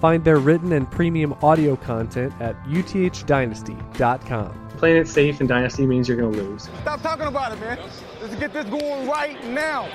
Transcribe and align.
Find 0.00 0.24
their 0.24 0.38
written 0.38 0.72
and 0.72 0.90
premium 0.90 1.34
audio 1.42 1.76
content 1.76 2.32
at 2.40 2.56
uthdynasty.com. 2.64 4.68
Playing 4.78 4.96
it 4.96 5.08
safe 5.08 5.42
in 5.42 5.46
Dynasty 5.46 5.86
means 5.86 6.08
you're 6.08 6.16
going 6.16 6.32
to 6.32 6.42
lose. 6.42 6.70
Stop 6.80 7.02
talking 7.02 7.26
about 7.26 7.52
it, 7.52 7.60
man. 7.60 7.78
Let's 8.22 8.34
get 8.36 8.54
this 8.54 8.64
going 8.64 9.06
right 9.06 9.44
now. 9.48 9.90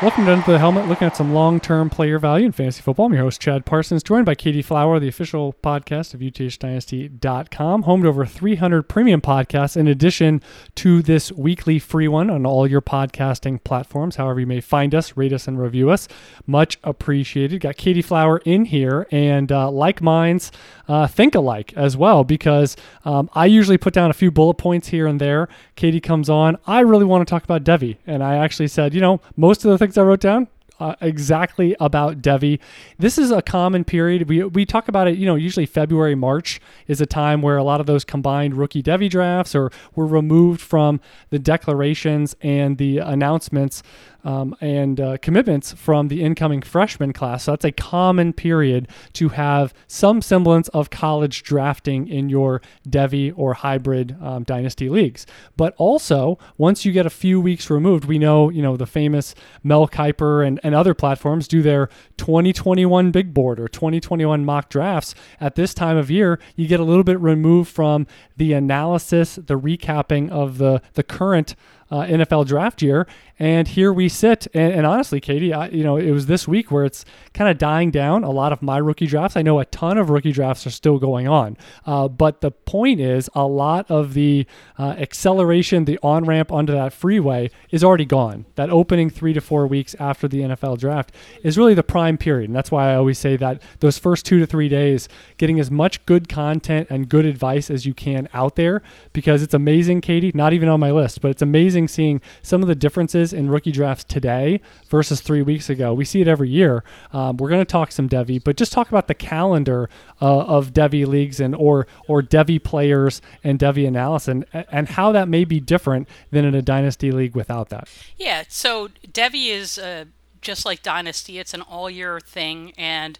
Welcome 0.00 0.26
down 0.26 0.44
to 0.44 0.52
the 0.52 0.60
Helmet, 0.60 0.86
looking 0.86 1.08
at 1.08 1.16
some 1.16 1.34
long-term 1.34 1.90
player 1.90 2.20
value 2.20 2.46
in 2.46 2.52
fantasy 2.52 2.82
football. 2.82 3.06
I'm 3.06 3.14
your 3.14 3.24
host, 3.24 3.40
Chad 3.40 3.66
Parsons, 3.66 4.04
joined 4.04 4.26
by 4.26 4.36
Katie 4.36 4.62
Flower, 4.62 5.00
the 5.00 5.08
official 5.08 5.56
podcast 5.60 6.14
of 6.14 6.20
UTHDynasty.com, 6.20 7.82
home 7.82 8.02
to 8.02 8.08
over 8.08 8.24
300 8.24 8.84
premium 8.84 9.20
podcasts, 9.20 9.76
in 9.76 9.88
addition 9.88 10.40
to 10.76 11.02
this 11.02 11.32
weekly 11.32 11.80
free 11.80 12.06
one 12.06 12.30
on 12.30 12.46
all 12.46 12.64
your 12.64 12.80
podcasting 12.80 13.64
platforms. 13.64 14.14
However, 14.14 14.38
you 14.38 14.46
may 14.46 14.60
find 14.60 14.94
us, 14.94 15.16
rate 15.16 15.32
us, 15.32 15.48
and 15.48 15.60
review 15.60 15.90
us. 15.90 16.06
Much 16.46 16.78
appreciated. 16.84 17.60
Got 17.62 17.76
Katie 17.76 18.00
Flower 18.00 18.38
in 18.44 18.66
here, 18.66 19.08
and 19.10 19.50
uh, 19.50 19.68
like 19.68 20.00
minds 20.00 20.52
uh, 20.86 21.08
think 21.08 21.34
alike 21.34 21.72
as 21.74 21.96
well, 21.96 22.22
because 22.22 22.76
um, 23.04 23.28
I 23.34 23.46
usually 23.46 23.78
put 23.78 23.94
down 23.94 24.10
a 24.10 24.14
few 24.14 24.30
bullet 24.30 24.54
points 24.58 24.86
here 24.86 25.08
and 25.08 25.20
there. 25.20 25.48
Katie 25.74 26.00
comes 26.00 26.30
on. 26.30 26.56
I 26.68 26.80
really 26.80 27.04
want 27.04 27.26
to 27.26 27.30
talk 27.30 27.42
about 27.42 27.64
Devy, 27.64 27.96
and 28.06 28.22
I 28.22 28.36
actually 28.36 28.68
said, 28.68 28.94
you 28.94 29.00
know, 29.00 29.20
most 29.36 29.57
of 29.64 29.70
the 29.70 29.78
things 29.78 29.96
I 29.98 30.02
wrote 30.02 30.20
down 30.20 30.48
uh, 30.80 30.94
exactly 31.00 31.76
about 31.80 32.22
Devy. 32.22 32.60
This 32.98 33.18
is 33.18 33.30
a 33.30 33.42
common 33.42 33.84
period. 33.84 34.28
We, 34.28 34.44
we 34.44 34.64
talk 34.64 34.88
about 34.88 35.08
it, 35.08 35.18
you 35.18 35.26
know, 35.26 35.34
usually 35.34 35.66
February, 35.66 36.14
March 36.14 36.60
is 36.86 37.00
a 37.00 37.06
time 37.06 37.42
where 37.42 37.56
a 37.56 37.64
lot 37.64 37.80
of 37.80 37.86
those 37.86 38.04
combined 38.04 38.54
rookie 38.54 38.82
Devy 38.82 39.10
drafts 39.10 39.54
or 39.54 39.70
were 39.94 40.06
removed 40.06 40.60
from 40.60 41.00
the 41.30 41.38
declarations 41.38 42.36
and 42.40 42.78
the 42.78 42.98
announcements 42.98 43.82
um, 44.24 44.54
and 44.60 45.00
uh, 45.00 45.16
commitments 45.18 45.72
from 45.72 46.08
the 46.08 46.22
incoming 46.22 46.62
freshman 46.62 47.12
class. 47.12 47.44
So 47.44 47.52
that's 47.52 47.64
a 47.64 47.72
common 47.72 48.32
period 48.32 48.88
to 49.14 49.30
have 49.30 49.72
some 49.86 50.22
semblance 50.22 50.68
of 50.68 50.90
college 50.90 51.42
drafting 51.42 52.08
in 52.08 52.28
your 52.28 52.60
Devy 52.88 53.32
or 53.36 53.54
hybrid 53.54 54.16
um, 54.20 54.44
dynasty 54.44 54.88
leagues. 54.88 55.26
But 55.56 55.74
also, 55.76 56.38
once 56.56 56.84
you 56.84 56.92
get 56.92 57.06
a 57.06 57.10
few 57.10 57.40
weeks 57.40 57.70
removed, 57.70 58.04
we 58.04 58.18
know, 58.18 58.50
you 58.50 58.62
know, 58.62 58.76
the 58.76 58.86
famous 58.86 59.34
Mel 59.62 59.88
Kiper 59.88 60.46
and, 60.46 60.60
and 60.62 60.74
other 60.74 60.94
platforms 60.94 61.48
do 61.48 61.62
their 61.62 61.88
2021 62.16 63.10
big 63.10 63.32
board 63.32 63.60
or 63.60 63.68
2021 63.68 64.44
mock 64.44 64.68
drafts. 64.68 65.14
At 65.40 65.54
this 65.54 65.74
time 65.74 65.96
of 65.96 66.10
year, 66.10 66.38
you 66.56 66.66
get 66.66 66.80
a 66.80 66.84
little 66.84 67.04
bit 67.04 67.20
removed 67.20 67.70
from 67.70 68.06
the 68.36 68.52
analysis, 68.52 69.36
the 69.36 69.58
recapping 69.58 70.30
of 70.30 70.58
the, 70.58 70.82
the 70.94 71.02
current 71.02 71.54
uh, 71.90 72.02
NFL 72.02 72.46
draft 72.46 72.82
year. 72.82 73.06
And 73.38 73.68
here 73.68 73.92
we 73.92 74.08
sit. 74.08 74.48
And, 74.52 74.72
and 74.72 74.86
honestly, 74.86 75.20
Katie, 75.20 75.52
I, 75.52 75.68
you 75.68 75.84
know, 75.84 75.96
it 75.96 76.10
was 76.10 76.26
this 76.26 76.48
week 76.48 76.70
where 76.70 76.84
it's 76.84 77.04
kind 77.34 77.48
of 77.48 77.56
dying 77.56 77.90
down. 77.90 78.24
A 78.24 78.30
lot 78.30 78.52
of 78.52 78.62
my 78.62 78.78
rookie 78.78 79.06
drafts, 79.06 79.36
I 79.36 79.42
know 79.42 79.60
a 79.60 79.64
ton 79.66 79.96
of 79.96 80.10
rookie 80.10 80.32
drafts 80.32 80.66
are 80.66 80.70
still 80.70 80.98
going 80.98 81.28
on. 81.28 81.56
Uh, 81.86 82.08
but 82.08 82.40
the 82.40 82.50
point 82.50 83.00
is, 83.00 83.30
a 83.34 83.46
lot 83.46 83.88
of 83.90 84.14
the 84.14 84.46
uh, 84.78 84.94
acceleration, 84.98 85.84
the 85.84 85.98
on 86.02 86.24
ramp 86.24 86.50
onto 86.50 86.72
that 86.72 86.92
freeway 86.92 87.50
is 87.70 87.84
already 87.84 88.04
gone. 88.04 88.46
That 88.56 88.70
opening 88.70 89.08
three 89.08 89.32
to 89.32 89.40
four 89.40 89.66
weeks 89.66 89.94
after 90.00 90.26
the 90.26 90.40
NFL 90.40 90.78
draft 90.78 91.12
is 91.42 91.56
really 91.56 91.74
the 91.74 91.82
prime 91.82 92.18
period. 92.18 92.50
And 92.50 92.56
that's 92.56 92.70
why 92.70 92.90
I 92.90 92.96
always 92.96 93.18
say 93.18 93.36
that 93.36 93.62
those 93.80 93.98
first 93.98 94.26
two 94.26 94.40
to 94.40 94.46
three 94.46 94.68
days, 94.68 95.08
getting 95.36 95.60
as 95.60 95.70
much 95.70 96.04
good 96.06 96.28
content 96.28 96.88
and 96.90 97.08
good 97.08 97.24
advice 97.24 97.70
as 97.70 97.86
you 97.86 97.94
can 97.94 98.28
out 98.34 98.56
there, 98.56 98.82
because 99.12 99.42
it's 99.42 99.54
amazing, 99.54 100.00
Katie, 100.00 100.32
not 100.34 100.52
even 100.52 100.68
on 100.68 100.80
my 100.80 100.90
list, 100.90 101.20
but 101.20 101.30
it's 101.30 101.42
amazing 101.42 101.77
seeing 101.86 102.20
some 102.42 102.62
of 102.62 102.68
the 102.68 102.74
differences 102.74 103.32
in 103.32 103.48
rookie 103.50 103.70
drafts 103.70 104.04
today 104.04 104.60
versus 104.88 105.20
three 105.20 105.42
weeks 105.42 105.70
ago. 105.70 105.94
We 105.94 106.04
see 106.04 106.20
it 106.20 106.28
every 106.28 106.48
year. 106.48 106.82
Um, 107.12 107.36
we're 107.36 107.50
going 107.50 107.60
to 107.60 107.70
talk 107.70 107.92
some 107.92 108.08
Devy, 108.08 108.42
but 108.42 108.56
just 108.56 108.72
talk 108.72 108.88
about 108.88 109.06
the 109.06 109.14
calendar 109.14 109.88
uh, 110.20 110.40
of 110.40 110.72
Devy 110.72 111.06
leagues 111.06 111.38
and 111.38 111.54
or 111.54 111.86
or 112.08 112.22
Devy 112.22 112.62
players 112.62 113.22
and 113.44 113.58
Devy 113.58 113.86
analysis 113.86 114.28
and, 114.28 114.46
and 114.52 114.88
how 114.88 115.12
that 115.12 115.28
may 115.28 115.44
be 115.44 115.60
different 115.60 116.08
than 116.30 116.44
in 116.44 116.54
a 116.54 116.62
dynasty 116.62 117.12
league 117.12 117.36
without 117.36 117.68
that. 117.68 117.88
Yeah, 118.16 118.44
so 118.48 118.88
Devy 119.12 119.50
is 119.50 119.78
uh, 119.78 120.06
just 120.40 120.64
like 120.64 120.82
Dynasty, 120.82 121.38
it's 121.38 121.54
an 121.54 121.62
all 121.62 121.90
year 121.90 122.20
thing. 122.20 122.72
And 122.76 123.18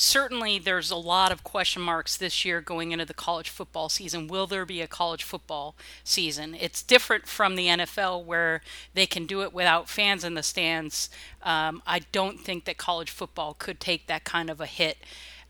certainly 0.00 0.58
there's 0.58 0.90
a 0.90 0.96
lot 0.96 1.30
of 1.30 1.44
question 1.44 1.82
marks 1.82 2.16
this 2.16 2.42
year 2.44 2.62
going 2.62 2.90
into 2.90 3.04
the 3.04 3.12
college 3.12 3.50
football 3.50 3.90
season. 3.90 4.28
Will 4.28 4.46
there 4.46 4.64
be 4.64 4.80
a 4.80 4.86
college 4.86 5.22
football 5.22 5.74
season? 6.02 6.56
It's 6.58 6.82
different 6.82 7.26
from 7.26 7.54
the 7.54 7.66
NFL 7.66 8.24
where 8.24 8.62
they 8.94 9.06
can 9.06 9.26
do 9.26 9.42
it 9.42 9.52
without 9.52 9.90
fans 9.90 10.24
in 10.24 10.34
the 10.34 10.42
stands. 10.42 11.10
Um, 11.42 11.82
I 11.86 12.00
don't 12.12 12.40
think 12.40 12.64
that 12.64 12.78
college 12.78 13.10
football 13.10 13.54
could 13.58 13.78
take 13.78 14.06
that 14.06 14.24
kind 14.24 14.48
of 14.48 14.58
a 14.60 14.66
hit. 14.66 14.96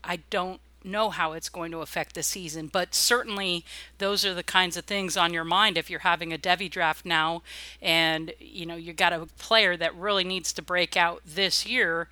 I 0.03 0.17
don't 0.29 0.59
know 0.83 1.11
how 1.11 1.31
it's 1.31 1.47
going 1.47 1.71
to 1.71 1.79
affect 1.79 2.15
the 2.15 2.23
season, 2.23 2.67
but 2.67 2.93
certainly 2.93 3.63
those 3.99 4.25
are 4.25 4.33
the 4.33 4.43
kinds 4.43 4.75
of 4.75 4.83
things 4.83 5.15
on 5.15 5.31
your 5.31 5.45
mind 5.45 5.77
if 5.77 5.89
you're 5.89 5.99
having 5.99 6.33
a 6.33 6.37
Devy 6.37 6.69
draft 6.69 7.05
now 7.05 7.43
and 7.81 8.33
you 8.39 8.65
know 8.65 8.75
you 8.75 8.91
got 8.91 9.13
a 9.13 9.27
player 9.37 9.77
that 9.77 9.95
really 9.95 10.23
needs 10.23 10.51
to 10.53 10.61
break 10.61 10.97
out 10.97 11.21
this 11.25 11.65
year 11.65 12.09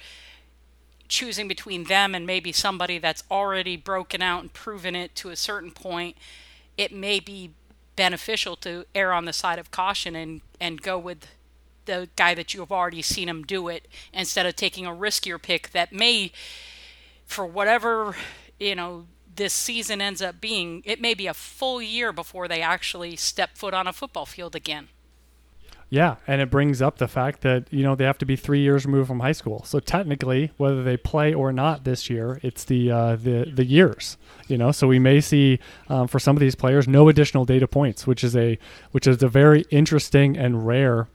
choosing 1.09 1.47
between 1.47 1.85
them 1.85 2.15
and 2.15 2.25
maybe 2.25 2.51
somebody 2.51 2.99
that's 2.99 3.23
already 3.29 3.75
broken 3.75 4.21
out 4.21 4.41
and 4.41 4.53
proven 4.53 4.95
it 4.95 5.15
to 5.15 5.29
a 5.29 5.35
certain 5.35 5.71
point 5.71 6.15
it 6.77 6.93
may 6.93 7.19
be 7.19 7.51
beneficial 7.95 8.55
to 8.55 8.85
err 8.95 9.11
on 9.11 9.25
the 9.25 9.33
side 9.33 9.59
of 9.59 9.71
caution 9.71 10.15
and 10.15 10.39
and 10.61 10.81
go 10.81 10.97
with 10.97 11.27
the 11.85 12.07
guy 12.15 12.33
that 12.33 12.53
you 12.53 12.59
have 12.59 12.71
already 12.71 13.01
seen 13.01 13.27
him 13.27 13.43
do 13.43 13.67
it 13.67 13.87
instead 14.13 14.45
of 14.45 14.55
taking 14.55 14.85
a 14.85 14.91
riskier 14.91 15.41
pick 15.41 15.71
that 15.71 15.91
may 15.91 16.31
for 17.25 17.45
whatever 17.45 18.15
you 18.59 18.75
know 18.75 19.05
this 19.35 19.53
season 19.53 19.99
ends 20.01 20.21
up 20.21 20.39
being 20.39 20.81
it 20.85 21.01
may 21.01 21.13
be 21.13 21.27
a 21.27 21.33
full 21.33 21.81
year 21.81 22.13
before 22.13 22.47
they 22.47 22.61
actually 22.61 23.15
step 23.15 23.57
foot 23.57 23.73
on 23.73 23.87
a 23.87 23.93
football 23.93 24.25
field 24.25 24.55
again 24.55 24.87
Yeah, 25.91 26.17
and 26.27 26.39
it 26.39 26.51
brings 26.51 26.83
up 26.83 26.99
the 26.99 27.07
fact 27.07 27.41
that 27.41 27.65
you 27.71 27.81
know 27.81 27.95
they 27.95 28.05
have 28.05 28.19
to 28.19 28.25
be 28.25 28.35
three 28.35 28.59
years 28.59 28.85
removed 28.85 29.07
from 29.07 29.21
high 29.21 29.31
school. 29.31 29.63
So 29.65 29.79
technically, 29.79 30.51
whether 30.57 30.83
they 30.83 30.97
play 30.97 31.33
or 31.33 31.51
not 31.51 31.83
this 31.83 32.09
year, 32.09 32.39
it's 32.43 32.63
the 32.65 32.91
uh, 32.91 33.15
the 33.15 33.51
the 33.51 33.65
years. 33.65 34.17
You 34.47 34.57
know, 34.57 34.71
so 34.71 34.87
we 34.87 34.99
may 34.99 35.19
see 35.19 35.59
um, 35.87 36.07
for 36.07 36.19
some 36.19 36.35
of 36.35 36.41
these 36.41 36.55
players 36.55 36.87
no 36.87 37.09
additional 37.09 37.43
data 37.43 37.67
points, 37.67 38.05
which 38.05 38.23
is 38.23 38.35
a 38.35 38.59
which 38.91 39.07
is 39.07 39.23
a 39.23 39.27
very 39.27 39.65
interesting 39.71 40.37
and 40.37 40.65
rare 40.65 41.07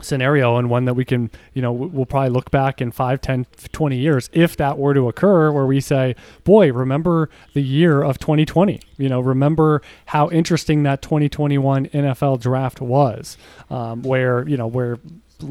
scenario 0.00 0.56
and 0.56 0.70
one 0.70 0.86
that 0.86 0.94
we 0.94 1.04
can 1.04 1.30
you 1.52 1.60
know 1.60 1.70
we'll 1.70 2.06
probably 2.06 2.30
look 2.30 2.50
back 2.50 2.80
in 2.80 2.90
5 2.90 3.20
10 3.20 3.46
20 3.72 3.96
years 3.96 4.30
if 4.32 4.56
that 4.56 4.78
were 4.78 4.94
to 4.94 5.08
occur 5.08 5.52
where 5.52 5.66
we 5.66 5.80
say 5.80 6.16
boy 6.44 6.72
remember 6.72 7.28
the 7.52 7.62
year 7.62 8.02
of 8.02 8.18
2020 8.18 8.80
you 8.96 9.08
know 9.08 9.20
remember 9.20 9.82
how 10.06 10.30
interesting 10.30 10.82
that 10.84 11.02
2021 11.02 11.86
nfl 11.88 12.40
draft 12.40 12.80
was 12.80 13.36
um, 13.70 14.02
where 14.02 14.48
you 14.48 14.56
know 14.56 14.66
where 14.66 14.98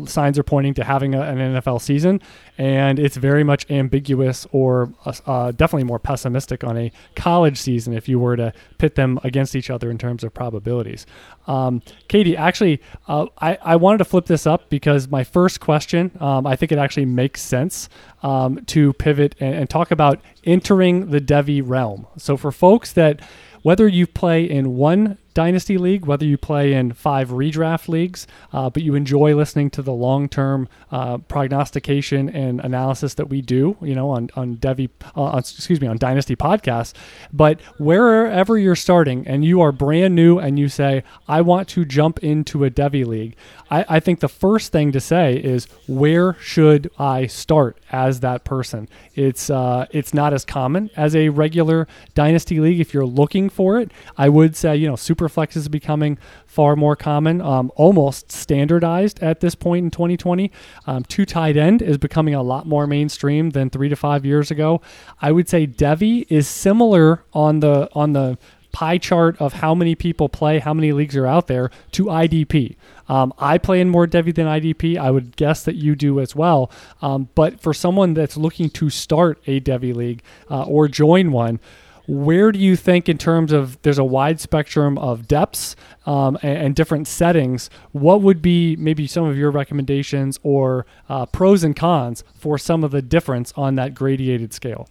signs 0.06 0.38
are 0.40 0.44
pointing 0.44 0.74
to 0.75 0.84
having 0.84 1.16
a, 1.16 1.22
an 1.22 1.38
NFL 1.38 1.81
season, 1.81 2.22
and 2.57 3.00
it's 3.00 3.18
very 3.18 3.44
much 3.44 3.69
ambiguous 3.69 4.47
or 4.52 4.94
uh, 5.06 5.13
uh, 5.25 5.52
definitely 5.52 5.84
more 5.84 6.00
pessimistic 6.00 6.63
on 6.63 6.77
a 6.77 6.92
college 7.16 7.57
season 7.57 7.94
if 7.94 8.07
you 8.07 8.19
were 8.19 8.36
to 8.36 8.54
pit 8.77 8.95
them 8.95 9.19
against 9.24 9.56
each 9.56 9.69
other 9.69 9.89
in 9.89 9.98
terms 9.98 10.24
of 10.24 10.33
probabilities. 10.33 11.06
Um, 11.48 11.81
Katie, 12.07 12.38
actually, 12.38 12.81
uh, 13.07 13.27
I, 13.39 13.57
I 13.62 13.75
wanted 13.75 14.00
to 14.00 14.06
flip 14.06 14.25
this 14.25 14.45
up 14.48 14.69
because 14.69 15.07
my 15.07 15.24
first 15.24 15.60
question, 15.60 16.12
um, 16.19 16.45
I 16.45 16.56
think 16.56 16.71
it 16.71 16.77
actually 16.77 17.06
makes 17.06 17.42
sense 17.42 17.89
um, 18.24 18.63
to 18.68 18.94
pivot 18.94 19.36
and, 19.39 19.56
and 19.56 19.69
talk 19.69 19.92
about 19.92 20.21
entering 20.44 21.12
the 21.12 21.19
Devy 21.19 21.62
realm. 21.66 22.07
So 22.18 22.38
for 22.38 22.51
folks 22.51 22.94
that 22.94 23.21
whether 23.62 23.88
you 23.88 24.07
play 24.07 24.44
in 24.44 24.75
one 24.75 25.18
dynasty 25.33 25.78
league, 25.78 26.06
whether 26.06 26.25
you 26.25 26.38
play 26.38 26.74
in 26.74 26.94
five 26.94 27.30
redraft 27.30 27.88
leagues, 27.88 28.28
uh, 28.54 28.69
but 28.69 28.83
you 28.83 28.95
enjoy 28.95 29.36
listening 29.36 29.69
to 29.72 29.81
the 29.81 29.94
long 29.94 30.28
term 30.30 30.68
uh, 30.92 31.18
prognostication 31.18 32.30
and 32.30 32.60
analysis 32.62 33.13
that 33.16 33.30
we 33.30 33.42
do, 33.42 33.78
you 33.81 33.95
know, 33.95 34.10
on 34.10 34.30
on 34.36 34.57
Devy, 34.57 34.89
uh, 35.16 35.38
excuse 35.38 35.80
me, 35.81 35.88
on 35.88 35.98
Dynasty 35.98 36.36
podcasts. 36.36 36.94
But 37.31 37.62
wherever 37.78 38.57
you're 38.57 38.75
starting 38.75 39.28
and 39.28 39.45
you 39.45 39.62
are 39.62 39.72
brand 39.72 40.16
new 40.16 40.39
and 40.39 40.60
you 40.60 40.69
say, 40.69 41.04
I 41.28 41.42
want 41.42 41.68
to 41.69 41.86
jump 41.86 42.19
into 42.19 42.66
a 42.66 42.69
Devy 42.69 43.06
league, 43.06 43.36
I, 43.69 43.86
I 43.88 44.00
think 44.00 44.19
the 44.19 44.30
first 44.30 44.72
thing 44.72 44.92
to 44.92 45.00
say 45.00 45.36
is, 45.36 45.68
where 45.88 46.33
should 46.36 46.92
I 47.00 47.28
start 47.28 47.78
as 47.92 48.19
that 48.19 48.44
person? 48.44 48.89
It's 49.16 49.50
uh, 49.50 49.88
it's 49.92 50.13
not 50.13 50.33
as 50.33 50.45
common 50.45 50.89
as 50.95 51.16
a 51.16 51.30
regular 51.30 51.88
dynasty 52.13 52.60
league. 52.60 52.80
If 52.80 52.94
you're 52.94 53.06
looking 53.06 53.50
for 53.50 53.80
it, 53.80 53.92
I 54.18 54.30
would 54.30 54.56
say 54.56 54.75
you 54.75 54.88
know 54.88 54.95
superflex 55.21 55.56
is 55.56 55.68
becoming 55.68 56.18
far 56.45 56.75
more 56.75 56.95
common, 56.95 57.41
um, 57.41 57.71
almost 57.75 58.31
standardized 58.31 59.21
at 59.21 59.39
this 59.39 59.56
point 59.56 59.85
in 59.85 59.91
2020. 59.91 60.51
Um, 60.88 61.03
two 61.03 61.25
tight 61.25 61.57
end 61.57 61.81
is 61.81 61.97
becoming 61.97 62.33
a 62.33 62.44
lot 62.44 62.65
more 62.65 62.88
mainstream 62.88 63.51
than 63.51 63.69
three 63.69 63.89
to 63.89 63.95
five 63.95 64.25
years 64.25 64.51
ago. 64.51 64.81
I 65.21 65.31
would 65.31 65.50
say 65.50 65.68
Devy 65.68 66.25
is 66.29 66.47
similar 66.47 67.23
on 67.33 67.59
the 67.59 67.89
on 67.94 68.13
the 68.13 68.38
pie 68.71 68.97
chart 68.97 69.35
of 69.41 69.53
how 69.53 69.75
many 69.75 69.95
people 69.95 70.29
play, 70.29 70.59
how 70.59 70.73
many 70.73 70.94
leagues 70.94 71.18
are 71.18 71.27
out 71.27 71.47
there 71.47 71.69
to 71.91 72.06
IDP. 72.06 72.77
Um, 73.09 73.33
I 73.38 73.57
play 73.57 73.81
in 73.81 73.89
more 73.89 74.07
Devy 74.07 74.33
than 74.33 74.47
IDP. 74.47 74.97
I 74.97 75.12
would 75.12 75.35
guess 75.35 75.63
that 75.65 75.75
you 75.75 75.94
do 75.94 76.21
as 76.21 76.38
well. 76.38 76.71
Um, 77.01 77.27
but 77.35 77.59
for 77.59 77.73
someone 77.73 78.13
that's 78.13 78.38
looking 78.38 78.69
to 78.69 78.89
start 78.89 79.41
a 79.45 79.59
Devy 79.59 79.94
league 79.94 80.23
uh, 80.50 80.63
or 80.63 80.88
join 80.88 81.33
one, 81.33 81.59
where 82.07 82.51
do 82.51 82.59
you 82.59 82.75
think, 82.75 83.07
in 83.07 83.18
terms 83.18 83.51
of 83.51 83.81
there's 83.81 83.98
a 83.98 84.03
wide 84.03 84.39
spectrum 84.39 84.98
of 84.98 85.27
depths 85.27 85.75
um, 86.06 86.38
and, 86.42 86.57
and, 86.57 86.75
different 86.75 87.07
settings, 87.07 87.69
what 87.92 88.21
would 88.21 88.42
be 88.42 88.75
maybe 88.77 89.07
some 89.07 89.25
of 89.25 89.38
your 89.38 89.51
recommendations 89.51 90.39
or 90.44 90.86
uh, 91.09 91.25
pros 91.27 91.63
and 91.63 91.75
cons 91.75 92.24
for 92.33 92.57
some 92.57 92.83
of 92.83 92.92
the 92.92 93.01
difference 93.01 93.53
on 93.56 93.75
that 93.75 93.94
gradiated 93.94 94.53
scale? 94.53 94.88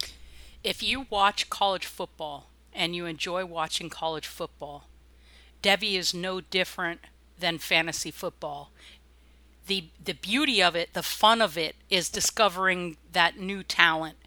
If 0.63 0.81
you 0.81 1.07
watch 1.09 1.49
college 1.49 1.85
football 1.85 2.47
and 2.73 2.95
you 2.95 3.05
enjoy 3.05 3.45
watching 3.45 3.89
college 3.89 4.27
football, 4.27 4.87
Devy 5.61 5.95
is 5.95 6.13
no 6.13 6.41
different 6.41 7.01
than 7.39 7.57
fantasy 7.57 8.11
football. 8.11 8.71
The 9.67 9.85
the 10.03 10.13
beauty 10.13 10.61
of 10.61 10.75
it, 10.75 10.93
the 10.93 11.03
fun 11.03 11.41
of 11.41 11.57
it 11.57 11.75
is 11.89 12.09
discovering 12.09 12.97
that 13.11 13.37
new 13.37 13.63
talent. 13.63 14.17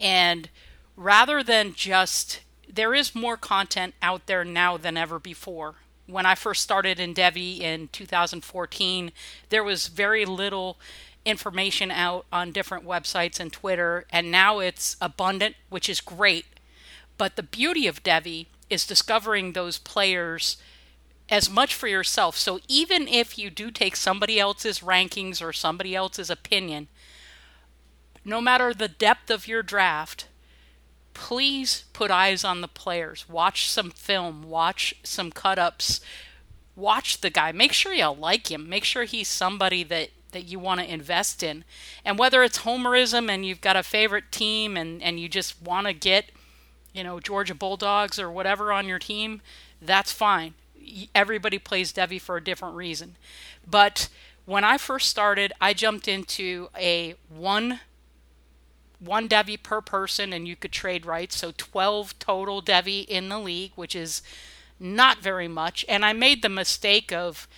And 0.00 0.48
rather 0.96 1.42
than 1.42 1.74
just 1.74 2.40
there 2.68 2.94
is 2.94 3.14
more 3.14 3.36
content 3.36 3.94
out 4.00 4.26
there 4.26 4.44
now 4.44 4.76
than 4.76 4.96
ever 4.96 5.18
before. 5.18 5.74
When 6.06 6.26
I 6.26 6.34
first 6.34 6.62
started 6.62 6.98
in 6.98 7.14
Devy 7.14 7.60
in 7.60 7.88
2014, 7.88 9.12
there 9.50 9.64
was 9.64 9.88
very 9.88 10.24
little 10.24 10.78
information 11.24 11.90
out 11.90 12.26
on 12.32 12.50
different 12.50 12.84
websites 12.84 13.38
and 13.38 13.52
Twitter, 13.52 14.04
and 14.10 14.30
now 14.30 14.58
it's 14.58 14.96
abundant, 15.00 15.56
which 15.68 15.88
is 15.88 16.00
great. 16.00 16.46
But 17.18 17.36
the 17.36 17.42
beauty 17.42 17.86
of 17.86 18.02
Devy 18.02 18.46
is 18.68 18.86
discovering 18.86 19.52
those 19.52 19.78
players 19.78 20.56
as 21.28 21.48
much 21.48 21.74
for 21.74 21.86
yourself. 21.86 22.36
So 22.36 22.58
even 22.68 23.06
if 23.06 23.38
you 23.38 23.48
do 23.50 23.70
take 23.70 23.96
somebody 23.96 24.40
else's 24.40 24.80
rankings 24.80 25.40
or 25.40 25.52
somebody 25.52 25.94
else's 25.94 26.30
opinion, 26.30 26.88
no 28.24 28.40
matter 28.40 28.74
the 28.74 28.88
depth 28.88 29.30
of 29.30 29.46
your 29.46 29.62
draft, 29.62 30.26
please 31.14 31.84
put 31.92 32.10
eyes 32.10 32.44
on 32.44 32.60
the 32.60 32.68
players. 32.68 33.28
Watch 33.28 33.68
some 33.68 33.90
film, 33.90 34.44
watch 34.44 34.94
some 35.02 35.30
cut 35.30 35.58
ups, 35.58 36.00
watch 36.76 37.20
the 37.20 37.30
guy. 37.30 37.52
Make 37.52 37.72
sure 37.72 37.92
you 37.92 38.08
like 38.10 38.50
him. 38.50 38.68
Make 38.68 38.84
sure 38.84 39.04
he's 39.04 39.28
somebody 39.28 39.82
that, 39.84 40.10
that 40.32 40.44
you 40.44 40.58
want 40.58 40.80
to 40.80 40.92
invest 40.92 41.42
in. 41.42 41.64
And 42.04 42.18
whether 42.18 42.42
it's 42.42 42.60
homerism 42.60 43.28
and 43.30 43.44
you've 43.44 43.60
got 43.60 43.76
a 43.76 43.82
favorite 43.82 44.32
team 44.32 44.76
and, 44.76 45.02
and 45.02 45.20
you 45.20 45.28
just 45.28 45.60
want 45.62 45.86
to 45.86 45.92
get, 45.92 46.30
you 46.92 47.04
know, 47.04 47.20
Georgia 47.20 47.54
Bulldogs 47.54 48.18
or 48.18 48.30
whatever 48.30 48.72
on 48.72 48.88
your 48.88 48.98
team, 48.98 49.42
that's 49.80 50.12
fine. 50.12 50.54
Everybody 51.14 51.58
plays 51.58 51.92
Devy 51.92 52.20
for 52.20 52.36
a 52.36 52.44
different 52.44 52.74
reason. 52.74 53.16
But 53.68 54.08
when 54.44 54.64
I 54.64 54.78
first 54.78 55.08
started, 55.08 55.52
I 55.60 55.72
jumped 55.72 56.08
into 56.08 56.68
a 56.76 57.14
one 57.28 57.80
one 59.02 59.28
Devy 59.28 59.60
per 59.62 59.80
person, 59.80 60.32
and 60.32 60.46
you 60.46 60.56
could 60.56 60.72
trade 60.72 61.06
rights. 61.06 61.36
So 61.36 61.52
12 61.56 62.18
total 62.18 62.62
Devy 62.62 63.04
in 63.06 63.28
the 63.28 63.38
league, 63.38 63.72
which 63.74 63.96
is 63.96 64.22
not 64.78 65.18
very 65.18 65.48
much. 65.48 65.84
And 65.88 66.04
I 66.04 66.12
made 66.12 66.42
the 66.42 66.48
mistake 66.48 67.12
of 67.12 67.48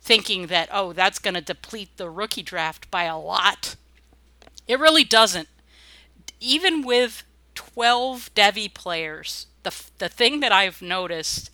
thinking 0.00 0.46
that, 0.46 0.68
oh, 0.72 0.92
that's 0.92 1.18
going 1.18 1.34
to 1.34 1.40
deplete 1.40 1.96
the 1.96 2.10
rookie 2.10 2.42
draft 2.42 2.90
by 2.90 3.04
a 3.04 3.18
lot. 3.18 3.76
It 4.66 4.78
really 4.78 5.04
doesn't. 5.04 5.48
Even 6.40 6.82
with 6.82 7.24
12 7.54 8.30
Devy 8.34 8.72
players, 8.72 9.46
the, 9.62 9.74
the 9.98 10.08
thing 10.08 10.40
that 10.40 10.52
I've 10.52 10.80
noticed, 10.80 11.50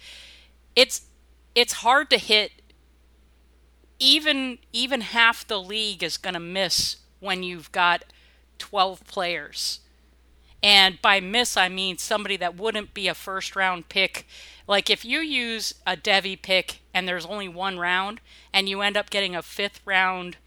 it's 0.74 1.02
it's 1.54 1.72
hard 1.74 2.10
to 2.10 2.18
hit 2.18 2.52
even 3.98 4.58
even 4.72 5.00
half 5.00 5.46
the 5.46 5.60
league 5.60 6.02
is 6.02 6.18
going 6.18 6.34
to 6.34 6.40
miss 6.40 6.96
when 7.18 7.42
you've 7.42 7.72
got 7.72 8.04
12 8.58 9.04
players. 9.06 9.80
And 10.62 11.00
by 11.00 11.20
miss, 11.20 11.56
I 11.56 11.68
mean 11.68 11.98
somebody 11.98 12.36
that 12.38 12.56
wouldn't 12.56 12.94
be 12.94 13.08
a 13.08 13.14
first 13.14 13.54
round 13.54 13.88
pick. 13.88 14.26
Like 14.66 14.90
if 14.90 15.04
you 15.04 15.20
use 15.20 15.74
a 15.86 15.96
Devy 15.96 16.40
pick 16.40 16.80
and 16.92 17.06
there's 17.06 17.26
only 17.26 17.48
one 17.48 17.78
round 17.78 18.20
and 18.52 18.68
you 18.68 18.80
end 18.80 18.96
up 18.96 19.10
getting 19.10 19.36
a 19.36 19.42
fifth 19.42 19.80
round 19.84 20.38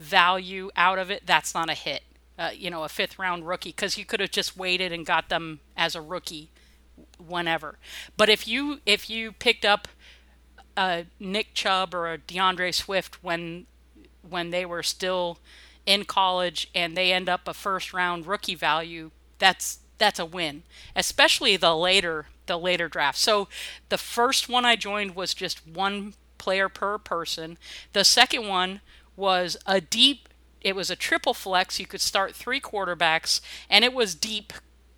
value 0.00 0.70
out 0.76 0.98
of 0.98 1.10
it, 1.10 1.22
that's 1.26 1.54
not 1.54 1.70
a 1.70 1.74
hit. 1.74 2.02
Uh, 2.38 2.50
you 2.54 2.70
know, 2.70 2.84
a 2.84 2.88
fifth 2.88 3.18
round 3.18 3.46
rookie 3.46 3.70
because 3.70 3.98
you 3.98 4.04
could 4.04 4.20
have 4.20 4.30
just 4.30 4.56
waited 4.56 4.92
and 4.92 5.04
got 5.04 5.28
them 5.28 5.60
as 5.76 5.94
a 5.94 6.00
rookie 6.00 6.50
whenever. 7.18 7.78
But 8.16 8.28
if 8.28 8.48
you 8.48 8.80
if 8.86 9.10
you 9.10 9.32
picked 9.32 9.64
up 9.64 9.88
a 10.76 11.06
Nick 11.18 11.54
Chubb 11.54 11.94
or 11.94 12.12
a 12.12 12.18
D'Andre 12.18 12.70
Swift 12.70 13.22
when 13.22 13.66
when 14.28 14.50
they 14.50 14.64
were 14.64 14.82
still 14.82 15.38
in 15.88 16.04
college 16.04 16.68
and 16.74 16.94
they 16.94 17.12
end 17.12 17.30
up 17.30 17.48
a 17.48 17.54
first 17.54 17.94
round 17.94 18.26
rookie 18.26 18.54
value, 18.54 19.10
that's 19.38 19.78
that's 19.96 20.20
a 20.20 20.26
win, 20.26 20.62
especially 20.94 21.56
the 21.56 21.74
later 21.74 22.26
the 22.44 22.58
later 22.58 22.88
draft. 22.88 23.18
So 23.18 23.48
the 23.88 23.96
first 23.96 24.50
one 24.50 24.66
I 24.66 24.76
joined 24.76 25.16
was 25.16 25.32
just 25.32 25.66
one 25.66 26.12
player 26.36 26.68
per 26.68 26.98
person. 26.98 27.56
The 27.94 28.04
second 28.04 28.46
one 28.46 28.82
was 29.16 29.56
a 29.66 29.80
deep 29.80 30.28
it 30.60 30.76
was 30.76 30.90
a 30.90 30.96
triple 30.96 31.34
flex. 31.34 31.80
You 31.80 31.86
could 31.86 32.02
start 32.02 32.34
three 32.34 32.60
quarterbacks 32.60 33.40
and 33.70 33.82
it 33.82 33.94
was 33.94 34.14
deep 34.14 34.52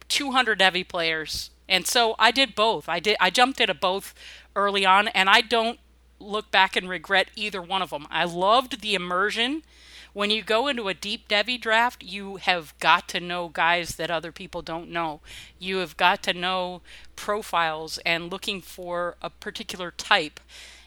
200 0.09 0.61
heavy 0.61 0.83
players. 0.83 1.51
And 1.69 1.87
so 1.87 2.17
I 2.19 2.33
did 2.33 2.57
both. 2.57 2.89
I 2.89 2.99
did 2.99 3.17
I 3.21 3.31
jumped 3.31 3.61
into 3.61 3.75
both 3.75 4.13
early 4.57 4.85
on 4.85 5.07
and 5.09 5.31
I 5.31 5.41
don't 5.41 5.79
look 6.19 6.51
back 6.51 6.75
and 6.75 6.89
regret 6.89 7.29
either 7.37 7.63
one 7.63 7.81
of 7.81 7.91
them. 7.91 8.09
I 8.11 8.25
loved 8.25 8.81
the 8.81 8.95
immersion 8.95 9.63
when 10.13 10.31
you 10.31 10.43
go 10.43 10.69
into 10.69 10.89
a 10.89 10.95
deep 10.95 11.29
Devy 11.29 11.61
draft, 11.61 12.03
you 12.03 12.37
have 12.37 12.79
got 12.79 13.09
to 13.09 13.21
know 13.21 13.49
guys 13.49 13.97
that 13.97 14.11
other 14.11 14.33
people 14.33 14.63
don't 14.63 14.91
know. 14.91 15.21
You 15.59 15.79
have 15.79 15.97
got 15.97 16.23
to 16.25 16.33
know 16.33 16.83
profiles 17.17 17.99
and 17.99 18.31
looking 18.31 18.61
for 18.61 19.17
a 19.23 19.31
particular 19.31 19.91
type. 19.91 20.41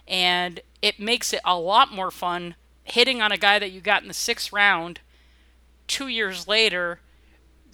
And 0.07 0.59
it 0.81 0.99
makes 0.99 1.31
it 1.33 1.41
a 1.45 1.57
lot 1.57 1.93
more 1.93 2.11
fun 2.11 2.55
hitting 2.83 3.21
on 3.21 3.31
a 3.31 3.37
guy 3.37 3.59
that 3.59 3.71
you 3.71 3.81
got 3.81 4.01
in 4.01 4.07
the 4.07 4.13
sixth 4.13 4.51
round 4.51 4.99
two 5.87 6.07
years 6.07 6.47
later 6.47 6.99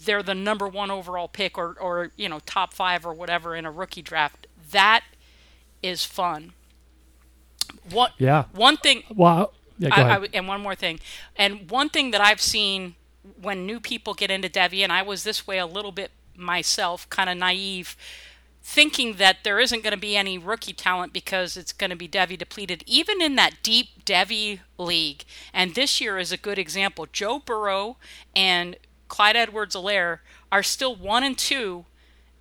they're 0.05 0.23
the 0.23 0.35
number 0.35 0.67
one 0.67 0.91
overall 0.91 1.27
pick 1.27 1.57
or, 1.57 1.75
or 1.79 2.11
you 2.15 2.29
know 2.29 2.39
top 2.45 2.73
five 2.73 3.05
or 3.05 3.13
whatever 3.13 3.55
in 3.55 3.65
a 3.65 3.71
rookie 3.71 4.01
draft 4.01 4.47
that 4.71 5.03
is 5.81 6.05
fun 6.05 6.53
what 7.91 8.13
yeah 8.17 8.45
one 8.53 8.77
thing 8.77 9.03
well 9.13 9.53
yeah, 9.79 9.89
I, 9.95 10.17
I, 10.17 10.27
and 10.33 10.47
one 10.47 10.61
more 10.61 10.75
thing. 10.75 10.99
And 11.35 11.69
one 11.69 11.89
thing 11.89 12.11
that 12.11 12.21
I've 12.21 12.41
seen 12.41 12.95
when 13.41 13.65
new 13.65 13.79
people 13.79 14.13
get 14.13 14.31
into 14.31 14.49
Devy, 14.49 14.83
and 14.83 14.91
I 14.91 15.01
was 15.01 15.23
this 15.23 15.47
way 15.47 15.57
a 15.57 15.65
little 15.65 15.91
bit 15.91 16.11
myself, 16.35 17.09
kind 17.09 17.29
of 17.29 17.37
naive, 17.37 17.95
thinking 18.61 19.15
that 19.15 19.37
there 19.43 19.59
isn't 19.59 19.83
going 19.83 19.93
to 19.93 19.99
be 19.99 20.15
any 20.15 20.37
rookie 20.37 20.73
talent 20.73 21.13
because 21.13 21.57
it's 21.57 21.73
going 21.73 21.89
to 21.89 21.95
be 21.95 22.07
Devy 22.07 22.37
depleted, 22.37 22.83
even 22.85 23.21
in 23.21 23.35
that 23.35 23.63
deep 23.63 24.05
Devy 24.05 24.59
league. 24.77 25.23
And 25.53 25.75
this 25.75 25.99
year 26.01 26.17
is 26.17 26.31
a 26.31 26.37
good 26.37 26.59
example. 26.59 27.07
Joe 27.11 27.39
Burrow 27.39 27.97
and 28.35 28.75
Clyde 29.07 29.35
Edwards 29.35 29.75
Helaire 29.75 30.19
are 30.51 30.63
still 30.63 30.95
one 30.95 31.23
and 31.23 31.37
two 31.37 31.85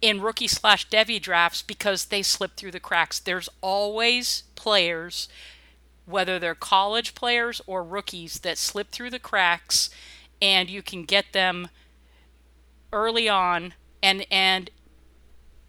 in 0.01 0.21
rookie 0.21 0.49
slash 0.49 0.89
Devy 0.89 1.21
drafts 1.21 1.63
because 1.63 2.07
they 2.07 2.23
slip 2.23 2.57
through 2.57 2.71
the 2.73 2.81
cracks. 2.81 3.19
There's 3.19 3.49
always 3.61 4.45
players 4.55 5.29
whether 6.09 6.39
they're 6.39 6.55
college 6.55 7.15
players 7.15 7.61
or 7.67 7.83
rookies 7.85 8.41
that 8.41 8.59
slip 8.59 8.91
through 8.91 9.11
the 9.11 9.19
cracks 9.19 9.91
and 10.41 10.71
you 10.71 10.83
can 10.83 11.05
get 11.05 11.33
them 11.33 11.69
early 12.93 13.29
on 13.29 13.75
and 14.03 14.27
and 14.31 14.71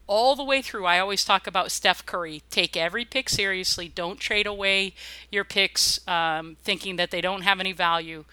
all 0.10 0.36
the 0.36 0.44
way 0.44 0.64
through, 0.64 0.88
I 0.88 0.98
always 0.98 1.24
talk 1.24 1.46
about 1.46 1.72
Steph 1.72 2.04
Curry. 2.04 2.42
Take 2.50 2.76
every 2.76 3.06
pick 3.06 3.30
seriously. 3.30 3.88
Don't 3.88 4.20
trade 4.20 4.48
away 4.48 4.96
your 5.32 5.44
picks 5.44 6.06
um, 6.08 6.58
thinking 6.64 6.96
that 6.96 7.12
they 7.12 7.22
don't 7.22 7.44
have 7.44 7.60
any 7.60 7.74
value. 7.74 8.26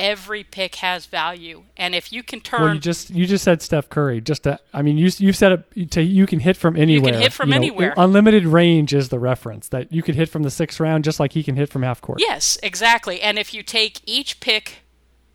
Every 0.00 0.42
pick 0.44 0.76
has 0.76 1.06
value, 1.06 1.64
and 1.76 1.94
if 1.94 2.12
you 2.12 2.22
can 2.22 2.40
turn, 2.40 2.62
Well, 2.62 2.74
you 2.74 2.80
just 2.80 3.10
you 3.10 3.26
just 3.26 3.44
said 3.44 3.62
Steph 3.62 3.88
Curry. 3.88 4.20
Just 4.20 4.44
to, 4.44 4.58
I 4.72 4.82
mean, 4.82 4.98
you 4.98 5.10
you 5.18 5.32
said 5.32 5.64
it 5.76 5.90
to 5.92 6.02
you 6.02 6.26
can 6.26 6.40
hit 6.40 6.56
from 6.56 6.76
anywhere. 6.76 7.08
You 7.08 7.12
can 7.12 7.22
hit 7.22 7.32
from 7.32 7.48
You 7.50 7.54
know, 7.54 7.56
anywhere. 7.58 7.94
Unlimited 7.96 8.46
range 8.46 8.94
is 8.94 9.10
the 9.10 9.18
reference 9.18 9.68
that 9.68 9.92
you 9.92 10.02
could 10.02 10.14
hit 10.14 10.28
from 10.28 10.42
the 10.42 10.50
sixth 10.50 10.80
round, 10.80 11.04
just 11.04 11.20
like 11.20 11.32
he 11.32 11.42
can 11.42 11.56
hit 11.56 11.68
from 11.68 11.82
half 11.82 12.00
court. 12.00 12.20
Yes, 12.20 12.58
exactly. 12.62 13.20
And 13.20 13.38
if 13.38 13.52
you 13.54 13.62
take 13.62 14.00
each 14.06 14.40
pick 14.40 14.78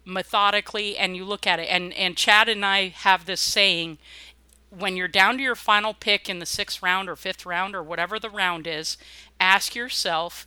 methodically 0.05 0.98
and 0.98 1.15
you 1.15 1.25
look 1.25 1.48
at 1.48 1.60
it, 1.60 1.67
and, 1.69 1.93
and 1.93 2.15
Chad 2.15 2.48
and 2.50 2.65
I 2.65 2.89
have 2.89 3.25
this 3.25 3.41
saying 3.41 3.98
when 4.69 4.95
you're 4.98 5.07
down 5.07 5.38
to 5.38 5.43
your 5.43 5.55
final 5.55 5.93
pick 5.93 6.29
in 6.29 6.39
the 6.39 6.45
sixth 6.45 6.84
round 6.84 7.10
or 7.10 7.15
fifth 7.15 7.45
round 7.45 7.75
or 7.75 7.84
whatever 7.84 8.19
the 8.19 8.29
round 8.29 8.67
is, 8.67 8.98
ask 9.39 9.75
yourself, 9.75 10.45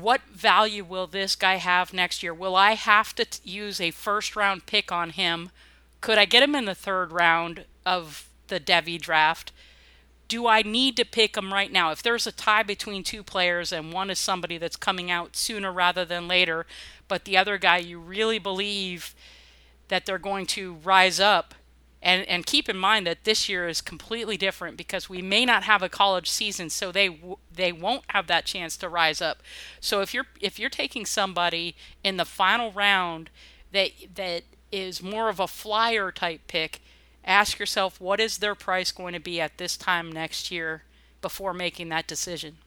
what 0.00 0.22
value 0.28 0.84
will 0.84 1.06
this 1.06 1.36
guy 1.36 1.56
have 1.56 1.92
next 1.92 2.22
year? 2.22 2.34
Will 2.34 2.56
I 2.56 2.72
have 2.72 3.14
to 3.16 3.24
t- 3.24 3.48
use 3.48 3.80
a 3.80 3.90
first 3.90 4.36
round 4.36 4.66
pick 4.66 4.92
on 4.92 5.10
him? 5.10 5.50
Could 6.00 6.18
I 6.18 6.24
get 6.24 6.42
him 6.42 6.54
in 6.54 6.64
the 6.64 6.74
third 6.74 7.12
round 7.12 7.64
of 7.84 8.28
the 8.48 8.60
Devy 8.60 9.00
draft? 9.00 9.52
do 10.28 10.46
I 10.46 10.62
need 10.62 10.96
to 10.96 11.04
pick 11.04 11.36
him 11.36 11.52
right 11.52 11.70
now? 11.70 11.90
If 11.90 12.02
there's 12.02 12.26
a 12.26 12.32
tie 12.32 12.62
between 12.62 13.02
two 13.02 13.22
players 13.22 13.72
and 13.72 13.92
one 13.92 14.10
is 14.10 14.18
somebody 14.18 14.58
that's 14.58 14.76
coming 14.76 15.10
out 15.10 15.36
sooner 15.36 15.72
rather 15.72 16.04
than 16.04 16.26
later, 16.28 16.66
but 17.08 17.24
the 17.24 17.36
other 17.36 17.58
guy 17.58 17.78
you 17.78 17.98
really 17.98 18.38
believe 18.38 19.14
that 19.88 20.04
they're 20.04 20.18
going 20.18 20.46
to 20.46 20.74
rise 20.82 21.20
up, 21.20 21.54
and 22.06 22.24
and 22.28 22.46
keep 22.46 22.68
in 22.68 22.76
mind 22.76 23.04
that 23.08 23.24
this 23.24 23.48
year 23.48 23.66
is 23.66 23.80
completely 23.80 24.36
different 24.36 24.76
because 24.76 25.08
we 25.08 25.20
may 25.20 25.44
not 25.44 25.64
have 25.64 25.82
a 25.82 25.88
college 25.88 26.30
season, 26.30 26.70
so 26.70 26.92
they 26.92 27.18
they 27.52 27.72
won't 27.72 28.04
have 28.10 28.28
that 28.28 28.46
chance 28.46 28.76
to 28.76 28.88
rise 28.88 29.20
up. 29.20 29.42
So 29.80 30.00
if 30.02 30.14
you're 30.14 30.28
if 30.40 30.56
you're 30.56 30.70
taking 30.70 31.04
somebody 31.04 31.74
in 32.04 32.16
the 32.16 32.24
final 32.24 32.70
round 32.70 33.28
that 33.72 33.90
that 34.14 34.44
is 34.70 35.02
more 35.02 35.28
of 35.28 35.40
a 35.40 35.48
flyer 35.48 36.12
type 36.12 36.42
pick, 36.46 36.80
ask 37.24 37.58
yourself 37.58 38.00
what 38.00 38.20
is 38.20 38.38
their 38.38 38.54
price 38.54 38.92
going 38.92 39.12
to 39.12 39.20
be 39.20 39.40
at 39.40 39.58
this 39.58 39.76
time 39.76 40.12
next 40.12 40.52
year 40.52 40.84
before 41.20 41.52
making 41.52 41.88
that 41.88 42.06
decision. 42.06 42.58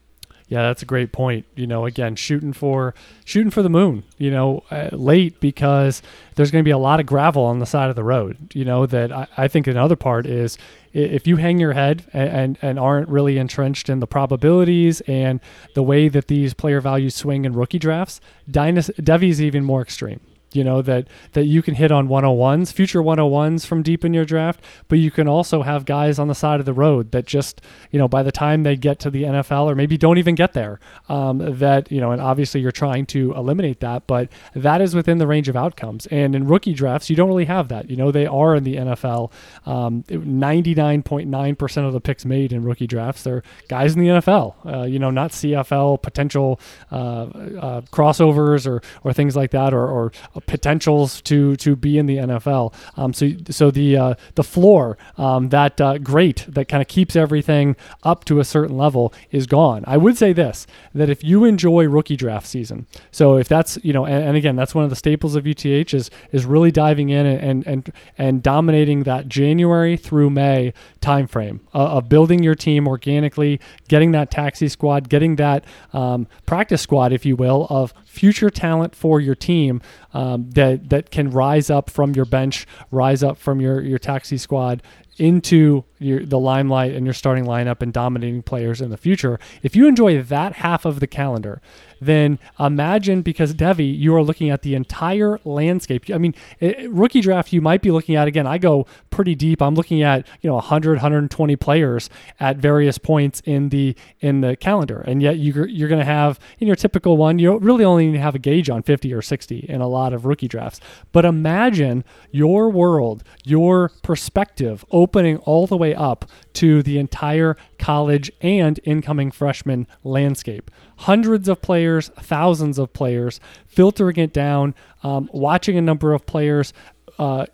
Yeah, 0.49 0.63
that's 0.63 0.81
a 0.81 0.85
great 0.85 1.11
point. 1.11 1.45
You 1.55 1.67
know, 1.67 1.85
again, 1.85 2.15
shooting 2.15 2.53
for 2.53 2.95
shooting 3.23 3.51
for 3.51 3.61
the 3.61 3.69
moon. 3.69 4.03
You 4.17 4.31
know, 4.31 4.63
uh, 4.71 4.89
late 4.91 5.39
because 5.39 6.01
there's 6.35 6.49
going 6.49 6.63
to 6.63 6.67
be 6.67 6.71
a 6.71 6.77
lot 6.77 6.99
of 6.99 7.05
gravel 7.05 7.43
on 7.43 7.59
the 7.59 7.67
side 7.67 7.89
of 7.91 7.95
the 7.95 8.03
road. 8.03 8.51
You 8.55 8.65
know 8.65 8.87
that 8.87 9.11
I, 9.11 9.27
I 9.37 9.47
think 9.47 9.67
another 9.67 9.95
part 9.95 10.25
is 10.25 10.57
if 10.91 11.27
you 11.27 11.35
hang 11.35 11.59
your 11.59 11.73
head 11.73 12.03
and, 12.13 12.29
and 12.29 12.57
and 12.63 12.79
aren't 12.79 13.09
really 13.09 13.37
entrenched 13.37 13.89
in 13.89 13.99
the 13.99 14.07
probabilities 14.07 15.01
and 15.01 15.39
the 15.75 15.83
way 15.83 16.09
that 16.09 16.27
these 16.27 16.55
player 16.55 16.81
values 16.81 17.13
swing 17.13 17.45
in 17.45 17.53
rookie 17.53 17.79
drafts, 17.79 18.19
Dynasty 18.49 18.93
Devy's 18.93 19.39
even 19.39 19.63
more 19.63 19.83
extreme 19.83 20.19
you 20.53 20.63
know 20.63 20.81
that 20.81 21.07
that 21.33 21.45
you 21.45 21.61
can 21.61 21.75
hit 21.75 21.91
on 21.91 22.07
101s 22.07 22.73
future 22.73 23.01
101s 23.01 23.65
from 23.65 23.83
deep 23.83 24.03
in 24.03 24.13
your 24.13 24.25
draft 24.25 24.63
but 24.87 24.99
you 24.99 25.11
can 25.11 25.27
also 25.27 25.61
have 25.61 25.85
guys 25.85 26.19
on 26.19 26.27
the 26.27 26.35
side 26.35 26.59
of 26.59 26.65
the 26.65 26.73
road 26.73 27.11
that 27.11 27.25
just 27.25 27.61
you 27.91 27.99
know 27.99 28.07
by 28.07 28.23
the 28.23 28.31
time 28.31 28.63
they 28.63 28.75
get 28.75 28.99
to 28.99 29.09
the 29.09 29.23
NFL 29.23 29.65
or 29.65 29.75
maybe 29.75 29.97
don't 29.97 30.17
even 30.17 30.35
get 30.35 30.53
there 30.53 30.79
um, 31.07 31.59
that 31.59 31.91
you 31.91 31.99
know 32.01 32.11
and 32.11 32.21
obviously 32.21 32.61
you're 32.61 32.71
trying 32.71 33.05
to 33.05 33.33
eliminate 33.33 33.79
that 33.79 34.07
but 34.07 34.29
that 34.55 34.81
is 34.81 34.95
within 34.95 35.17
the 35.17 35.27
range 35.27 35.49
of 35.49 35.55
outcomes. 35.55 36.07
And 36.07 36.35
in 36.35 36.47
rookie 36.47 36.73
drafts 36.73 37.09
you 37.09 37.15
don't 37.15 37.27
really 37.27 37.45
have 37.45 37.67
that. 37.69 37.89
You 37.89 37.95
know 37.95 38.11
they 38.11 38.25
are 38.25 38.55
in 38.55 38.63
the 38.63 38.75
NFL 38.75 39.31
um, 39.65 40.03
99.9% 40.03 41.87
of 41.87 41.93
the 41.93 42.01
picks 42.01 42.25
made 42.25 42.51
in 42.51 42.63
rookie 42.63 42.87
drafts 42.87 43.23
they're 43.23 43.43
guys 43.67 43.93
in 43.95 44.01
the 44.01 44.07
NFL 44.07 44.55
uh, 44.65 44.85
you 44.85 44.99
know 44.99 45.11
not 45.11 45.31
CFL 45.31 46.01
potential 46.01 46.59
uh, 46.91 46.95
uh, 46.95 47.81
crossovers 47.81 48.67
or 48.67 48.81
or 49.03 49.13
things 49.13 49.35
like 49.35 49.51
that 49.51 49.73
or, 49.73 49.87
or 49.87 50.11
potentials 50.41 51.21
to 51.21 51.55
to 51.57 51.75
be 51.75 51.97
in 51.97 52.05
the 52.05 52.17
NFL. 52.17 52.73
Um, 52.97 53.13
so 53.13 53.31
so 53.49 53.71
the 53.71 53.97
uh, 53.97 54.13
the 54.35 54.43
floor 54.43 54.97
um, 55.17 55.49
that 55.49 55.79
uh, 55.79 55.97
great 55.97 56.45
that 56.47 56.67
kind 56.67 56.81
of 56.81 56.87
keeps 56.87 57.15
everything 57.15 57.75
up 58.03 58.25
to 58.25 58.39
a 58.39 58.45
certain 58.45 58.77
level 58.77 59.13
is 59.31 59.47
gone. 59.47 59.83
I 59.87 59.97
would 59.97 60.17
say 60.17 60.33
this 60.33 60.67
that 60.93 61.09
if 61.09 61.23
you 61.23 61.45
enjoy 61.45 61.87
rookie 61.87 62.15
draft 62.15 62.47
season, 62.47 62.87
so 63.11 63.37
if 63.37 63.47
that's 63.47 63.77
you 63.83 63.93
know 63.93 64.05
and, 64.05 64.23
and 64.23 64.37
again 64.37 64.55
that's 64.55 64.75
one 64.75 64.83
of 64.83 64.89
the 64.89 64.95
staples 64.95 65.35
of 65.35 65.45
UTH 65.45 65.93
is 65.93 66.09
is 66.31 66.45
really 66.45 66.71
diving 66.71 67.09
in 67.09 67.25
and 67.25 67.65
and 67.65 67.93
and 68.17 68.43
dominating 68.43 69.03
that 69.03 69.27
January 69.27 69.97
through 69.97 70.29
May 70.29 70.73
timeframe 71.01 71.59
uh, 71.73 71.97
of 71.97 72.09
building 72.09 72.43
your 72.43 72.55
team 72.55 72.87
organically, 72.87 73.59
getting 73.87 74.11
that 74.11 74.31
taxi 74.31 74.67
squad, 74.67 75.09
getting 75.09 75.35
that 75.37 75.63
um, 75.93 76.27
practice 76.45 76.81
squad, 76.81 77.13
if 77.13 77.25
you 77.25 77.35
will, 77.35 77.67
of 77.69 77.93
future 78.19 78.49
talent 78.49 78.93
for 78.93 79.21
your 79.21 79.35
team 79.35 79.81
um, 80.13 80.49
that 80.51 80.89
that 80.89 81.09
can 81.09 81.31
rise 81.31 81.69
up 81.69 81.89
from 81.89 82.13
your 82.13 82.25
bench, 82.25 82.67
rise 82.91 83.23
up 83.23 83.37
from 83.37 83.61
your 83.61 83.81
your 83.81 83.97
taxi 83.97 84.37
squad 84.37 84.83
into 85.17 85.83
your, 85.99 86.25
the 86.25 86.39
limelight 86.39 86.93
and 86.93 87.05
your 87.05 87.13
starting 87.13 87.45
lineup 87.45 87.81
and 87.81 87.91
dominating 87.91 88.41
players 88.41 88.81
in 88.81 88.89
the 88.89 88.97
future. 88.97 89.37
If 89.61 89.75
you 89.75 89.87
enjoy 89.87 90.21
that 90.21 90.53
half 90.53 90.85
of 90.85 90.99
the 91.01 91.07
calendar, 91.07 91.61
then 91.99 92.39
imagine 92.59 93.21
because 93.21 93.53
Devy, 93.53 93.97
you 93.97 94.15
are 94.15 94.23
looking 94.23 94.49
at 94.49 94.61
the 94.61 94.75
entire 94.75 95.39
landscape. 95.43 96.05
I 96.13 96.17
mean, 96.17 96.35
it, 96.59 96.89
rookie 96.89 97.21
draft, 97.21 97.53
you 97.53 97.61
might 97.61 97.81
be 97.81 97.91
looking 97.91 98.15
at 98.15 98.27
again. 98.27 98.47
I 98.47 98.57
go 98.57 98.85
pretty 99.09 99.35
deep. 99.35 99.61
I'm 99.61 99.75
looking 99.75 100.01
at 100.01 100.27
you 100.41 100.49
know 100.49 100.55
100, 100.55 100.93
120 100.93 101.55
players 101.55 102.09
at 102.39 102.57
various 102.57 102.97
points 102.97 103.41
in 103.45 103.69
the 103.69 103.95
in 104.19 104.41
the 104.41 104.55
calendar, 104.55 105.01
and 105.01 105.21
yet 105.21 105.37
you're 105.37 105.67
you're 105.67 105.89
going 105.89 105.99
to 105.99 106.05
have 106.05 106.39
in 106.59 106.67
your 106.67 106.75
typical 106.75 107.17
one, 107.17 107.39
you 107.39 107.57
really 107.57 107.83
only 107.83 108.07
need 108.07 108.13
to 108.13 108.21
have 108.21 108.35
a 108.35 108.39
gauge 108.39 108.69
on 108.69 108.83
50 108.83 109.13
or 109.13 109.21
60 109.21 109.59
in 109.69 109.81
a 109.81 109.87
lot 109.87 110.13
of 110.13 110.25
rookie 110.25 110.47
drafts. 110.47 110.79
But 111.11 111.25
imagine 111.25 112.03
your 112.31 112.69
world, 112.69 113.23
your 113.43 113.91
perspective 114.03 114.85
opening 114.91 115.37
all 115.37 115.67
the 115.67 115.77
way 115.77 115.93
up 115.93 116.25
to 116.53 116.83
the 116.83 116.97
entire 116.97 117.55
college 117.77 118.31
and 118.41 118.79
incoming 118.83 119.31
freshman 119.31 119.87
landscape. 120.03 120.71
Hundreds 120.99 121.47
of 121.47 121.61
players, 121.61 122.09
thousands 122.19 122.77
of 122.77 122.91
players, 122.91 123.39
filtering 123.67 124.17
it 124.17 124.33
down, 124.33 124.75
um, 125.01 125.29
watching 125.31 125.77
a 125.77 125.81
number 125.81 126.13
of 126.13 126.25
players. 126.25 126.73
Uh, 127.17 127.45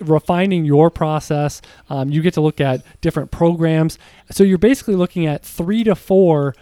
refining 0.00 0.64
your 0.64 0.90
process. 0.90 1.60
Um, 1.90 2.08
you 2.10 2.22
get 2.22 2.34
to 2.34 2.40
look 2.40 2.60
at 2.60 2.82
different 3.02 3.30
programs. 3.30 3.98
So 4.30 4.42
you're 4.42 4.58
basically 4.58 4.94
looking 4.94 5.26
at 5.26 5.44
three 5.44 5.84
to 5.84 5.94
four 5.94 6.54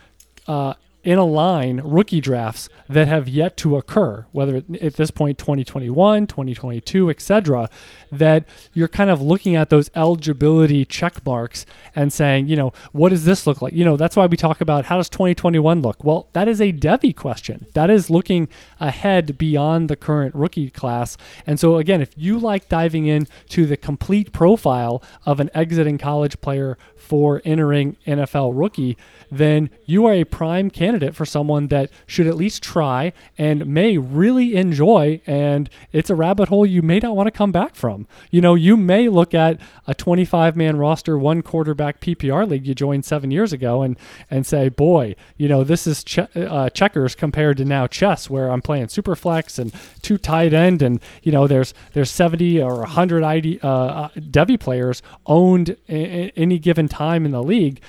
uh, 0.48 0.74
in 1.04 1.18
a 1.18 1.24
line 1.24 1.80
rookie 1.84 2.20
drafts 2.20 2.68
that 2.88 3.08
have 3.08 3.28
yet 3.28 3.56
to 3.56 3.76
occur, 3.76 4.24
whether 4.32 4.62
at 4.80 4.94
this 4.94 5.10
point 5.10 5.38
2021, 5.38 6.26
2022, 6.26 7.10
etc., 7.10 7.68
that 8.10 8.44
you're 8.72 8.88
kind 8.88 9.10
of 9.10 9.20
looking 9.20 9.56
at 9.56 9.70
those 9.70 9.90
eligibility 9.94 10.84
check 10.84 11.24
marks 11.24 11.66
and 11.96 12.12
saying, 12.12 12.46
you 12.46 12.56
know, 12.56 12.72
what 12.92 13.08
does 13.08 13.24
this 13.24 13.46
look 13.46 13.60
like? 13.60 13.72
You 13.72 13.84
know, 13.84 13.96
that's 13.96 14.16
why 14.16 14.26
we 14.26 14.36
talk 14.36 14.60
about 14.60 14.84
how 14.84 14.96
does 14.96 15.08
2021 15.08 15.82
look? 15.82 16.04
Well, 16.04 16.28
that 16.34 16.48
is 16.48 16.60
a 16.60 16.72
Devy 16.72 17.14
question. 17.16 17.66
That 17.74 17.90
is 17.90 18.10
looking 18.10 18.48
ahead 18.78 19.38
beyond 19.38 19.88
the 19.88 19.96
current 19.96 20.34
rookie 20.34 20.70
class. 20.70 21.16
And 21.46 21.58
so 21.58 21.76
again, 21.78 22.00
if 22.00 22.10
you 22.16 22.38
like 22.38 22.68
diving 22.68 23.06
in 23.06 23.26
to 23.50 23.66
the 23.66 23.76
complete 23.76 24.32
profile 24.32 25.02
of 25.26 25.40
an 25.40 25.50
exiting 25.54 25.98
college 25.98 26.40
player 26.40 26.78
for 27.02 27.42
entering 27.44 27.96
NFL 28.06 28.52
rookie, 28.54 28.96
then 29.30 29.68
you 29.86 30.06
are 30.06 30.12
a 30.12 30.24
prime 30.24 30.70
candidate 30.70 31.14
for 31.14 31.24
someone 31.26 31.66
that 31.68 31.90
should 32.06 32.26
at 32.26 32.36
least 32.36 32.62
try 32.62 33.12
and 33.36 33.66
may 33.66 33.98
really 33.98 34.54
enjoy. 34.54 35.20
And 35.26 35.68
it's 35.92 36.10
a 36.10 36.14
rabbit 36.14 36.48
hole 36.48 36.64
you 36.64 36.80
may 36.80 37.00
not 37.00 37.16
want 37.16 37.26
to 37.26 37.30
come 37.32 37.50
back 37.50 37.74
from. 37.74 38.06
You 38.30 38.40
know, 38.40 38.54
you 38.54 38.76
may 38.76 39.08
look 39.08 39.34
at 39.34 39.60
a 39.86 39.94
25 39.94 40.56
man 40.56 40.76
roster, 40.76 41.18
one 41.18 41.42
quarterback 41.42 42.00
PPR 42.00 42.48
league 42.48 42.66
you 42.66 42.74
joined 42.74 43.04
seven 43.04 43.30
years 43.30 43.52
ago 43.52 43.82
and, 43.82 43.98
and 44.30 44.46
say, 44.46 44.68
boy, 44.68 45.16
you 45.36 45.48
know, 45.48 45.64
this 45.64 45.86
is 45.86 46.04
che- 46.04 46.28
uh, 46.36 46.70
checkers 46.70 47.14
compared 47.14 47.56
to 47.56 47.64
now 47.64 47.86
chess 47.86 48.30
where 48.30 48.50
I'm 48.50 48.62
playing 48.62 48.88
super 48.88 49.16
flex 49.16 49.58
and 49.58 49.72
two 50.02 50.18
tight 50.18 50.52
end. 50.54 50.82
And, 50.82 51.00
you 51.22 51.32
know, 51.32 51.46
there's, 51.46 51.74
there's 51.94 52.10
70 52.10 52.62
or 52.62 52.76
100 52.80 53.24
ID, 53.24 53.60
uh, 53.62 53.68
uh, 53.68 54.08
Devy 54.16 54.58
players 54.60 55.02
owned 55.26 55.76
a- 55.88 56.30
any 56.36 56.58
given 56.58 56.88
time 56.92 57.24
in 57.24 57.32
the 57.32 57.42
league. 57.42 57.80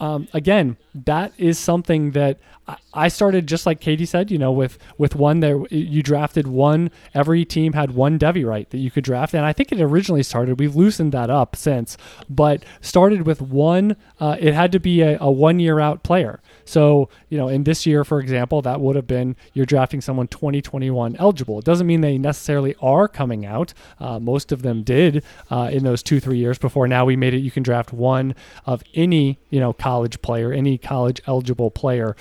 um, 0.00 0.28
again, 0.32 0.76
that 0.94 1.32
is 1.38 1.58
something 1.58 2.12
that 2.12 2.38
I 2.92 3.08
started 3.08 3.46
just 3.46 3.64
like 3.64 3.80
Katie 3.80 4.04
said, 4.04 4.30
you 4.30 4.38
know, 4.38 4.52
with 4.52 4.78
with 4.98 5.14
one 5.14 5.40
that 5.40 5.68
you 5.70 6.02
drafted 6.02 6.46
one. 6.46 6.90
Every 7.14 7.44
team 7.44 7.72
had 7.72 7.92
one 7.92 8.18
Devy 8.18 8.44
right 8.44 8.68
that 8.70 8.78
you 8.78 8.90
could 8.90 9.04
draft, 9.04 9.34
and 9.34 9.44
I 9.44 9.52
think 9.52 9.72
it 9.72 9.80
originally 9.80 10.22
started. 10.22 10.58
We've 10.58 10.76
loosened 10.76 11.12
that 11.12 11.30
up 11.30 11.56
since, 11.56 11.96
but 12.28 12.64
started 12.80 13.26
with 13.26 13.40
one. 13.40 13.96
Uh, 14.20 14.36
it 14.38 14.52
had 14.52 14.72
to 14.72 14.80
be 14.80 15.00
a, 15.00 15.16
a 15.20 15.30
one 15.30 15.60
year 15.60 15.80
out 15.80 16.02
player. 16.02 16.40
So 16.64 17.08
you 17.30 17.38
know, 17.38 17.48
in 17.48 17.64
this 17.64 17.86
year, 17.86 18.04
for 18.04 18.20
example, 18.20 18.60
that 18.62 18.80
would 18.80 18.96
have 18.96 19.06
been 19.06 19.36
you're 19.54 19.66
drafting 19.66 20.00
someone 20.00 20.28
2021 20.28 21.16
eligible. 21.16 21.58
It 21.58 21.64
doesn't 21.64 21.86
mean 21.86 22.02
they 22.02 22.18
necessarily 22.18 22.74
are 22.82 23.08
coming 23.08 23.46
out. 23.46 23.72
Uh, 23.98 24.18
most 24.18 24.52
of 24.52 24.62
them 24.62 24.82
did 24.82 25.24
uh, 25.50 25.70
in 25.72 25.84
those 25.84 26.02
two 26.02 26.20
three 26.20 26.38
years 26.38 26.58
before. 26.58 26.86
Now 26.86 27.06
we 27.06 27.16
made 27.16 27.32
it. 27.32 27.38
You 27.38 27.50
can 27.50 27.62
draft 27.62 27.92
one 27.92 28.34
of 28.66 28.82
any 28.94 29.38
you 29.48 29.60
know 29.60 29.72
college 29.72 30.20
player, 30.20 30.52
any 30.52 30.76
college 30.76 31.22
eligible 31.26 31.70
player 31.70 32.14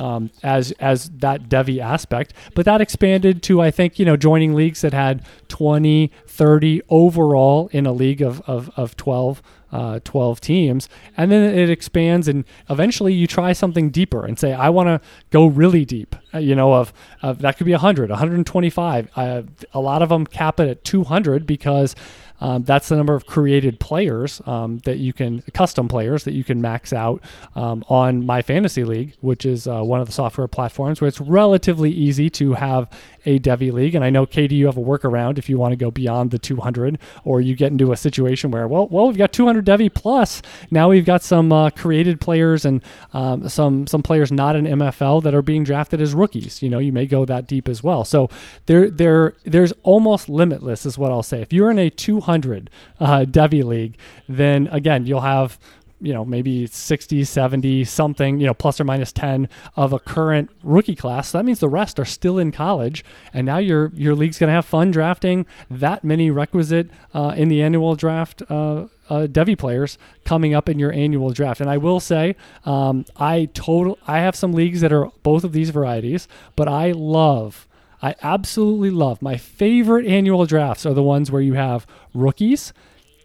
um, 0.00 0.30
as 0.42 0.72
as 0.72 1.10
that 1.18 1.48
Devy 1.48 1.78
aspect. 1.78 2.32
But 2.54 2.64
that 2.64 2.80
expanded 2.80 3.42
to 3.44 3.60
I 3.60 3.70
think 3.70 3.98
you 3.98 4.04
know 4.04 4.16
joining 4.16 4.54
leagues 4.54 4.80
that 4.80 4.94
had 4.94 5.22
20, 5.48 6.10
30 6.40 6.80
overall 6.88 7.68
in 7.70 7.84
a 7.84 7.92
league 7.92 8.22
of 8.22 8.40
of, 8.48 8.70
of 8.74 8.96
12. 8.96 9.42
Uh, 9.72 10.00
12 10.02 10.40
teams 10.40 10.88
and 11.16 11.30
then 11.30 11.56
it 11.56 11.70
expands 11.70 12.26
and 12.26 12.44
eventually 12.68 13.14
you 13.14 13.28
try 13.28 13.52
something 13.52 13.88
deeper 13.88 14.26
and 14.26 14.36
say 14.36 14.52
i 14.52 14.68
want 14.68 14.88
to 14.88 15.00
go 15.30 15.46
really 15.46 15.84
deep 15.84 16.16
uh, 16.34 16.38
you 16.38 16.56
know 16.56 16.72
of, 16.74 16.92
of 17.22 17.38
that 17.38 17.56
could 17.56 17.66
be 17.66 17.70
100 17.70 18.10
125 18.10 19.08
uh, 19.14 19.42
a 19.72 19.78
lot 19.78 20.02
of 20.02 20.08
them 20.08 20.26
cap 20.26 20.58
it 20.58 20.68
at 20.68 20.82
200 20.82 21.46
because 21.46 21.94
um, 22.40 22.64
that's 22.64 22.88
the 22.88 22.96
number 22.96 23.14
of 23.14 23.26
created 23.26 23.78
players 23.80 24.40
um, 24.46 24.78
that 24.78 24.98
you 24.98 25.12
can, 25.12 25.42
custom 25.52 25.88
players 25.88 26.24
that 26.24 26.32
you 26.32 26.42
can 26.42 26.60
max 26.60 26.92
out 26.92 27.22
um, 27.54 27.84
on 27.88 28.24
My 28.24 28.42
Fantasy 28.42 28.84
League, 28.84 29.14
which 29.20 29.44
is 29.44 29.66
uh, 29.66 29.82
one 29.82 30.00
of 30.00 30.06
the 30.06 30.12
software 30.12 30.48
platforms 30.48 31.00
where 31.00 31.08
it's 31.08 31.20
relatively 31.20 31.90
easy 31.90 32.30
to 32.30 32.54
have 32.54 32.90
a 33.26 33.38
Devy 33.38 33.72
league. 33.72 33.94
And 33.94 34.04
I 34.04 34.10
know, 34.10 34.24
Katie, 34.24 34.54
you 34.54 34.66
have 34.66 34.78
a 34.78 34.82
workaround 34.82 35.36
if 35.36 35.48
you 35.48 35.58
want 35.58 35.72
to 35.72 35.76
go 35.76 35.90
beyond 35.90 36.29
the 36.30 36.38
200, 36.38 36.98
or 37.24 37.40
you 37.40 37.54
get 37.54 37.72
into 37.72 37.92
a 37.92 37.96
situation 37.96 38.50
where, 38.50 38.66
well, 38.66 38.88
well, 38.88 39.06
we've 39.06 39.18
got 39.18 39.32
200 39.32 39.64
Devy 39.64 39.92
plus. 39.92 40.42
Now 40.70 40.88
we've 40.88 41.04
got 41.04 41.22
some 41.22 41.52
uh, 41.52 41.70
created 41.70 42.20
players 42.20 42.64
and 42.64 42.82
um, 43.12 43.48
some 43.48 43.86
some 43.86 44.02
players 44.02 44.32
not 44.32 44.56
in 44.56 44.64
MFL 44.64 45.22
that 45.22 45.34
are 45.34 45.42
being 45.42 45.64
drafted 45.64 46.00
as 46.00 46.14
rookies. 46.14 46.62
You 46.62 46.70
know, 46.70 46.78
you 46.78 46.92
may 46.92 47.06
go 47.06 47.24
that 47.24 47.46
deep 47.46 47.68
as 47.68 47.82
well. 47.82 48.04
So 48.04 48.28
there, 48.66 48.90
there, 48.90 49.34
there's 49.44 49.72
almost 49.82 50.28
limitless, 50.28 50.86
is 50.86 50.98
what 50.98 51.10
I'll 51.10 51.22
say. 51.22 51.40
If 51.40 51.52
you're 51.52 51.70
in 51.70 51.78
a 51.78 51.90
200 51.90 52.40
200 52.40 52.70
uh, 52.98 53.24
Devy 53.24 53.64
League, 53.64 53.96
then 54.28 54.68
again, 54.68 55.06
you'll 55.06 55.20
have 55.20 55.58
you 56.00 56.12
know 56.12 56.24
maybe 56.24 56.66
60 56.66 57.24
70 57.24 57.84
something 57.84 58.40
you 58.40 58.46
know 58.46 58.54
plus 58.54 58.80
or 58.80 58.84
minus 58.84 59.12
10 59.12 59.48
of 59.76 59.92
a 59.92 59.98
current 59.98 60.50
rookie 60.62 60.96
class 60.96 61.28
so 61.28 61.38
that 61.38 61.44
means 61.44 61.60
the 61.60 61.68
rest 61.68 61.98
are 61.98 62.04
still 62.04 62.38
in 62.38 62.50
college 62.52 63.04
and 63.32 63.46
now 63.46 63.58
your 63.58 63.92
your 63.94 64.14
league's 64.14 64.38
going 64.38 64.48
to 64.48 64.54
have 64.54 64.64
fun 64.64 64.90
drafting 64.90 65.46
that 65.70 66.02
many 66.04 66.30
requisite 66.30 66.90
uh, 67.14 67.34
in 67.36 67.48
the 67.48 67.62
annual 67.62 67.94
draft 67.94 68.42
uh, 68.50 68.86
uh, 69.08 69.26
Devy 69.26 69.58
players 69.58 69.98
coming 70.24 70.54
up 70.54 70.68
in 70.68 70.78
your 70.78 70.92
annual 70.92 71.32
draft. 71.32 71.60
And 71.60 71.68
I 71.68 71.78
will 71.78 71.98
say, 71.98 72.36
um, 72.64 73.04
I 73.16 73.48
total 73.54 73.98
I 74.06 74.20
have 74.20 74.36
some 74.36 74.52
leagues 74.52 74.82
that 74.82 74.92
are 74.92 75.10
both 75.24 75.42
of 75.42 75.50
these 75.52 75.70
varieties, 75.70 76.28
but 76.54 76.68
I 76.68 76.92
love 76.92 77.66
I 78.02 78.14
absolutely 78.22 78.90
love. 78.90 79.20
My 79.20 79.36
favorite 79.36 80.06
annual 80.06 80.46
drafts 80.46 80.86
are 80.86 80.94
the 80.94 81.02
ones 81.02 81.30
where 81.30 81.42
you 81.42 81.54
have 81.54 81.86
rookies 82.14 82.72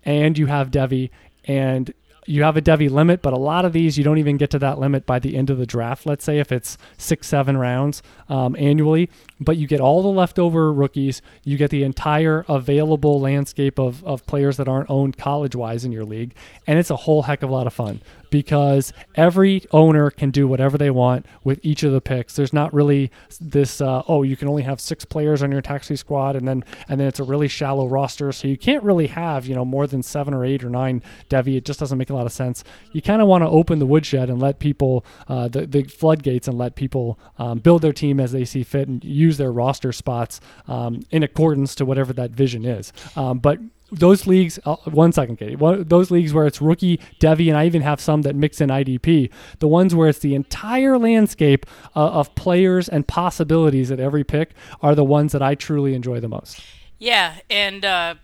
and 0.03 0.37
you 0.37 0.47
have 0.47 0.71
Devy 0.71 1.09
and 1.45 1.93
you 2.25 2.43
have 2.43 2.57
a 2.57 2.61
Devy 2.61 2.89
limit, 2.89 3.21
but 3.21 3.33
a 3.33 3.37
lot 3.37 3.65
of 3.65 3.73
these 3.73 3.97
you 3.97 4.03
don't 4.03 4.17
even 4.17 4.37
get 4.37 4.49
to 4.51 4.59
that 4.59 4.79
limit 4.79 5.05
by 5.05 5.19
the 5.19 5.35
end 5.35 5.49
of 5.49 5.57
the 5.57 5.65
draft. 5.65 6.05
Let's 6.05 6.23
say 6.23 6.39
if 6.39 6.51
it's 6.51 6.77
six, 6.97 7.27
seven 7.27 7.57
rounds 7.57 8.01
um, 8.29 8.55
annually, 8.57 9.09
but 9.39 9.57
you 9.57 9.67
get 9.67 9.79
all 9.79 10.01
the 10.01 10.09
leftover 10.09 10.73
rookies, 10.73 11.21
you 11.43 11.57
get 11.57 11.69
the 11.69 11.83
entire 11.83 12.45
available 12.47 13.19
landscape 13.19 13.79
of, 13.79 14.03
of 14.03 14.25
players 14.25 14.57
that 14.57 14.67
aren't 14.67 14.89
owned 14.89 15.17
college 15.17 15.55
wise 15.55 15.85
in 15.85 15.91
your 15.91 16.05
league, 16.05 16.33
and 16.67 16.79
it's 16.79 16.89
a 16.89 16.95
whole 16.95 17.23
heck 17.23 17.43
of 17.43 17.49
a 17.49 17.53
lot 17.53 17.67
of 17.67 17.73
fun 17.73 18.01
because 18.35 18.91
every 19.15 19.63
owner 19.71 20.09
can 20.09 20.29
do 20.29 20.45
whatever 20.45 20.77
they 20.77 20.89
want 20.89 21.25
with 21.45 21.57
each 21.63 21.83
of 21.83 21.93
the 21.93 22.01
picks. 22.01 22.35
There's 22.35 22.51
not 22.51 22.73
really 22.73 23.09
this 23.39 23.79
uh, 23.79 24.03
oh 24.09 24.23
you 24.23 24.35
can 24.35 24.49
only 24.49 24.63
have 24.63 24.81
six 24.81 25.05
players 25.05 25.41
on 25.41 25.53
your 25.53 25.61
taxi 25.61 25.95
squad 25.95 26.35
and 26.35 26.45
then 26.45 26.65
and 26.89 26.99
then 26.99 27.07
it's 27.07 27.21
a 27.21 27.23
really 27.23 27.47
shallow 27.47 27.87
roster, 27.87 28.33
so 28.33 28.49
you 28.49 28.57
can't 28.57 28.83
really 28.83 29.07
have 29.07 29.45
you 29.45 29.55
know 29.55 29.63
more 29.63 29.87
than 29.87 30.03
seven 30.03 30.33
or 30.33 30.43
eight 30.43 30.65
or 30.65 30.69
nine 30.69 31.01
Devy. 31.29 31.55
It 31.55 31.63
just 31.63 31.79
doesn't 31.79 31.97
make 31.97 32.09
a 32.09 32.13
lot 32.13 32.25
of 32.25 32.33
sense. 32.33 32.65
You 32.91 33.01
kind 33.01 33.21
of 33.21 33.29
want 33.29 33.45
to 33.45 33.49
open 33.49 33.79
the 33.79 33.85
woodshed 33.85 34.29
and 34.29 34.41
let 34.41 34.59
people 34.59 35.05
uh, 35.29 35.47
the 35.47 35.65
the 35.65 35.83
floodgates 35.83 36.49
and 36.49 36.57
let 36.57 36.75
people 36.75 37.17
um, 37.37 37.59
build 37.59 37.83
their 37.83 37.93
team 37.93 38.19
as 38.19 38.33
they 38.33 38.43
see 38.43 38.63
fit 38.63 38.89
and 38.89 39.01
use 39.01 39.37
their 39.37 39.53
roster 39.53 39.93
spots 39.93 40.41
um, 40.67 41.03
in 41.09 41.23
accordance 41.23 41.73
to 41.75 41.85
whatever 41.85 42.11
that 42.11 42.31
vision 42.31 42.65
is. 42.65 42.91
Um, 43.15 43.39
but 43.39 43.59
those 43.91 44.25
leagues, 44.25 44.59
uh, 44.65 44.75
one 44.85 45.11
second, 45.11 45.37
Katie. 45.37 45.55
Those 45.55 46.09
leagues 46.09 46.33
where 46.33 46.45
it's 46.45 46.61
rookie, 46.61 46.99
Devy, 47.19 47.49
and 47.49 47.57
I 47.57 47.65
even 47.65 47.81
have 47.81 48.01
some 48.01 48.23
that 48.23 48.35
mix 48.35 48.59
in 48.59 48.69
IDP. 48.69 49.31
The 49.59 49.67
ones 49.67 49.93
where 49.93 50.09
it's 50.09 50.19
the 50.19 50.35
entire 50.35 50.97
landscape 50.97 51.65
uh, 51.95 52.07
of 52.07 52.33
players 52.35 52.89
and 52.89 53.07
possibilities 53.07 53.91
at 53.91 53.99
every 53.99 54.23
pick 54.23 54.53
are 54.81 54.95
the 54.95 55.03
ones 55.03 55.31
that 55.33 55.41
I 55.41 55.55
truly 55.55 55.93
enjoy 55.93 56.19
the 56.19 56.27
most. 56.27 56.61
Yeah, 56.97 57.35
and 57.49 57.85
uh, 57.85 58.15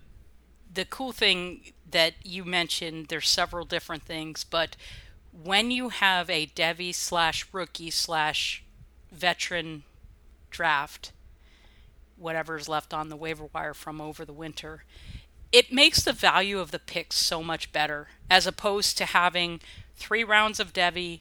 the 0.74 0.86
cool 0.86 1.12
thing 1.12 1.74
that 1.92 2.14
you 2.24 2.44
mentioned, 2.44 3.08
there's 3.08 3.30
several 3.30 3.66
different 3.66 4.04
things, 4.04 4.44
but 4.44 4.76
when 5.32 5.72
you 5.72 5.90
have 5.90 6.30
a 6.30 6.48
Devy 6.48 6.94
slash 6.94 7.46
rookie 7.52 7.92
slash 7.92 8.64
veteran 9.12 9.84
draft, 10.50 11.12
whatever's 12.18 12.68
left 12.68 12.94
on 12.94 13.10
the 13.10 13.16
waiver 13.16 13.48
wire 13.54 13.74
from 13.74 14.02
over 14.02 14.26
the 14.26 14.34
winter 14.34 14.84
it 15.52 15.72
makes 15.72 16.04
the 16.04 16.14
value 16.14 16.60
of 16.60 16.72
the 16.72 16.80
picks 16.80 17.18
so 17.18 17.44
much 17.44 17.72
better 17.72 18.08
as 18.30 18.48
opposed 18.48 18.98
to 18.98 19.06
having 19.06 19.60
three 19.96 20.24
rounds 20.24 20.60
of 20.60 20.74
Devy 20.74 21.20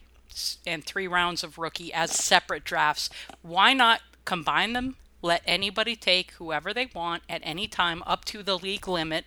and 0.65 0.83
three 0.83 1.07
rounds 1.07 1.43
of 1.43 1.57
rookie 1.57 1.93
as 1.93 2.11
separate 2.11 2.63
drafts. 2.63 3.09
Why 3.41 3.73
not 3.73 4.01
combine 4.25 4.73
them? 4.73 4.95
Let 5.21 5.43
anybody 5.45 5.95
take 5.95 6.31
whoever 6.33 6.73
they 6.73 6.89
want 6.93 7.23
at 7.29 7.41
any 7.43 7.67
time 7.67 8.01
up 8.07 8.25
to 8.25 8.41
the 8.41 8.57
league 8.57 8.87
limit. 8.87 9.25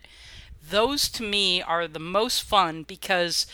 Those 0.66 1.08
to 1.10 1.22
me 1.22 1.62
are 1.62 1.86
the 1.86 1.98
most 2.00 2.42
fun 2.42 2.82
because 2.82 3.46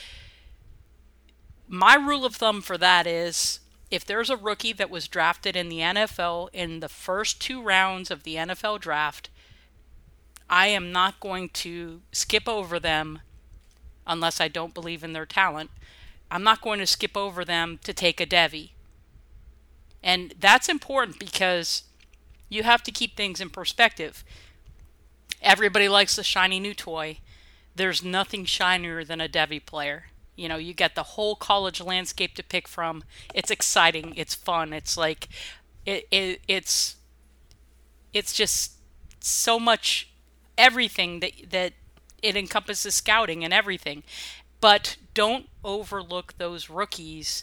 my 1.69 1.95
rule 1.95 2.25
of 2.25 2.37
thumb 2.37 2.63
for 2.63 2.79
that 2.79 3.07
is 3.07 3.61
if 3.91 4.05
there's 4.05 4.31
a 4.31 4.37
rookie 4.37 4.73
that 4.73 4.91
was 4.91 5.09
drafted 5.09 5.57
in 5.57 5.69
the 5.69 5.81
NFL 5.81 6.49
in 6.53 6.81
the 6.81 6.89
first 6.89 7.41
two 7.41 7.61
rounds 7.61 8.11
of 8.11 8.23
the 8.23 8.37
NFL 8.37 8.81
draft, 8.81 9.29
I 10.51 10.67
am 10.67 10.91
not 10.91 11.21
going 11.21 11.49
to 11.51 12.03
skip 12.11 12.49
over 12.49 12.81
them 12.81 13.21
unless 14.05 14.41
I 14.41 14.49
don't 14.49 14.75
believe 14.75 15.05
in 15.05 15.13
their 15.13 15.25
talent. 15.25 15.71
I'm 16.29 16.43
not 16.43 16.61
going 16.61 16.81
to 16.81 16.87
skip 16.87 17.17
over 17.17 17.45
them 17.45 17.79
to 17.85 17.95
take 17.95 18.21
a 18.21 18.27
Devy. 18.27 18.71
And 20.03 20.35
that's 20.41 20.69
important 20.69 21.21
because 21.21 21.85
you 22.49 22.65
have 22.65 22.83
to 22.83 22.91
keep 22.91 23.17
things 23.17 23.41
in 23.41 23.51
perspective. 23.51 24.25
Everybody 25.41 25.89
likes 25.89 26.17
the 26.17 26.25
shiny 26.25 26.59
new 26.59 26.75
toy. 26.75 27.19
There's 27.77 28.03
nothing 28.03 28.45
shinier 28.45 29.05
than 29.05 29.21
a 29.21 29.29
Devy 29.29 29.65
player. 29.65 30.07
You 30.35 30.49
know, 30.49 30.57
you 30.57 30.75
get 30.75 30.97
the 30.97 31.03
whole 31.03 31.37
college 31.37 31.81
landscape 31.81 32.35
to 32.35 32.43
pick 32.43 32.67
from. 32.67 33.05
It's 33.35 33.51
exciting. 33.53 34.15
It's 34.17 34.35
fun. 34.35 34.73
It's 34.73 34.97
like, 34.97 35.29
it, 35.87 36.09
it 36.11 36.41
it's, 36.49 36.97
it's 38.13 38.33
just 38.33 38.73
so 39.21 39.61
much 39.61 40.10
everything 40.61 41.21
that 41.21 41.33
that 41.51 41.73
it 42.23 42.37
encompasses 42.37 42.95
scouting 42.95 43.45
and 43.45 43.53
everything. 43.53 44.03
But 44.61 44.97
don't 45.15 45.49
overlook 45.65 46.37
those 46.37 46.69
rookies. 46.71 47.43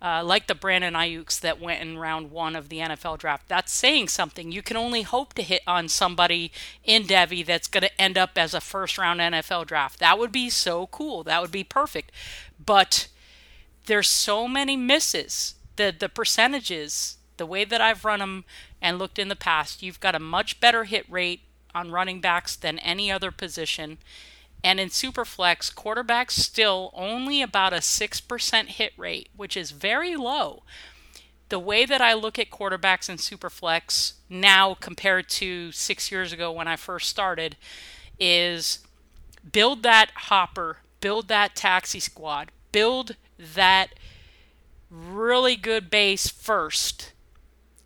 Uh, 0.00 0.22
like 0.24 0.46
the 0.46 0.54
Brandon 0.54 0.94
Aiyuks 0.94 1.40
that 1.40 1.60
went 1.60 1.82
in 1.82 1.98
round 1.98 2.30
one 2.30 2.54
of 2.54 2.68
the 2.68 2.78
NFL 2.78 3.18
draft. 3.18 3.48
That's 3.48 3.72
saying 3.72 4.06
something. 4.06 4.52
You 4.52 4.62
can 4.62 4.76
only 4.76 5.02
hope 5.02 5.34
to 5.34 5.42
hit 5.42 5.62
on 5.66 5.88
somebody 5.88 6.52
in 6.84 7.02
Devy 7.02 7.44
that's 7.44 7.66
going 7.66 7.82
to 7.82 8.00
end 8.00 8.16
up 8.16 8.38
as 8.38 8.54
a 8.54 8.60
first 8.60 8.96
round 8.96 9.18
NFL 9.18 9.66
draft. 9.66 9.98
That 9.98 10.16
would 10.16 10.30
be 10.30 10.50
so 10.50 10.86
cool. 10.86 11.24
That 11.24 11.42
would 11.42 11.50
be 11.50 11.64
perfect. 11.64 12.12
But 12.64 13.08
there's 13.86 14.06
so 14.06 14.46
many 14.46 14.76
misses. 14.76 15.56
The 15.74 15.92
the 15.98 16.08
percentages, 16.08 17.16
the 17.36 17.46
way 17.46 17.64
that 17.64 17.80
I've 17.80 18.04
run 18.04 18.20
them 18.20 18.44
and 18.80 19.00
looked 19.00 19.18
in 19.18 19.26
the 19.26 19.34
past, 19.36 19.82
you've 19.82 19.98
got 19.98 20.14
a 20.14 20.20
much 20.20 20.60
better 20.60 20.84
hit 20.84 21.10
rate 21.10 21.40
on 21.74 21.90
running 21.90 22.20
backs 22.20 22.56
than 22.56 22.78
any 22.80 23.10
other 23.10 23.30
position. 23.30 23.98
And 24.62 24.80
in 24.80 24.88
Superflex, 24.88 25.72
quarterbacks 25.72 26.32
still 26.32 26.90
only 26.94 27.42
about 27.42 27.72
a 27.72 27.76
6% 27.76 28.66
hit 28.66 28.92
rate, 28.96 29.28
which 29.36 29.56
is 29.56 29.70
very 29.70 30.16
low. 30.16 30.62
The 31.48 31.58
way 31.58 31.86
that 31.86 32.00
I 32.00 32.12
look 32.12 32.38
at 32.38 32.50
quarterbacks 32.50 33.08
in 33.08 33.16
Superflex 33.16 34.14
now 34.28 34.74
compared 34.74 35.28
to 35.30 35.72
six 35.72 36.10
years 36.10 36.32
ago 36.32 36.52
when 36.52 36.68
I 36.68 36.76
first 36.76 37.08
started 37.08 37.56
is 38.18 38.80
build 39.50 39.82
that 39.84 40.10
hopper, 40.14 40.78
build 41.00 41.28
that 41.28 41.54
taxi 41.54 42.00
squad, 42.00 42.50
build 42.72 43.16
that 43.38 43.90
really 44.90 45.56
good 45.56 45.88
base 45.88 46.28
first 46.28 47.12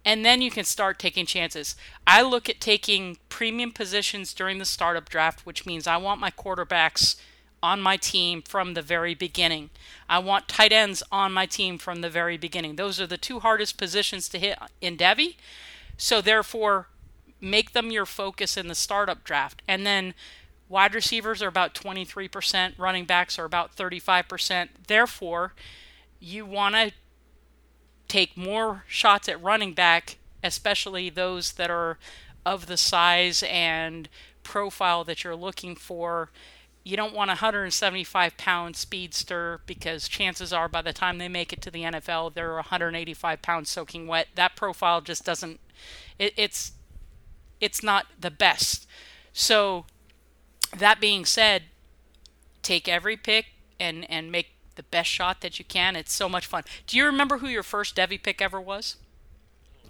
and 0.05 0.25
then 0.25 0.43
you 0.43 0.51
can 0.51 0.65
start 0.65 0.99
taking 0.99 1.27
chances. 1.27 1.77
I 2.07 2.23
look 2.23 2.49
at 2.49 2.61
taking 2.61 3.19
premium 3.29 3.73
positions 3.73 4.35
during 4.35 4.59
the 4.59 4.65
startup 4.65 5.09
draft, 5.09 5.47
which 5.47 5.65
means 5.65 5.87
I 5.87 5.97
want 5.97 6.21
my 6.21 6.31
quarterbacks 6.31 7.17
on 7.63 7.81
my 7.81 7.97
team 7.97 8.43
from 8.43 8.75
the 8.75 8.83
very 8.83 9.15
beginning. 9.15 9.71
I 10.09 10.19
want 10.19 10.49
tight 10.49 10.73
ends 10.73 11.03
on 11.13 11.33
my 11.33 11.47
team 11.47 11.79
from 11.79 12.01
the 12.01 12.11
very 12.11 12.37
beginning. 12.37 12.75
Those 12.75 13.01
are 13.01 13.07
the 13.07 13.17
two 13.17 13.39
hardest 13.39 13.79
positions 13.79 14.29
to 14.31 14.39
hit 14.39 14.59
in 14.81 14.97
Devy. 14.97 15.37
So 15.97 16.21
therefore, 16.21 16.89
make 17.41 17.73
them 17.73 17.91
your 17.91 18.07
focus 18.07 18.57
in 18.57 18.67
the 18.67 18.75
startup 18.75 19.23
draft. 19.23 19.63
And 19.69 19.87
then 19.87 20.15
wide 20.69 20.95
receivers 20.95 21.43
are 21.43 21.49
about 21.49 21.75
23%, 21.75 22.79
running 22.79 23.05
backs 23.05 23.39
are 23.39 23.45
about 23.45 23.77
35%. 23.77 24.69
Therefore, 24.89 25.53
you 26.19 26.45
want 26.45 26.75
to 26.75 26.93
take 28.13 28.37
more 28.37 28.85
shots 28.87 29.27
at 29.27 29.43
running 29.43 29.73
back, 29.73 30.19
especially 30.45 31.09
those 31.09 31.53
that 31.53 31.71
are 31.71 31.99
of 32.45 32.67
the 32.67 32.77
size 32.77 33.43
and 33.49 34.07
profile 34.43 35.03
that 35.03 35.25
you're 35.25 35.35
looking 35.35 35.75
for. 35.75 36.31
You 36.85 36.95
don't 36.95 37.15
want 37.15 37.31
a 37.31 37.41
175 37.41 38.37
pound 38.37 38.77
speedster 38.77 39.63
because 39.65 40.09
chances 40.09 40.53
are 40.53 40.69
by 40.69 40.83
the 40.83 40.93
time 40.93 41.17
they 41.17 41.29
make 41.29 41.55
it 41.55 41.63
to 41.63 41.71
the 41.71 41.85
NFL, 41.85 42.35
they're 42.35 42.53
185 42.57 43.41
pounds 43.41 43.71
soaking 43.71 44.07
wet. 44.07 44.29
That 44.35 44.57
profile 44.57 45.01
just 45.01 45.25
doesn't. 45.25 45.59
It, 46.19 46.35
it's 46.37 46.73
it's 47.63 47.83
not 47.83 48.09
the 48.21 48.31
best. 48.31 48.87
So 49.33 49.87
that 50.77 51.01
being 51.01 51.25
said, 51.25 51.63
take 52.63 52.89
every 52.89 53.17
pick 53.17 53.47
and 53.81 54.05
and 54.11 54.31
make 54.31 54.52
the 54.77 54.83
best 54.85 55.11
shot 55.11 55.41
that 55.43 55.59
you 55.59 55.65
can. 55.65 55.97
It's 55.97 56.13
so 56.13 56.29
much 56.29 56.47
fun. 56.47 56.65
Do 56.87 56.97
you 56.97 57.05
remember 57.07 57.39
who 57.39 57.49
your 57.49 57.63
first 57.63 57.95
Devy 57.97 58.23
pick 58.23 58.41
ever 58.43 58.61
was? 58.61 58.97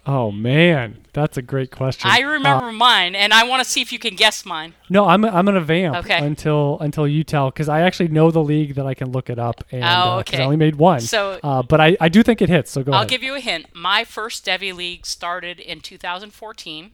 Oh 0.05 0.33
man, 0.33 1.05
that's 1.13 1.37
a 1.37 1.43
great 1.43 1.71
question. 1.71 2.11
I 2.11 2.19
remember 2.23 2.67
Uh, 2.71 2.73
mine, 2.73 3.15
and 3.15 3.33
I 3.33 3.45
want 3.45 3.63
to 3.63 3.71
see 3.71 3.81
if 3.81 3.93
you 3.93 4.01
can 4.01 4.17
guess 4.17 4.45
mine. 4.45 4.75
no, 4.91 5.07
I'm 5.07 5.25
I'm 5.25 5.45
gonna 5.45 5.61
vamp 5.61 5.95
Okay. 5.99 6.19
until 6.19 6.77
until 6.81 7.07
you 7.07 7.23
tell 7.23 7.51
because 7.53 7.69
I 7.69 7.83
actually 7.83 8.09
know 8.09 8.33
the 8.33 8.43
league 8.43 8.75
that 8.75 8.85
I 8.85 8.95
can 8.95 9.13
look 9.13 9.31
it 9.31 9.39
up 9.39 9.63
and 9.71 9.85
Oh, 9.85 9.87
uh 9.87 10.23
'cause 10.25 10.35
okay. 10.35 10.43
I 10.43 10.45
only 10.45 10.57
made 10.57 10.75
one. 10.75 10.99
So- 11.03 11.39
uh, 11.45 11.63
but 11.63 11.81
I, 11.81 11.97
I 12.01 12.09
do 12.09 12.25
think 12.25 12.43
it 12.43 12.49
hits. 12.49 12.73
So 12.73 12.83
go 12.83 12.91
ahead. 12.91 12.95
I'll 12.97 13.01
ahead. 13.03 13.11
give 13.11 13.23
you 13.23 13.37
a 13.37 13.41
hint. 13.41 13.67
My 13.77 14.03
first 14.03 14.45
Devy 14.45 14.75
league 14.75 15.07
started 15.07 15.61
in 15.61 15.79
2014, 15.81 16.91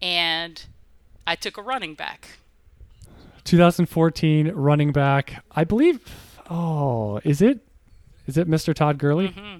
and 0.00 0.64
I 1.26 1.34
took 1.34 1.56
a 1.58 1.62
running 1.62 1.94
back. 1.94 2.38
2014 3.42 4.52
running 4.54 4.92
back. 4.92 5.42
I 5.50 5.64
believe. 5.64 6.00
Oh, 6.50 7.20
is 7.24 7.42
it? 7.42 7.60
Is 8.26 8.36
it 8.36 8.48
Mr. 8.48 8.74
Todd 8.74 8.98
Gurley? 8.98 9.28
Mm-hmm. 9.28 9.58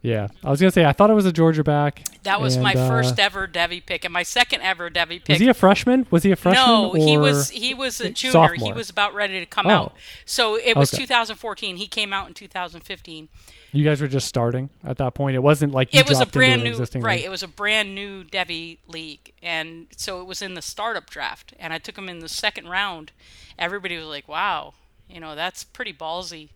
Yeah, 0.00 0.28
I 0.44 0.50
was 0.50 0.60
gonna 0.60 0.70
say 0.70 0.84
I 0.84 0.92
thought 0.92 1.10
it 1.10 1.14
was 1.14 1.26
a 1.26 1.32
Georgia 1.32 1.64
back. 1.64 2.04
That 2.22 2.40
was 2.40 2.54
and, 2.54 2.62
my 2.62 2.72
uh, 2.74 2.86
first 2.86 3.18
ever 3.18 3.48
Devy 3.48 3.84
pick, 3.84 4.04
and 4.04 4.12
my 4.14 4.22
second 4.22 4.60
ever 4.60 4.88
Devy 4.90 5.18
pick. 5.18 5.28
Was 5.28 5.40
he 5.40 5.48
a 5.48 5.54
freshman? 5.54 6.06
Was 6.12 6.22
he 6.22 6.30
a 6.30 6.36
freshman? 6.36 6.64
no, 6.66 6.92
he 6.92 7.18
was 7.18 7.50
he 7.50 7.74
was 7.74 8.00
a 8.00 8.10
junior. 8.10 8.54
He 8.54 8.72
was 8.72 8.90
about 8.90 9.12
ready 9.12 9.40
to 9.40 9.46
come 9.46 9.66
Oh. 9.66 9.70
out. 9.70 9.96
So 10.24 10.54
it 10.54 10.76
was 10.76 10.94
Okay. 10.94 11.02
2014. 11.02 11.76
He 11.78 11.88
came 11.88 12.12
out 12.12 12.28
in 12.28 12.34
2015. 12.34 13.28
You 13.72 13.84
guys 13.84 14.00
were 14.00 14.06
just 14.06 14.28
starting 14.28 14.70
at 14.84 14.98
that 14.98 15.14
point. 15.14 15.34
It 15.34 15.42
wasn't 15.42 15.72
like 15.72 15.92
you 15.92 15.98
it 15.98 16.08
was 16.08 16.20
a 16.20 16.26
brand 16.26 16.62
new 16.62 16.76
right 17.00 17.16
league. 17.18 17.24
it 17.24 17.30
was 17.30 17.42
a 17.42 17.48
brand 17.48 17.92
new 17.94 18.22
devy 18.22 18.78
league 18.86 19.32
and 19.42 19.88
so 19.96 20.20
it 20.20 20.26
was 20.26 20.40
in 20.40 20.54
the 20.54 20.62
startup 20.62 21.10
draft 21.10 21.52
and 21.58 21.72
i 21.72 21.78
took 21.78 21.98
him 21.98 22.08
in 22.08 22.20
the 22.20 22.28
second 22.28 22.68
round 22.68 23.12
everybody 23.58 23.96
was 23.96 24.06
like 24.06 24.26
wow 24.26 24.72
you 25.08 25.20
know 25.20 25.34
that's 25.34 25.64
pretty 25.64 25.92
ballsy. 25.92 26.50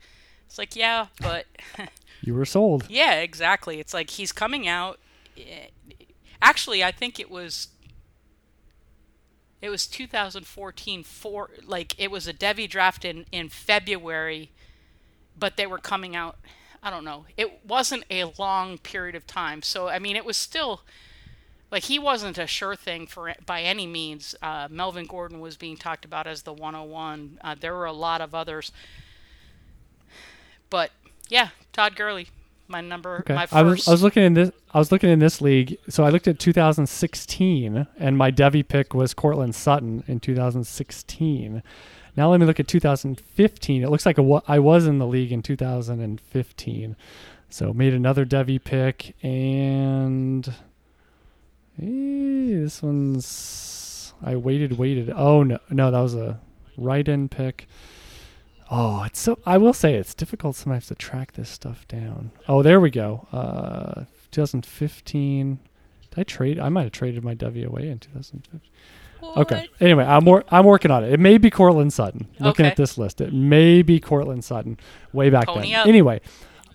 It's 0.46 0.58
like 0.58 0.76
yeah 0.76 1.06
but 1.20 1.46
You 2.22 2.34
were 2.34 2.44
sold. 2.44 2.84
yeah 2.88 3.14
exactly. 3.20 3.80
It's 3.80 3.94
like 3.94 4.10
he's 4.10 4.32
coming 4.32 4.68
out. 4.68 4.98
Eh, 5.36 5.66
actually 6.44 6.82
i 6.82 6.90
think 6.90 7.20
it 7.20 7.30
was 7.30 7.68
it 9.60 9.68
was 9.70 9.86
2014 9.86 11.04
for 11.04 11.50
like 11.64 11.94
it 11.98 12.10
was 12.10 12.26
a 12.26 12.34
devy 12.34 12.68
draft 12.68 13.04
in 13.04 13.24
in 13.30 13.48
february 13.48 14.50
but 15.38 15.56
they 15.56 15.66
were 15.66 15.78
coming 15.78 16.16
out 16.16 16.36
i 16.82 16.90
don't 16.90 17.04
know. 17.04 17.26
It 17.36 17.64
wasn't 17.64 18.02
a 18.10 18.24
long 18.40 18.76
period 18.76 19.14
of 19.14 19.24
time. 19.26 19.62
So 19.62 19.86
i 19.88 20.00
mean 20.00 20.16
it 20.16 20.24
was 20.24 20.36
still 20.36 20.82
like 21.72 21.85
he 21.85 21.98
wasn't 21.98 22.38
a 22.38 22.46
sure 22.46 22.76
thing 22.76 23.06
for 23.08 23.35
by 23.44 23.62
any 23.62 23.87
means 23.87 24.37
uh, 24.42 24.68
melvin 24.70 25.06
gordon 25.06 25.40
was 25.40 25.56
being 25.56 25.76
talked 25.76 26.04
about 26.04 26.28
as 26.28 26.42
the 26.42 26.52
101 26.52 27.38
uh, 27.42 27.56
there 27.58 27.74
were 27.74 27.87
a 27.87 27.92
lot 27.92 28.20
of 28.20 28.35
others 28.35 28.70
but 30.70 30.90
yeah 31.28 31.48
todd 31.72 31.96
Gurley, 31.96 32.28
my 32.68 32.80
number 32.80 33.18
Okay. 33.20 33.35
my 33.35 33.46
first 33.46 33.56
I 33.56 33.62
was 33.62 33.88
I 33.88 33.90
was 33.90 34.02
looking 34.02 34.22
in 34.22 34.35
this 34.35 34.50
I 34.74 34.78
was 34.78 34.90
looking 34.90 35.11
in 35.11 35.18
this 35.18 35.40
league. 35.40 35.76
So 35.88 36.04
I 36.04 36.08
looked 36.11 36.26
at 36.26 36.38
2016 36.38 37.87
and 37.98 38.16
my 38.16 38.30
Devy 38.30 38.66
pick 38.66 38.94
was 38.94 39.12
Courtland 39.12 39.54
Sutton 39.54 40.02
in 40.06 40.18
2016. 40.18 41.62
Now 42.16 42.30
let 42.30 42.40
me 42.40 42.46
look 42.46 42.58
at 42.61 42.68
2015. 42.68 43.82
It 43.82 43.90
looks 43.90 44.06
like 44.06 44.18
a, 44.18 44.42
I 44.48 44.58
was 44.58 44.87
in 44.87 44.98
the 44.98 45.06
league 45.06 45.32
in 45.32 45.42
2015. 45.42 46.96
So 47.50 47.72
made 47.74 47.92
another 47.92 48.24
Devy 48.24 48.62
pick 48.62 49.14
and 49.22 50.54
eh, 51.80 52.61
this 52.62 52.82
one's 52.82 54.12
I 54.22 54.37
waited 54.37 54.78
waited. 54.78 55.11
Oh 55.11 55.42
no 55.42 55.58
no 55.70 55.90
that 55.90 56.00
was 56.00 56.14
a 56.14 56.40
right 56.76 57.06
end 57.08 57.30
pick. 57.30 57.66
Oh, 58.70 59.02
it's 59.02 59.20
so. 59.20 59.38
I 59.44 59.58
will 59.58 59.74
say 59.74 59.94
it's 59.94 60.14
difficult 60.14 60.56
sometimes 60.56 60.87
to 60.87 60.94
track 60.94 61.32
this 61.32 61.50
stuff 61.50 61.87
down. 61.88 62.30
Oh, 62.48 62.62
there 62.62 62.80
we 62.80 62.88
go. 62.90 63.26
Uh, 63.30 64.04
2015. 64.30 65.58
Did 66.11 66.18
I 66.18 66.22
trade? 66.22 66.58
I 66.58 66.68
might 66.70 66.85
have 66.85 66.92
traded 66.92 67.22
my 67.22 67.35
W 67.35 67.66
away 67.68 67.88
in 67.88 67.98
2015. 67.98 68.61
Okay. 69.37 69.68
Anyway, 69.80 70.04
I'm 70.04 70.24
wor- 70.24 70.44
I'm 70.50 70.64
working 70.64 70.90
on 70.90 71.04
it. 71.04 71.12
It 71.12 71.20
may 71.20 71.37
be 71.38 71.50
Courtland 71.50 71.92
Sutton. 71.92 72.28
Looking 72.40 72.64
Okay. 72.64 72.70
at 72.70 72.76
this 72.76 72.96
list, 72.98 73.20
it 73.20 73.32
may 73.32 73.82
be 73.82 74.00
Courtland 74.00 74.42
Sutton. 74.44 74.78
Way 75.12 75.28
back 75.30 75.46
Pony 75.46 75.70
then. 75.70 75.80
up. 75.80 75.87
Anyway, 75.87 76.20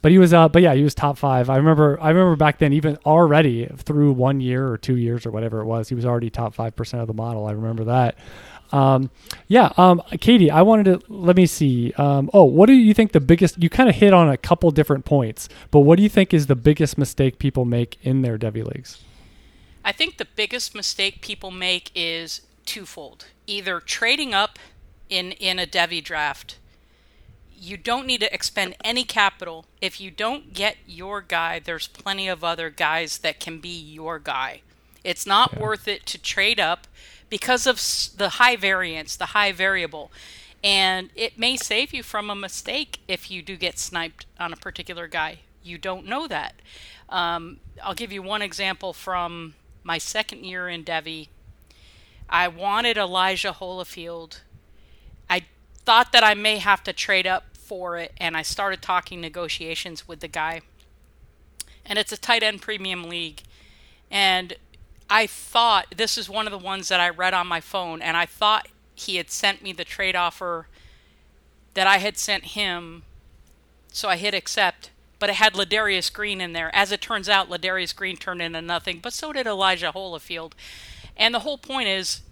but 0.02 0.12
he 0.12 0.18
was 0.18 0.34
uh, 0.34 0.50
but 0.50 0.62
yeah, 0.62 0.74
he 0.74 0.84
was 0.84 0.96
top 0.96 1.18
five. 1.18 1.50
I 1.50 1.58
remember. 1.58 1.98
I 2.02 2.10
remember 2.10 2.36
back 2.36 2.60
then, 2.60 2.74
even 2.74 2.98
already 3.06 3.68
through 3.78 4.14
one 4.14 4.40
year 4.40 4.68
or 4.68 4.78
two 4.78 4.98
years 4.98 5.26
or 5.26 5.32
whatever 5.32 5.60
it 5.62 5.66
was, 5.66 5.90
he 5.90 5.96
was 5.96 6.06
already 6.06 6.30
top 6.30 6.54
five 6.54 6.76
percent 6.76 7.02
of 7.02 7.08
the 7.08 7.14
model. 7.14 7.46
I 7.46 7.52
remember 7.52 7.86
that. 7.86 8.16
Um, 8.72 9.10
yeah, 9.48 9.72
um, 9.78 10.02
Katie, 10.20 10.52
I 10.52 10.62
wanted 10.62 10.86
to 10.86 11.14
let 11.14 11.36
me 11.36 11.46
see. 11.46 11.94
Um, 11.94 12.30
oh, 12.34 12.44
what 12.44 12.68
do 12.68 12.74
you 12.74 12.94
think 12.94 13.12
the 13.12 13.20
biggest? 13.20 13.62
You 13.62 13.70
kind 13.70 13.90
of 13.90 13.96
hit 13.96 14.14
on 14.14 14.30
a 14.30 14.38
couple 14.38 14.70
different 14.72 15.06
points, 15.06 15.48
but 15.72 15.82
what 15.82 15.98
do 15.98 16.04
you 16.04 16.10
think 16.10 16.34
is 16.34 16.48
the 16.48 16.56
biggest 16.56 16.98
mistake 16.98 17.40
people 17.40 17.66
make 17.66 17.98
in 18.02 18.22
their 18.22 18.38
Devy 18.38 18.64
leagues? 18.64 19.04
I 19.86 19.92
think 19.92 20.18
the 20.18 20.28
biggest 20.36 20.76
mistake 20.76 21.22
people 21.22 21.52
make 21.52 21.92
is 21.96 22.42
twofold. 22.66 23.26
Either 23.46 23.80
trading 23.80 24.34
up 24.34 24.60
in 25.10 25.32
in 25.34 25.60
a 25.60 25.66
Devy 25.66 26.04
draft. 26.04 26.58
You 27.60 27.76
don't 27.76 28.06
need 28.06 28.22
to 28.22 28.34
expend 28.34 28.76
any 28.84 29.04
capital. 29.04 29.66
If 29.82 30.00
you 30.00 30.12
don't 30.12 30.54
get 30.54 30.78
your 30.86 31.22
guy, 31.22 31.60
there's 31.60 31.88
plenty 31.88 32.28
of 32.28 32.44
other 32.44 32.70
guys 32.70 33.18
that 33.20 33.40
can 33.40 33.60
be 33.60 33.70
your 33.70 34.20
guy. 34.20 34.62
It's 35.04 35.26
not 35.26 35.58
worth 35.58 35.88
it 35.88 36.06
to 36.08 36.22
trade 36.22 36.60
up 36.60 36.88
because 37.30 37.66
of 37.66 37.82
the 38.18 38.30
high 38.30 38.56
variance, 38.56 39.16
the 39.16 39.28
high 39.28 39.52
variable. 39.52 40.12
And 40.64 41.10
it 41.16 41.38
may 41.38 41.56
save 41.56 41.94
you 41.94 42.04
from 42.04 42.30
a 42.30 42.36
mistake 42.36 43.00
if 43.08 43.32
you 43.32 43.42
do 43.42 43.58
get 43.58 43.80
sniped 43.80 44.26
on 44.40 44.54
a 44.54 44.58
particular 44.58 45.08
guy. 45.08 45.40
You 45.64 45.78
don't 45.78 46.06
know 46.06 46.28
that. 46.28 46.56
Um, 47.10 47.60
I'll 47.84 47.94
give 47.94 48.12
you 48.12 48.22
one 48.22 48.42
example 48.42 48.94
from 48.94 49.56
my 49.84 49.98
second 49.98 50.44
year 50.44 50.68
in 50.68 50.84
Devy. 50.84 51.30
I 52.30 52.48
wanted 52.48 52.98
Elijah 52.98 53.54
Holyfield. 53.54 54.42
Thought 55.88 56.12
that 56.12 56.22
I 56.22 56.34
may 56.34 56.58
have 56.58 56.84
to 56.84 56.92
trade 56.92 57.26
up 57.26 57.56
for 57.56 57.96
it, 57.98 58.12
and 58.18 58.36
I 58.36 58.42
started 58.42 58.82
talking 58.82 59.22
negotiations 59.22 60.06
with 60.06 60.20
the 60.20 60.28
guy. 60.28 60.60
And 61.86 61.98
it's 61.98 62.12
a 62.12 62.18
tight 62.18 62.44
end 62.44 62.62
premium 62.62 63.06
league. 63.06 63.44
And 64.12 64.58
I 65.10 65.28
thought 65.28 65.94
this 65.96 66.18
is 66.18 66.30
one 66.30 66.46
of 66.46 66.52
the 66.52 66.58
ones 66.58 66.90
that 66.90 67.00
I 67.00 67.08
read 67.08 67.34
on 67.34 67.48
my 67.48 67.62
phone, 67.62 68.02
and 68.02 68.18
I 68.18 68.26
thought 68.26 68.68
he 68.96 69.16
had 69.16 69.32
sent 69.32 69.62
me 69.62 69.72
the 69.72 69.86
trade 69.86 70.14
offer 70.14 70.68
that 71.74 71.88
I 71.88 72.00
had 72.00 72.18
sent 72.18 72.48
him. 72.48 73.04
So 73.88 74.10
I 74.10 74.18
hit 74.18 74.34
accept, 74.34 74.90
but 75.20 75.30
it 75.30 75.38
had 75.38 75.54
Ladarius 75.54 76.12
Green 76.12 76.42
in 76.42 76.52
there. 76.52 76.70
As 76.76 76.92
it 76.92 77.00
turns 77.00 77.30
out, 77.30 77.50
Ladarius 77.50 77.96
Green 77.96 78.18
turned 78.18 78.42
into 78.42 78.62
nothing, 78.62 79.00
but 79.00 79.14
so 79.14 79.32
did 79.32 79.48
Elijah 79.48 79.94
Holyfield. 79.96 80.52
And 81.16 81.34
the 81.34 81.48
whole 81.48 81.58
point 81.58 81.88
is 81.88 82.24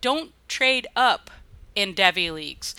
don't 0.00 0.30
trade 0.46 0.86
up 0.94 1.32
in 1.74 1.94
Devy 1.94 2.32
leagues. 2.32 2.74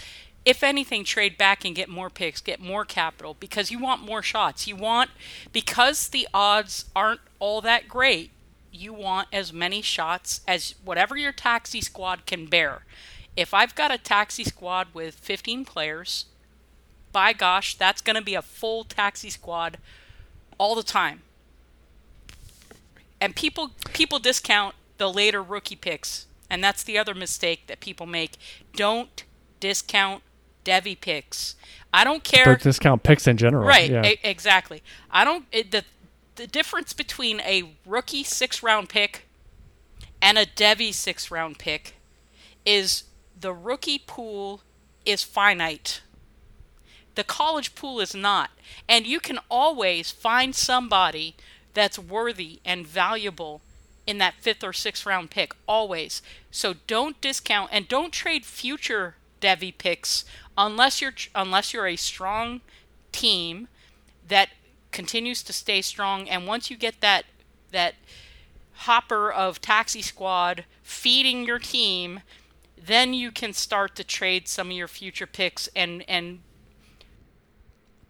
If 0.45 0.61
anything, 0.61 1.05
trade 1.05 1.37
back 1.37 1.63
and 1.63 1.75
get 1.75 1.87
more 1.87 2.09
picks, 2.09 2.41
get 2.41 2.59
more 2.59 2.83
capital 2.83 3.35
because 3.39 3.71
you 3.71 3.79
want 3.79 4.01
more 4.01 4.21
shots. 4.21 4.67
You 4.67 4.75
want, 4.75 5.09
because 5.53 6.09
the 6.09 6.27
odds 6.33 6.85
aren't 6.95 7.21
all 7.39 7.61
that 7.61 7.87
great, 7.87 8.31
you 8.71 8.93
want 8.93 9.29
as 9.31 9.53
many 9.53 9.81
shots 9.81 10.41
as 10.47 10.75
whatever 10.83 11.15
your 11.15 11.31
taxi 11.31 11.79
squad 11.79 12.25
can 12.25 12.47
bear. 12.47 12.83
If 13.37 13.53
I've 13.53 13.75
got 13.75 13.91
a 13.91 13.97
taxi 13.97 14.43
squad 14.43 14.87
with 14.93 15.15
15 15.15 15.63
players 15.65 16.25
by 17.13 17.31
gosh, 17.31 17.75
that's 17.75 18.01
going 18.01 18.15
to 18.15 18.21
be 18.21 18.35
a 18.35 18.41
full 18.41 18.83
taxi 18.83 19.29
squad 19.29 19.77
all 20.57 20.75
the 20.75 20.83
time. 20.83 21.21
And 23.21 23.35
people 23.35 23.71
people 23.93 24.19
discount 24.19 24.75
the 24.97 25.11
later 25.11 25.41
rookie 25.41 25.77
picks, 25.77 26.25
and 26.53 26.63
that's 26.63 26.83
the 26.83 26.99
other 26.99 27.15
mistake 27.15 27.65
that 27.65 27.79
people 27.79 28.05
make. 28.05 28.33
Don't 28.75 29.23
discount 29.59 30.21
Devy 30.63 30.99
picks. 31.01 31.55
I 31.91 32.03
don't 32.03 32.23
care. 32.23 32.45
Don't 32.45 32.61
discount 32.61 33.01
picks 33.01 33.25
in 33.25 33.37
general. 33.37 33.67
Right, 33.67 33.89
Yeah. 33.89 34.05
e- 34.05 34.19
exactly. 34.23 34.83
I 35.09 35.25
don't 35.25 35.45
it, 35.51 35.71
the 35.71 35.83
the 36.35 36.45
difference 36.45 36.93
between 36.93 37.39
a 37.41 37.73
rookie 37.87 38.23
6 38.23 38.61
round 38.61 38.87
pick 38.89 39.27
and 40.21 40.37
a 40.37 40.45
Devy 40.45 40.93
6 40.93 41.31
round 41.31 41.57
pick 41.57 41.95
is 42.67 43.05
the 43.39 43.51
rookie 43.51 43.99
pool 44.05 44.61
is 45.05 45.23
finite. 45.23 46.01
The 47.15 47.23
college 47.23 47.73
pool 47.73 47.99
is 47.99 48.13
not. 48.13 48.51
And 48.87 49.07
you 49.07 49.19
can 49.19 49.39
always 49.49 50.11
find 50.11 50.53
somebody 50.55 51.35
that's 51.73 51.97
worthy 51.97 52.59
and 52.63 52.85
valuable 52.85 53.61
in 54.05 54.17
that 54.17 54.35
fifth 54.39 54.63
or 54.63 54.73
sixth 54.73 55.05
round 55.05 55.31
pick. 55.31 55.53
Always. 55.67 56.21
So 56.51 56.75
don't 56.87 57.19
discount 57.21 57.69
and 57.71 57.87
don't 57.87 58.11
trade 58.11 58.45
future 58.45 59.15
Devy 59.41 59.77
picks 59.77 60.23
unless 60.57 61.01
you're 61.01 61.13
unless 61.35 61.73
you're 61.73 61.87
a 61.87 61.97
strong 61.97 62.61
team 63.11 63.67
that 64.27 64.49
continues 64.91 65.43
to 65.43 65.51
stay 65.51 65.81
strong 65.81 66.29
and 66.29 66.47
once 66.47 66.71
you 66.71 66.77
get 66.77 67.01
that 67.01 67.25
that 67.71 67.95
hopper 68.73 69.31
of 69.31 69.59
taxi 69.59 70.01
squad 70.01 70.65
feeding 70.81 71.45
your 71.45 71.59
team 71.59 72.21
then 72.77 73.13
you 73.13 73.31
can 73.31 73.51
start 73.51 73.95
to 73.95 74.03
trade 74.03 74.47
some 74.47 74.67
of 74.67 74.77
your 74.77 74.87
future 74.87 75.27
picks 75.27 75.67
and 75.75 76.05
and 76.07 76.39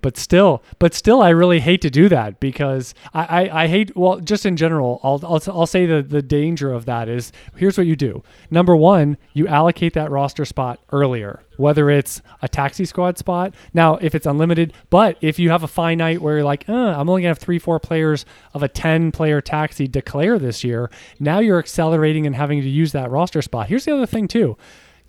but 0.04 0.18
still, 0.18 0.62
but 0.78 0.94
still, 0.94 1.22
I 1.22 1.30
really 1.30 1.62
hate 1.62 1.82
to 1.82 1.90
do 1.90 2.10
that 2.10 2.40
because 2.42 2.94
I, 3.14 3.48
I, 3.48 3.64
I 3.64 3.68
hate. 3.68 3.96
Well, 3.96 4.20
just 4.20 4.46
in 4.46 4.58
general, 4.58 5.00
I'll, 5.02 5.20
I'll, 5.24 5.42
I'll 5.48 5.66
say 5.66 5.88
the 5.88 6.04
the 6.04 6.22
danger 6.22 6.72
of 6.72 6.86
that 6.86 7.10
is 7.10 7.32
here's 7.56 7.78
what 7.78 7.88
you 7.88 7.96
do. 7.96 8.22
Number 8.52 8.76
one, 8.76 9.18
you 9.34 9.48
allocate 9.48 9.94
that 9.94 10.12
roster 10.12 10.44
spot 10.44 10.80
earlier, 10.92 11.42
whether 11.56 11.90
it's 11.90 12.22
a 12.42 12.50
taxi 12.50 12.84
squad 12.84 13.18
spot. 13.18 13.56
Now, 13.74 13.96
if 13.96 14.14
it's 14.14 14.26
unlimited, 14.26 14.74
but 14.90 15.18
if 15.22 15.40
you 15.40 15.50
have 15.50 15.64
a 15.64 15.68
finite 15.68 16.22
where 16.22 16.36
you're 16.36 16.44
like, 16.44 16.68
uh, 16.68 16.74
I'm 16.74 17.10
only 17.10 17.22
gonna 17.22 17.30
have 17.30 17.40
three, 17.40 17.58
four 17.58 17.80
players 17.80 18.26
of 18.54 18.62
a 18.62 18.68
ten 18.68 19.12
player 19.14 19.40
taxi 19.40 19.88
declare 19.88 20.38
this 20.38 20.66
year. 20.66 20.92
Now 21.18 21.40
you're 21.40 21.60
accelerating 21.60 22.28
and 22.28 22.36
having 22.36 22.62
to 22.62 22.70
use 22.70 22.92
that 22.92 23.10
roster 23.10 23.42
spot. 23.42 23.70
Here's 23.70 23.86
the 23.86 23.94
other 23.96 24.06
thing 24.06 24.28
too 24.28 24.58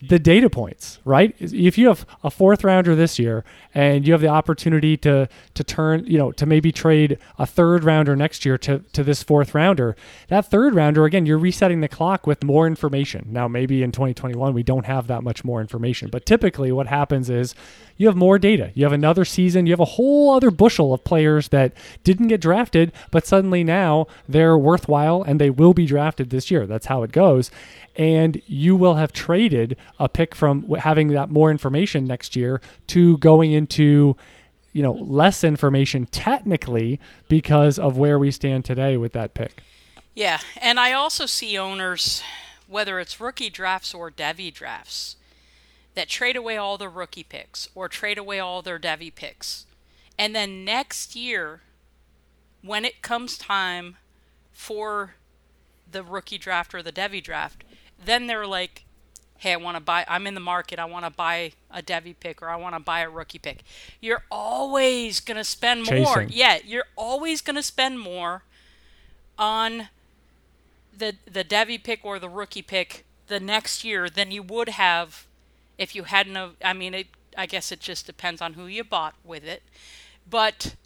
the 0.09 0.19
data 0.19 0.51
points, 0.51 0.99
right? 1.05 1.35
If 1.39 1.79
you 1.79 1.89
have 1.89 2.07
a 2.23 2.31
fourth 2.31 2.65
rounder 2.65 2.95
this 2.95 3.19
year 3.19 3.45
and 3.75 4.07
you 4.07 4.13
have 4.13 4.21
the 4.21 4.29
opportunity 4.29 4.97
to 4.99 5.29
to 5.55 5.65
turn, 5.65 6.05
you 6.07 6.19
know, 6.19 6.33
to 6.33 6.47
maybe 6.47 6.73
trade 6.73 7.19
a 7.39 7.47
third 7.47 7.85
rounder 7.85 8.17
next 8.17 8.45
year 8.45 8.59
to 8.59 8.81
to 8.93 9.05
this 9.05 9.23
fourth 9.23 9.55
rounder, 9.55 9.97
that 10.29 10.51
third 10.51 10.75
rounder 10.75 11.05
again, 11.05 11.27
you're 11.27 11.39
resetting 11.39 11.81
the 11.81 11.89
clock 11.89 12.27
with 12.27 12.43
more 12.45 12.67
information. 12.67 13.29
Now 13.31 13.49
maybe 13.49 13.83
in 13.83 13.93
2021 13.93 14.53
we 14.55 14.63
don't 14.63 14.87
have 14.87 15.07
that 15.07 15.23
much 15.23 15.45
more 15.45 15.61
information, 15.61 16.11
but 16.11 16.27
typically 16.27 16.73
what 16.73 16.87
happens 16.87 17.31
is 17.31 17.55
you 17.97 18.07
have 18.07 18.17
more 18.17 18.39
data. 18.39 18.71
You 18.75 18.85
have 18.85 18.93
another 18.93 19.25
season, 19.25 19.67
you 19.67 19.73
have 19.73 19.81
a 19.81 19.85
whole 19.85 20.35
other 20.35 20.51
bushel 20.51 20.93
of 20.93 21.05
players 21.05 21.49
that 21.49 21.73
didn't 22.03 22.29
get 22.29 22.41
drafted, 22.41 22.93
but 23.11 23.27
suddenly 23.27 23.65
now 23.65 24.07
they're 24.29 24.59
worthwhile 24.59 25.23
and 25.23 25.41
they 25.41 25.51
will 25.51 25.75
be 25.75 25.87
drafted 25.87 26.31
this 26.31 26.51
year. 26.51 26.67
That's 26.67 26.87
how 26.87 27.03
it 27.03 27.13
goes 27.13 27.51
and 27.97 28.43
you 28.47 28.75
will 28.75 28.97
have 28.97 29.13
traded 29.13 29.77
a 30.01 30.09
pick 30.09 30.35
from 30.35 30.69
having 30.81 31.09
that 31.09 31.31
more 31.31 31.49
information 31.49 32.05
next 32.05 32.35
year 32.35 32.61
to 32.89 33.17
going 33.19 33.53
into 33.53 34.17
you 34.73 34.83
know 34.83 34.95
less 34.95 35.45
information 35.45 36.05
technically 36.07 36.99
because 37.29 37.79
of 37.79 37.97
where 37.97 38.19
we 38.19 38.33
stand 38.33 38.65
today 38.65 38.97
with 38.97 39.13
that 39.13 39.33
pick 39.33 39.63
Yeah, 40.15 40.39
and 40.61 40.79
I 40.79 40.93
also 40.93 41.27
see 41.27 41.59
owners, 41.59 42.23
whether 42.69 43.01
it's 43.01 43.21
rookie 43.21 43.51
drafts 43.51 43.93
or 43.93 44.11
Devy 44.11 44.53
drafts, 44.53 45.17
that 45.95 46.09
trade 46.09 46.37
away 46.37 46.57
all 46.57 46.77
their 46.77 46.91
rookie 46.91 47.23
picks 47.23 47.69
or 47.75 47.89
trade 47.89 48.19
away 48.19 48.41
all 48.41 48.63
their 48.63 48.79
Devy 48.79 49.15
picks. 49.15 49.67
And 50.19 50.35
then 50.35 50.65
next 50.65 51.17
year, 51.17 51.61
when 52.63 52.85
it 52.85 53.03
comes 53.03 53.37
time 53.39 53.97
for 54.53 55.15
the 55.91 56.03
rookie 56.03 56.39
draft 56.39 56.75
or 56.75 56.83
the 56.83 56.93
Devy 56.93 57.23
draft, 57.23 57.65
then 58.03 58.27
they're 58.27 58.47
like, 58.47 58.85
hey, 59.39 59.53
I 59.53 59.57
want 59.57 59.77
to 59.77 59.81
buy, 59.81 60.05
I'm 60.09 60.27
in 60.27 60.35
the 60.35 60.41
market, 60.41 60.79
I 60.79 60.85
want 60.85 61.05
to 61.05 61.11
buy 61.11 61.53
a 61.71 61.83
Devy 61.83 62.15
pick 62.19 62.41
or 62.41 62.49
I 62.49 62.57
want 62.57 62.75
to 62.75 62.81
buy 62.81 63.01
a 63.01 63.11
rookie 63.11 63.39
pick. 63.39 63.63
You're 64.01 64.25
always 64.31 65.21
going 65.21 65.37
to 65.37 65.45
spend 65.45 65.85
more. 65.91 66.23
Yeah, 66.23 66.59
you're 66.65 66.87
always 66.97 67.41
going 67.41 67.57
to 67.57 67.63
spend 67.63 68.01
more 68.01 68.43
on 69.39 69.89
the 70.97 71.17
the 71.31 71.45
Devy 71.45 71.83
pick 71.83 72.05
or 72.05 72.19
the 72.19 72.29
rookie 72.29 72.63
pick 72.63 73.05
the 73.27 73.41
next 73.41 73.85
year 73.85 74.09
than 74.09 74.31
you 74.31 74.43
would 74.43 74.71
have 74.71 75.27
if 75.79 75.95
you 75.95 76.05
hadn't 76.05 76.35
have, 76.35 76.53
I 76.65 76.73
mean 76.73 76.95
it 76.95 77.07
I 77.37 77.47
guess 77.47 77.73
it 77.73 77.81
just 77.81 78.07
depends 78.07 78.41
on 78.41 78.55
who 78.55 78.67
you 78.67 78.85
bought 78.85 79.15
with 79.25 79.45
it. 79.45 79.63
But 80.29 80.77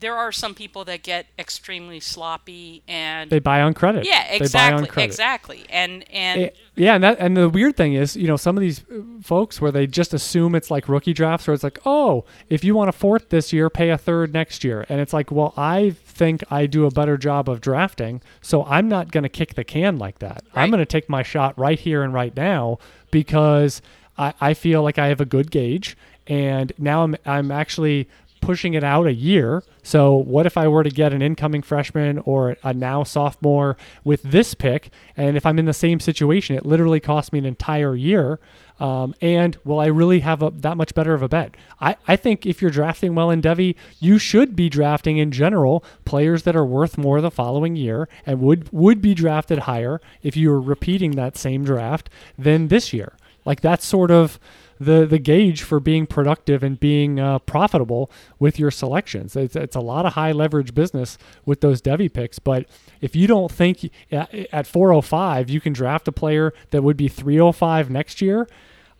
there 0.00 0.14
are 0.14 0.30
some 0.30 0.54
people 0.54 0.84
that 0.84 1.02
get 1.02 1.26
extremely 1.38 1.98
sloppy 1.98 2.82
and 2.86 3.30
they 3.30 3.40
buy 3.40 3.60
on 3.62 3.74
credit 3.74 4.04
yeah, 4.06 4.22
They 4.30 4.38
buy 4.38 4.72
on 4.72 4.84
exactly, 4.84 4.88
credit. 4.88 5.06
exactly. 5.06 5.66
And 5.70 6.04
and 6.12 6.40
Eh, 6.42 6.50
yeah, 6.76 6.94
and 6.94 7.02
that 7.02 7.16
and 7.18 7.36
the 7.36 7.48
weird 7.48 7.76
thing 7.76 7.94
is, 7.94 8.14
you 8.14 8.28
know, 8.28 8.36
some 8.36 8.56
of 8.56 8.60
these 8.60 8.84
uh, 8.84 9.00
folks 9.20 9.60
where 9.60 9.72
they 9.72 9.88
just 9.88 10.14
assume 10.14 10.54
it's 10.54 10.70
like 10.70 10.88
rookie 10.88 11.12
drafts, 11.12 11.48
where 11.48 11.54
it's 11.54 11.64
like, 11.64 11.80
oh, 11.84 12.24
if 12.48 12.62
you 12.62 12.76
want 12.76 12.88
a 12.88 12.92
fourth 12.92 13.30
this 13.30 13.52
year, 13.52 13.68
pay 13.68 13.90
a 13.90 13.98
third 13.98 14.32
next 14.32 14.62
year, 14.62 14.86
and 14.88 15.00
it's 15.00 15.12
like, 15.12 15.32
well, 15.32 15.52
I 15.56 15.90
think 15.90 16.44
I 16.48 16.66
do 16.66 16.86
a 16.86 16.90
better 16.92 17.16
job 17.16 17.48
of 17.48 17.60
drafting, 17.60 18.22
so 18.40 18.64
I'm 18.66 18.88
not 18.88 19.10
going 19.10 19.24
to 19.24 19.28
kick 19.28 19.54
the 19.54 19.64
can 19.64 19.98
like 19.98 20.20
that. 20.20 20.44
I'm 20.54 20.70
going 20.70 20.78
to 20.78 20.86
take 20.86 21.08
my 21.08 21.24
shot 21.24 21.58
right 21.58 21.78
here 21.78 22.04
and 22.04 22.14
right 22.14 22.36
now 22.36 22.78
because 23.10 23.82
I, 24.16 24.34
I 24.40 24.54
feel 24.54 24.82
like 24.82 24.98
I 24.98 25.06
have 25.08 25.20
a 25.20 25.26
good 25.26 25.50
gauge, 25.50 25.96
and 26.26 26.72
now 26.78 27.04
I'm 27.04 27.16
I'm 27.24 27.50
actually 27.50 28.08
pushing 28.40 28.74
it 28.74 28.84
out 28.84 29.06
a 29.06 29.12
year. 29.12 29.62
So 29.82 30.14
what 30.14 30.46
if 30.46 30.56
I 30.56 30.68
were 30.68 30.84
to 30.84 30.90
get 30.90 31.12
an 31.12 31.22
incoming 31.22 31.62
freshman 31.62 32.18
or 32.18 32.56
a 32.62 32.72
now 32.72 33.02
sophomore 33.02 33.76
with 34.04 34.22
this 34.22 34.54
pick, 34.54 34.90
and 35.16 35.36
if 35.36 35.46
I'm 35.46 35.58
in 35.58 35.64
the 35.64 35.72
same 35.72 36.00
situation, 36.00 36.56
it 36.56 36.66
literally 36.66 37.00
cost 37.00 37.32
me 37.32 37.38
an 37.38 37.44
entire 37.44 37.94
year. 37.94 38.38
Um, 38.80 39.14
and 39.20 39.56
will 39.64 39.80
I 39.80 39.86
really 39.86 40.20
have 40.20 40.40
a, 40.40 40.50
that 40.50 40.76
much 40.76 40.94
better 40.94 41.12
of 41.12 41.22
a 41.22 41.28
bet? 41.28 41.56
I, 41.80 41.96
I 42.06 42.16
think 42.16 42.46
if 42.46 42.62
you're 42.62 42.70
drafting 42.70 43.14
well 43.14 43.30
in 43.30 43.42
Devy, 43.42 43.74
you 43.98 44.18
should 44.18 44.54
be 44.54 44.68
drafting 44.68 45.18
in 45.18 45.32
general 45.32 45.84
players 46.04 46.44
that 46.44 46.54
are 46.54 46.64
worth 46.64 46.96
more 46.96 47.20
the 47.20 47.30
following 47.30 47.74
year 47.74 48.08
and 48.24 48.40
would 48.40 48.72
would 48.72 49.02
be 49.02 49.14
drafted 49.14 49.60
higher 49.60 50.00
if 50.22 50.36
you 50.36 50.50
were 50.50 50.60
repeating 50.60 51.12
that 51.12 51.36
same 51.36 51.64
draft 51.64 52.08
than 52.38 52.68
this 52.68 52.92
year. 52.92 53.14
Like 53.44 53.62
that's 53.62 53.84
sort 53.84 54.10
of 54.10 54.38
the 54.80 55.06
the 55.06 55.18
gauge 55.18 55.62
for 55.62 55.80
being 55.80 56.06
productive 56.06 56.62
and 56.62 56.78
being 56.78 57.18
uh, 57.18 57.38
profitable 57.40 58.10
with 58.38 58.58
your 58.58 58.70
selections. 58.70 59.36
It's, 59.36 59.56
it's 59.56 59.76
a 59.76 59.80
lot 59.80 60.06
of 60.06 60.14
high 60.14 60.32
leverage 60.32 60.74
business 60.74 61.18
with 61.44 61.60
those 61.60 61.82
Devy 61.82 62.12
picks. 62.12 62.38
But 62.38 62.66
if 63.00 63.16
you 63.16 63.26
don't 63.26 63.50
think 63.50 63.90
at, 64.10 64.34
at 64.52 64.66
405 64.66 65.50
you 65.50 65.60
can 65.60 65.72
draft 65.72 66.08
a 66.08 66.12
player 66.12 66.52
that 66.70 66.82
would 66.82 66.96
be 66.96 67.08
305 67.08 67.90
next 67.90 68.20
year, 68.20 68.48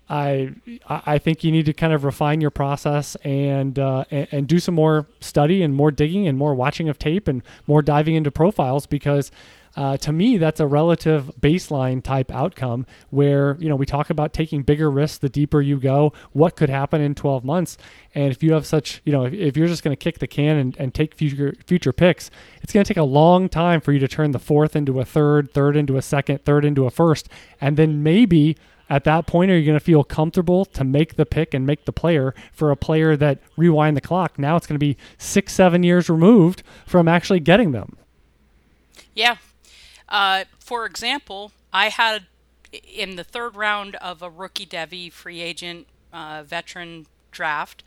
I 0.09 0.55
I 0.89 1.03
I 1.07 1.19
think 1.19 1.45
you 1.45 1.53
need 1.53 1.67
to 1.67 1.73
kind 1.73 1.93
of 1.93 2.05
refine 2.05 2.41
your 2.41 2.51
process 2.51 3.17
and, 3.17 3.79
uh, 3.79 4.05
and 4.11 4.29
and 4.33 4.49
do 4.49 4.59
some 4.59 4.75
more 4.75 5.07
study 5.21 5.63
and 5.63 5.75
more 5.75 5.91
digging 5.91 6.27
and 6.27 6.37
more 6.39 6.55
watching 6.55 6.89
of 6.89 6.99
tape 6.99 7.29
and 7.29 7.43
more 7.67 7.83
diving 7.83 8.15
into 8.15 8.31
profiles 8.31 8.87
because 8.87 9.31
uh, 9.79 9.97
to 9.97 10.13
me 10.13 10.39
that's 10.39 10.59
a 10.59 10.67
relative 10.67 11.31
baseline 11.41 12.03
type 12.03 12.33
outcome 12.33 12.85
where 13.11 13.57
you 13.61 13.69
know 13.69 13.77
we 13.77 13.87
talk 13.87 14.11
about 14.11 14.33
taking 14.33 14.63
bigger 14.63 14.91
risks 14.91 15.19
the 15.19 15.29
deeper 15.29 15.61
you 15.61 15.79
go 15.79 16.13
what 16.33 16.57
could 16.57 16.69
happen 16.69 17.01
in 17.01 17.15
12 17.15 17.45
months 17.45 17.79
and 18.13 18.33
if 18.33 18.43
you 18.43 18.53
have 18.53 18.67
such 18.67 19.01
you 19.05 19.13
know 19.13 19.25
if, 19.25 19.33
if 19.33 19.57
you're 19.57 19.69
just 19.69 19.85
going 19.85 19.97
to 19.97 19.97
kick 19.97 20.19
the 20.19 20.27
can 20.27 20.57
and, 20.57 20.77
and 20.81 20.95
take 20.95 21.15
future 21.15 21.55
future 21.65 21.93
picks 21.93 22.29
it's 22.61 22.73
going 22.73 22.83
to 22.83 22.89
take 22.89 23.01
a 23.01 23.05
long 23.05 23.49
time 23.49 23.81
for 23.81 23.93
you 23.93 24.01
to 24.01 24.09
turn 24.09 24.33
the 24.33 24.41
fourth 24.41 24.75
into 24.75 24.99
a 24.99 25.05
third 25.05 25.53
third 25.53 25.77
into 25.77 25.97
a 25.97 26.03
second 26.03 26.45
third 26.45 26.65
into 26.65 26.85
a 26.85 26.91
first 26.91 27.29
and 27.61 27.77
then 27.77 28.03
maybe 28.03 28.57
at 28.91 29.05
that 29.05 29.27
point, 29.27 29.51
are 29.51 29.59
you 29.59 29.67
going 29.67 29.79
to 29.79 29.85
feel 29.85 30.03
comfortable 30.03 30.65
to 30.65 30.83
make 30.83 31.17
the 31.17 31.27
pick 31.27 31.53
and 31.53 31.67
make 31.67 31.85
the 31.85 31.93
player 31.93 32.35
for 32.55 32.71
a 32.71 32.77
player 32.77 33.19
that 33.19 33.39
rewind 33.55 33.99
the 33.99 34.01
clock? 34.01 34.39
Now 34.39 34.57
it's 34.57 34.67
going 34.67 34.77
to 34.77 34.79
be 34.79 34.97
six, 35.19 35.53
seven 35.53 35.83
years 35.83 36.09
removed 36.09 36.63
from 36.87 37.07
actually 37.07 37.41
getting 37.41 37.73
them. 37.73 37.99
Yeah. 39.13 39.37
Uh, 40.09 40.45
for 40.59 40.87
example, 40.87 41.53
I 41.73 41.89
had 41.89 42.27
in 42.73 43.17
the 43.17 43.25
third 43.25 43.57
round 43.57 43.97
of 43.97 44.23
a 44.23 44.31
rookie 44.31 44.67
Devy 44.67 45.13
free 45.13 45.41
agent 45.41 45.87
uh, 46.13 46.43
veteran 46.47 47.07
draft. 47.31 47.83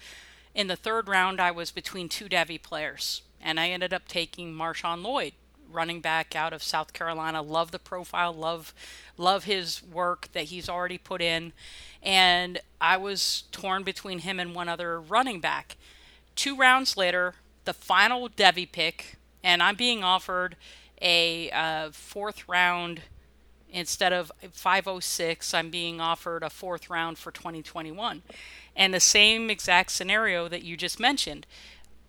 In 0.53 0.67
the 0.67 0.75
third 0.75 1.07
round, 1.07 1.39
I 1.39 1.51
was 1.51 1.71
between 1.71 2.09
two 2.09 2.27
Devy 2.27 2.61
players, 2.61 3.21
and 3.41 3.59
I 3.59 3.69
ended 3.69 3.93
up 3.93 4.07
taking 4.07 4.53
Marshawn 4.53 5.03
Lloyd 5.03 5.33
running 5.71 6.01
back 6.01 6.35
out 6.35 6.53
of 6.53 6.61
South 6.61 6.93
Carolina. 6.93 7.41
Love 7.41 7.71
the 7.71 7.79
profile, 7.79 8.33
love 8.33 8.73
love 9.17 9.45
his 9.45 9.81
work 9.83 10.27
that 10.33 10.45
he's 10.45 10.67
already 10.67 10.97
put 10.97 11.21
in. 11.21 11.53
And 12.03 12.59
I 12.79 12.97
was 12.97 13.43
torn 13.51 13.83
between 13.83 14.19
him 14.19 14.39
and 14.39 14.55
one 14.55 14.67
other 14.67 14.99
running 14.99 15.39
back. 15.39 15.77
Two 16.35 16.55
rounds 16.55 16.97
later, 16.97 17.35
the 17.65 17.73
final 17.73 18.29
Devy 18.29 18.69
pick, 18.71 19.17
and 19.43 19.61
I'm 19.61 19.75
being 19.75 20.03
offered 20.03 20.55
a 21.01 21.49
uh, 21.51 21.89
fourth 21.91 22.47
round 22.47 23.01
instead 23.73 24.11
of 24.11 24.31
506 24.51 25.53
i'm 25.53 25.69
being 25.69 26.01
offered 26.01 26.43
a 26.43 26.49
fourth 26.49 26.89
round 26.89 27.17
for 27.17 27.31
2021 27.31 28.21
and 28.75 28.93
the 28.93 28.99
same 28.99 29.49
exact 29.49 29.91
scenario 29.91 30.47
that 30.47 30.63
you 30.63 30.77
just 30.77 30.99
mentioned. 30.99 31.45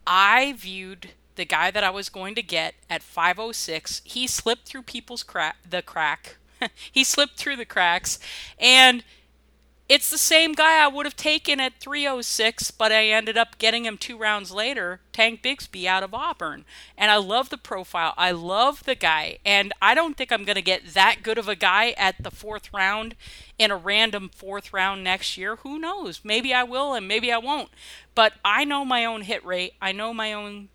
I 0.07 0.55
viewed 0.57 1.11
the 1.35 1.45
guy 1.47 1.71
that 1.71 1.83
i 1.83 1.89
was 1.89 2.11
going 2.11 2.35
to 2.35 2.43
get 2.43 2.75
at 2.91 3.03
506 3.03 4.03
he 4.05 4.27
slipped 4.27 4.67
through 4.67 4.83
people's 4.83 5.23
crack 5.23 5.57
the 5.69 5.83
crack. 5.83 6.37
He 6.93 7.03
slipped 7.03 7.39
through 7.39 7.57
the 7.57 7.65
cracks. 7.65 8.21
And 8.57 9.03
it's 9.89 10.09
the 10.09 10.19
same 10.19 10.53
guy 10.53 10.83
I 10.83 10.89
would 10.89 11.07
have 11.07 11.17
taken 11.17 11.61
at 11.61 11.81
306, 11.81 12.71
but 12.71 12.93
I 12.93 13.09
ended 13.09 13.37
up 13.37 13.59
getting 13.59 13.85
him 13.85 13.99
two 13.99 14.17
rounds 14.17 14.51
later, 14.51 15.01
Tank 15.13 15.43
Bigsby 15.43 15.85
out 15.87 16.03
of 16.03 16.15
Auburn. 16.15 16.65
And 16.97 17.11
I 17.11 17.17
love 17.17 17.51
the 17.51 17.59
profile. 17.59 18.15
I 18.17 18.31
love 18.31 18.85
the 18.85 18.95
guy. 18.95 19.39
And 19.45 19.73
I 19.83 19.95
don't 19.95 20.17
think 20.17 20.33
I'm 20.33 20.45
going 20.45 20.57
to 20.57 20.63
get 20.63 20.95
that 20.95 21.23
good 21.23 21.37
of 21.37 21.49
a 21.49 21.57
guy 21.57 21.91
at 21.99 22.23
the 22.23 22.31
fourth 22.31 22.73
round 22.73 23.17
in 23.59 23.71
a 23.71 23.77
random 23.77 24.31
fourth 24.33 24.73
round 24.73 25.05
next 25.05 25.37
year. 25.37 25.57
Who 25.57 25.79
knows? 25.79 26.21
Maybe 26.25 26.55
I 26.55 26.63
will 26.63 26.95
and 26.95 27.07
maybe 27.07 27.33
I 27.33 27.39
won't. 27.39 27.71
But 28.15 28.35
I 28.45 28.65
know 28.65 28.85
my 28.85 29.05
own 29.05 29.23
hit 29.23 29.45
rate, 29.45 29.75
I 29.83 29.93
know 29.93 30.15
my 30.15 30.33
own 30.33 30.69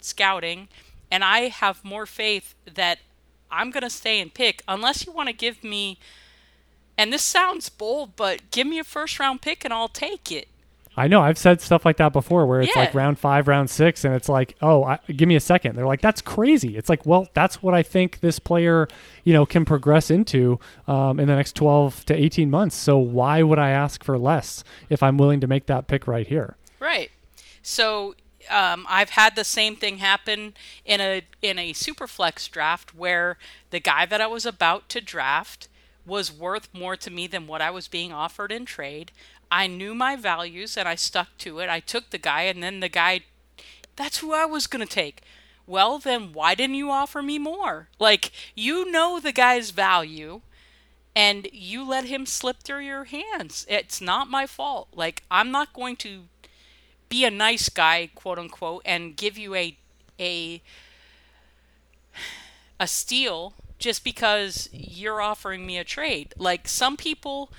scouting, 0.00 0.68
and 1.10 1.22
I 1.22 1.48
have 1.48 1.84
more 1.84 2.06
faith 2.06 2.54
that 2.72 2.98
I'm 3.50 3.70
going 3.70 3.82
to 3.82 3.90
stay 3.90 4.20
and 4.20 4.32
pick 4.32 4.62
unless 4.66 5.06
you 5.06 5.12
want 5.12 5.28
to 5.28 5.34
give 5.34 5.62
me 5.62 5.98
and 7.02 7.12
this 7.12 7.22
sounds 7.22 7.68
bold, 7.68 8.14
but 8.14 8.50
give 8.52 8.66
me 8.66 8.78
a 8.78 8.84
first 8.84 9.18
round 9.18 9.42
pick 9.42 9.64
and 9.64 9.74
I'll 9.74 9.88
take 9.88 10.30
it. 10.30 10.46
I 10.94 11.08
know 11.08 11.22
I've 11.22 11.38
said 11.38 11.62
stuff 11.62 11.86
like 11.86 11.96
that 11.96 12.12
before, 12.12 12.44
where 12.46 12.60
it's 12.60 12.74
Yeah. 12.76 12.82
like 12.82 12.94
round 12.94 13.18
five, 13.18 13.48
round 13.48 13.70
six, 13.70 14.04
and 14.04 14.14
it's 14.14 14.28
like, 14.28 14.54
oh, 14.60 14.84
I, 14.84 14.98
give 15.16 15.26
me 15.26 15.36
a 15.36 15.40
second. 15.40 15.74
They're 15.74 15.86
like, 15.86 16.02
that's 16.02 16.20
crazy. 16.20 16.76
It's 16.76 16.90
like, 16.90 17.06
well, 17.06 17.28
that's 17.32 17.62
what 17.62 17.72
I 17.72 17.82
think 17.82 18.20
this 18.20 18.38
player, 18.38 18.88
you 19.24 19.32
know, 19.32 19.46
can 19.46 19.64
progress 19.64 20.10
into 20.10 20.60
um, 20.86 21.18
in 21.18 21.28
the 21.28 21.34
next 21.34 21.56
twelve 21.56 22.04
to 22.06 22.14
eighteen 22.14 22.50
months. 22.50 22.76
So 22.76 22.98
why 22.98 23.42
would 23.42 23.58
I 23.58 23.70
ask 23.70 24.04
for 24.04 24.18
less 24.18 24.64
if 24.90 25.02
I'm 25.02 25.16
willing 25.16 25.40
to 25.40 25.46
make 25.46 25.64
that 25.66 25.86
pick 25.86 26.06
right 26.06 26.26
here? 26.26 26.56
Right. 26.78 27.10
So 27.62 28.14
um, 28.50 28.84
I've 28.86 29.10
had 29.10 29.34
the 29.34 29.44
same 29.44 29.76
thing 29.76 29.96
happen 29.96 30.52
in 30.84 31.00
a 31.00 31.22
in 31.40 31.58
a 31.58 31.72
superflex 31.72 32.50
draft 32.50 32.94
where 32.94 33.38
the 33.70 33.80
guy 33.80 34.04
that 34.04 34.20
I 34.20 34.26
was 34.26 34.44
about 34.44 34.90
to 34.90 35.00
draft 35.00 35.68
was 36.04 36.32
worth 36.32 36.68
more 36.72 36.96
to 36.96 37.10
me 37.10 37.26
than 37.26 37.46
what 37.46 37.62
I 37.62 37.70
was 37.70 37.88
being 37.88 38.12
offered 38.12 38.52
in 38.52 38.64
trade. 38.64 39.12
I 39.50 39.66
knew 39.66 39.94
my 39.94 40.16
values 40.16 40.76
and 40.76 40.88
I 40.88 40.94
stuck 40.94 41.36
to 41.38 41.58
it. 41.60 41.68
I 41.68 41.80
took 41.80 42.10
the 42.10 42.18
guy 42.18 42.42
and 42.42 42.62
then 42.62 42.80
the 42.80 42.88
guy 42.88 43.20
that's 43.94 44.18
who 44.18 44.32
I 44.32 44.46
was 44.46 44.66
going 44.66 44.84
to 44.86 44.92
take. 44.92 45.22
Well, 45.66 45.98
then 45.98 46.32
why 46.32 46.54
didn't 46.54 46.76
you 46.76 46.90
offer 46.90 47.22
me 47.22 47.38
more? 47.38 47.88
Like 47.98 48.32
you 48.54 48.90
know 48.90 49.20
the 49.20 49.32
guy's 49.32 49.70
value 49.70 50.40
and 51.14 51.48
you 51.52 51.86
let 51.86 52.06
him 52.06 52.26
slip 52.26 52.62
through 52.62 52.80
your 52.84 53.04
hands. 53.04 53.66
It's 53.68 54.00
not 54.00 54.28
my 54.28 54.46
fault. 54.46 54.88
Like 54.94 55.22
I'm 55.30 55.50
not 55.50 55.72
going 55.72 55.96
to 55.96 56.22
be 57.08 57.24
a 57.24 57.30
nice 57.30 57.68
guy, 57.68 58.10
quote 58.14 58.38
unquote, 58.38 58.82
and 58.84 59.16
give 59.16 59.36
you 59.36 59.54
a 59.54 59.76
a 60.18 60.62
a 62.80 62.86
steal 62.86 63.54
just 63.82 64.04
because 64.04 64.68
you're 64.72 65.20
offering 65.20 65.66
me 65.66 65.76
a 65.76 65.84
trade. 65.84 66.32
Like 66.38 66.68
some 66.68 66.96
people 66.96 67.52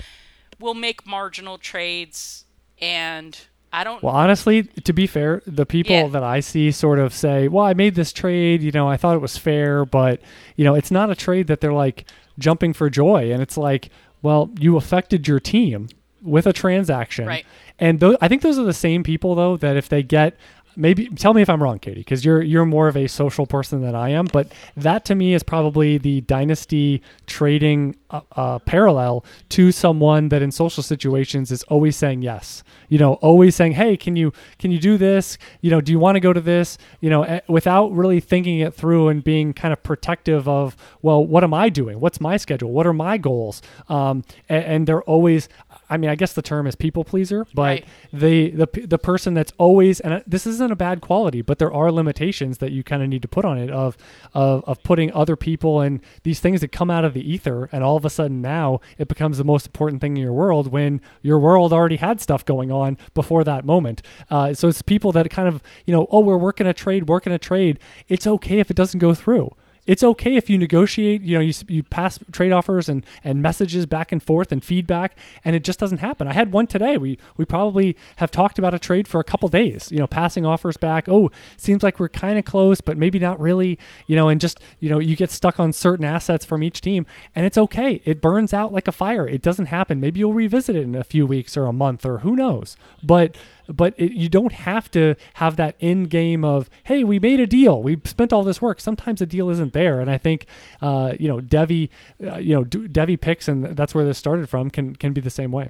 will 0.59 0.73
make 0.73 1.05
marginal 1.05 1.57
trades 1.57 2.45
and 2.81 3.37
I 3.71 3.83
don't 3.83 4.03
Well, 4.03 4.13
honestly, 4.15 4.63
to 4.63 4.93
be 4.93 5.07
fair, 5.07 5.41
the 5.47 5.65
people 5.65 5.95
Yeah. 5.95 6.07
that 6.07 6.23
I 6.23 6.39
see 6.41 6.71
sort 6.71 6.99
of 6.99 7.11
say, 7.13 7.47
"Well, 7.47 7.65
I 7.65 7.73
made 7.73 7.95
this 7.95 8.13
trade. 8.13 8.61
You 8.61 8.71
know, 8.71 8.87
I 8.87 8.97
thought 8.97 9.15
it 9.15 9.21
was 9.21 9.35
fair, 9.37 9.83
but 9.83 10.21
you 10.55 10.63
know, 10.63 10.75
it's 10.75 10.91
not 10.91 11.09
a 11.09 11.15
trade 11.15 11.47
that 11.47 11.59
they're 11.59 11.73
like 11.73 12.05
jumping 12.37 12.73
for 12.73 12.89
joy." 12.89 13.31
And 13.31 13.41
it's 13.41 13.57
like, 13.57 13.89
well, 14.21 14.51
you 14.59 14.77
affected 14.77 15.27
your 15.27 15.39
team 15.39 15.89
with 16.21 16.45
a 16.47 16.53
transaction, 16.53 17.25
Right. 17.25 17.45
And 17.79 17.99
tho- 17.99 18.15
I 18.21 18.27
think 18.29 18.43
those 18.43 18.57
are 18.57 18.63
the 18.63 18.71
same 18.73 19.03
people 19.03 19.35
though 19.35 19.57
that 19.57 19.75
if 19.75 19.89
they 19.89 20.03
get 20.03 20.37
maybe 20.75 21.07
tell 21.09 21.33
me 21.33 21.41
if 21.41 21.49
I'm 21.49 21.61
wrong, 21.61 21.79
Katie, 21.79 22.01
because 22.01 22.23
you're 22.23 22.41
you're 22.41 22.65
more 22.65 22.87
of 22.87 22.97
a 22.97 23.07
social 23.07 23.45
person 23.45 23.81
than 23.81 23.95
I 23.95 24.09
am, 24.09 24.25
but 24.25 24.51
that 24.75 25.05
to 25.05 25.15
me 25.15 25.33
is 25.33 25.43
probably 25.43 25.97
the 25.97 26.21
dynasty 26.21 27.01
trading 27.25 27.95
uh, 28.09 28.21
uh, 28.33 28.59
parallel 28.59 29.25
to 29.49 29.71
someone 29.71 30.29
that 30.29 30.41
in 30.41 30.51
social 30.51 30.83
situations 30.83 31.51
is 31.51 31.63
always 31.63 31.95
saying 31.95 32.21
yes. 32.21 32.63
You 32.89 32.97
know, 32.97 33.13
always 33.15 33.55
saying, 33.55 33.73
"Hey, 33.73 33.97
can 33.97 34.15
you 34.15 34.33
can 34.59 34.71
you 34.71 34.79
do 34.79 34.97
this? 34.97 35.37
You 35.61 35.71
know, 35.71 35.81
do 35.81 35.91
you 35.91 35.99
want 35.99 36.15
to 36.15 36.19
go 36.19 36.33
to 36.33 36.41
this?" 36.41 36.77
You 37.01 37.09
know, 37.09 37.23
eh, 37.23 37.39
without 37.47 37.91
really 37.91 38.19
thinking 38.19 38.59
it 38.59 38.73
through 38.73 39.09
and 39.09 39.23
being 39.23 39.53
kind 39.53 39.73
of 39.73 39.81
protective 39.83 40.47
of, 40.47 40.75
well, 41.01 41.25
what 41.25 41.43
am 41.43 41.53
I 41.53 41.69
doing? 41.69 41.99
What's 41.99 42.21
my 42.21 42.37
schedule? 42.37 42.71
What 42.71 42.87
are 42.87 42.93
my 42.93 43.17
goals? 43.17 43.61
Um, 43.89 44.23
and, 44.49 44.63
and 44.63 44.87
they're 44.87 45.03
always. 45.03 45.49
I 45.93 45.97
mean, 45.97 46.09
I 46.09 46.15
guess 46.15 46.33
the 46.33 46.41
term 46.41 46.65
is 46.65 46.75
people 46.75 47.03
pleaser, 47.03 47.45
but 47.53 47.61
Right. 47.61 47.85
the 48.11 48.49
the 48.49 48.67
the 48.87 48.97
person 48.97 49.33
that's 49.35 49.53
always 49.59 49.99
and 49.99 50.23
this 50.25 50.47
isn't 50.47 50.71
a 50.71 50.75
bad 50.75 51.01
quality, 51.01 51.41
but 51.43 51.59
there 51.59 51.71
are 51.71 51.91
limitations 51.91 52.57
that 52.57 52.71
you 52.71 52.83
kind 52.83 53.03
of 53.03 53.09
need 53.09 53.21
to 53.21 53.27
put 53.27 53.45
on 53.45 53.57
it 53.59 53.69
of 53.69 53.95
of 54.33 54.63
of 54.65 54.81
putting 54.83 55.13
other 55.13 55.35
people 55.35 55.81
and 55.81 56.01
these 56.23 56.39
things 56.39 56.61
that 56.61 56.71
come 56.71 56.89
out 56.89 57.05
of 57.05 57.13
the 57.13 57.21
ether, 57.33 57.69
and 57.71 57.83
all 57.83 57.95
of 57.95 58.05
a 58.05 58.09
sudden 58.09 58.41
now 58.41 58.79
it 58.97 59.07
becomes 59.07 59.37
the 59.37 59.43
most 59.43 59.67
important 59.67 60.01
thing 60.01 60.17
in 60.17 60.23
your 60.23 60.33
world 60.33 60.71
when 60.71 60.99
your 61.21 61.37
world 61.39 61.71
already 61.71 61.97
had 61.97 62.19
stuff 62.19 62.43
going 62.43 62.71
on 62.71 62.97
before 63.13 63.43
that 63.43 63.63
moment. 63.65 64.01
Uh, 64.31 64.53
so 64.53 64.67
it's 64.67 64.81
people 64.81 65.11
that 65.11 65.29
kind 65.29 65.47
of 65.47 65.61
you 65.85 65.93
know, 65.93 66.07
oh, 66.11 66.19
we're 66.21 66.37
working 66.37 66.65
a 66.65 66.73
trade, 66.73 67.07
working 67.07 67.31
a 67.31 67.37
trade. 67.39 67.77
It's 68.07 68.25
okay 68.25 68.59
if 68.59 68.71
it 68.71 68.75
doesn't 68.75 68.99
go 68.99 69.13
through 69.13 69.51
it's 69.85 70.03
okay 70.03 70.35
if 70.35 70.49
you 70.49 70.57
negotiate 70.57 71.21
you 71.21 71.35
know 71.35 71.41
you, 71.41 71.53
you 71.67 71.83
pass 71.83 72.19
trade 72.31 72.51
offers 72.51 72.87
and 72.87 73.05
and 73.23 73.41
messages 73.41 73.85
back 73.85 74.11
and 74.11 74.23
forth 74.23 74.51
and 74.51 74.63
feedback 74.63 75.17
and 75.43 75.55
it 75.55 75.63
just 75.63 75.79
doesn't 75.79 75.97
happen. 75.97 76.27
I 76.27 76.33
had 76.33 76.51
one 76.51 76.67
today. 76.67 76.97
We 76.97 77.17
we 77.37 77.45
probably 77.45 77.97
have 78.17 78.31
talked 78.31 78.57
about 78.57 78.73
a 78.73 78.79
trade 78.79 79.07
for 79.07 79.19
a 79.19 79.23
couple 79.23 79.49
days 79.49 79.91
you 79.91 79.99
know 79.99 80.07
passing 80.07 80.45
offers 80.45 80.77
back. 80.77 81.09
Oh 81.09 81.31
seems 81.57 81.83
like 81.83 81.99
we're 81.99 82.09
kind 82.09 82.39
of 82.39 82.45
close 82.45 82.81
but 82.81 82.97
maybe 82.97 83.19
not 83.19 83.39
really 83.39 83.77
you 84.07 84.15
know 84.15 84.29
and 84.29 84.39
just 84.39 84.59
you 84.79 84.89
know 84.89 84.99
you 84.99 85.15
get 85.15 85.31
stuck 85.31 85.59
on 85.59 85.73
certain 85.73 86.05
assets 86.05 86.45
from 86.45 86.63
each 86.63 86.81
team 86.81 87.05
and 87.35 87.45
it's 87.45 87.57
okay. 87.57 88.01
It 88.05 88.21
burns 88.21 88.53
out 88.53 88.71
like 88.71 88.87
a 88.87 88.91
fire. 88.91 89.27
It 89.27 89.41
doesn't 89.41 89.67
happen. 89.67 89.99
Maybe 89.99 90.19
you'll 90.19 90.33
revisit 90.33 90.75
it 90.75 90.83
in 90.83 90.95
a 90.95 91.03
few 91.03 91.27
weeks 91.27 91.57
or 91.57 91.65
a 91.65 91.73
month 91.73 92.05
or 92.05 92.19
who 92.19 92.35
knows. 92.35 92.77
But 93.03 93.35
but 93.67 93.93
it, 93.97 94.11
you 94.11 94.29
don't 94.29 94.51
have 94.51 94.91
to 94.91 95.15
have 95.35 95.55
that 95.55 95.75
end 95.79 96.09
game 96.09 96.43
of 96.43 96.69
hey 96.85 97.03
we 97.03 97.19
made 97.19 97.39
a 97.39 97.47
deal. 97.47 97.83
We 97.83 97.99
spent 98.05 98.31
all 98.31 98.43
this 98.43 98.61
work. 98.61 98.79
Sometimes 98.79 99.21
a 99.21 99.25
deal 99.25 99.49
isn't 99.49 99.72
there. 99.73 99.99
And 99.99 100.09
i 100.09 100.17
think 100.17 100.45
uh, 100.81 101.13
you 101.19 101.27
know 101.27 101.39
devy 101.39 101.89
uh, 102.25 102.37
you 102.37 102.55
know 102.55 102.63
devy 102.63 103.19
picks 103.19 103.47
and 103.47 103.75
that's 103.75 103.93
where 103.93 104.05
this 104.05 104.17
started 104.17 104.49
from 104.49 104.69
can 104.69 104.95
can 104.95 105.13
be 105.13 105.21
the 105.21 105.29
same 105.29 105.51
way. 105.51 105.69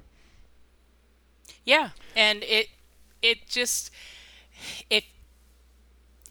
Yeah, 1.64 1.90
and 2.14 2.42
it 2.44 2.68
it 3.22 3.46
just 3.48 3.90
if 4.90 5.04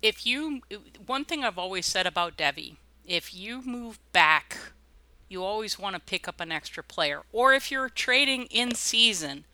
if 0.01 0.25
you 0.25 0.61
one 1.05 1.25
thing 1.25 1.43
I've 1.43 1.57
always 1.57 1.85
said 1.85 2.05
about 2.05 2.37
Devy, 2.37 2.75
if 3.05 3.33
you 3.33 3.61
move 3.63 3.99
back, 4.11 4.57
you 5.29 5.43
always 5.43 5.79
want 5.79 5.95
to 5.95 6.01
pick 6.01 6.27
up 6.27 6.39
an 6.39 6.51
extra 6.51 6.83
player. 6.83 7.23
Or 7.31 7.53
if 7.53 7.71
you're 7.71 7.89
trading 7.89 8.43
in 8.45 8.75
season 8.75 9.45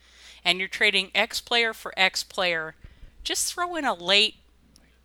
and 0.43 0.59
you're 0.59 0.67
trading 0.67 1.11
X 1.15 1.39
player 1.39 1.73
for 1.73 1.93
X 1.95 2.23
player, 2.23 2.75
just 3.23 3.53
throw 3.53 3.75
in 3.75 3.85
a 3.85 3.93
late 3.93 4.35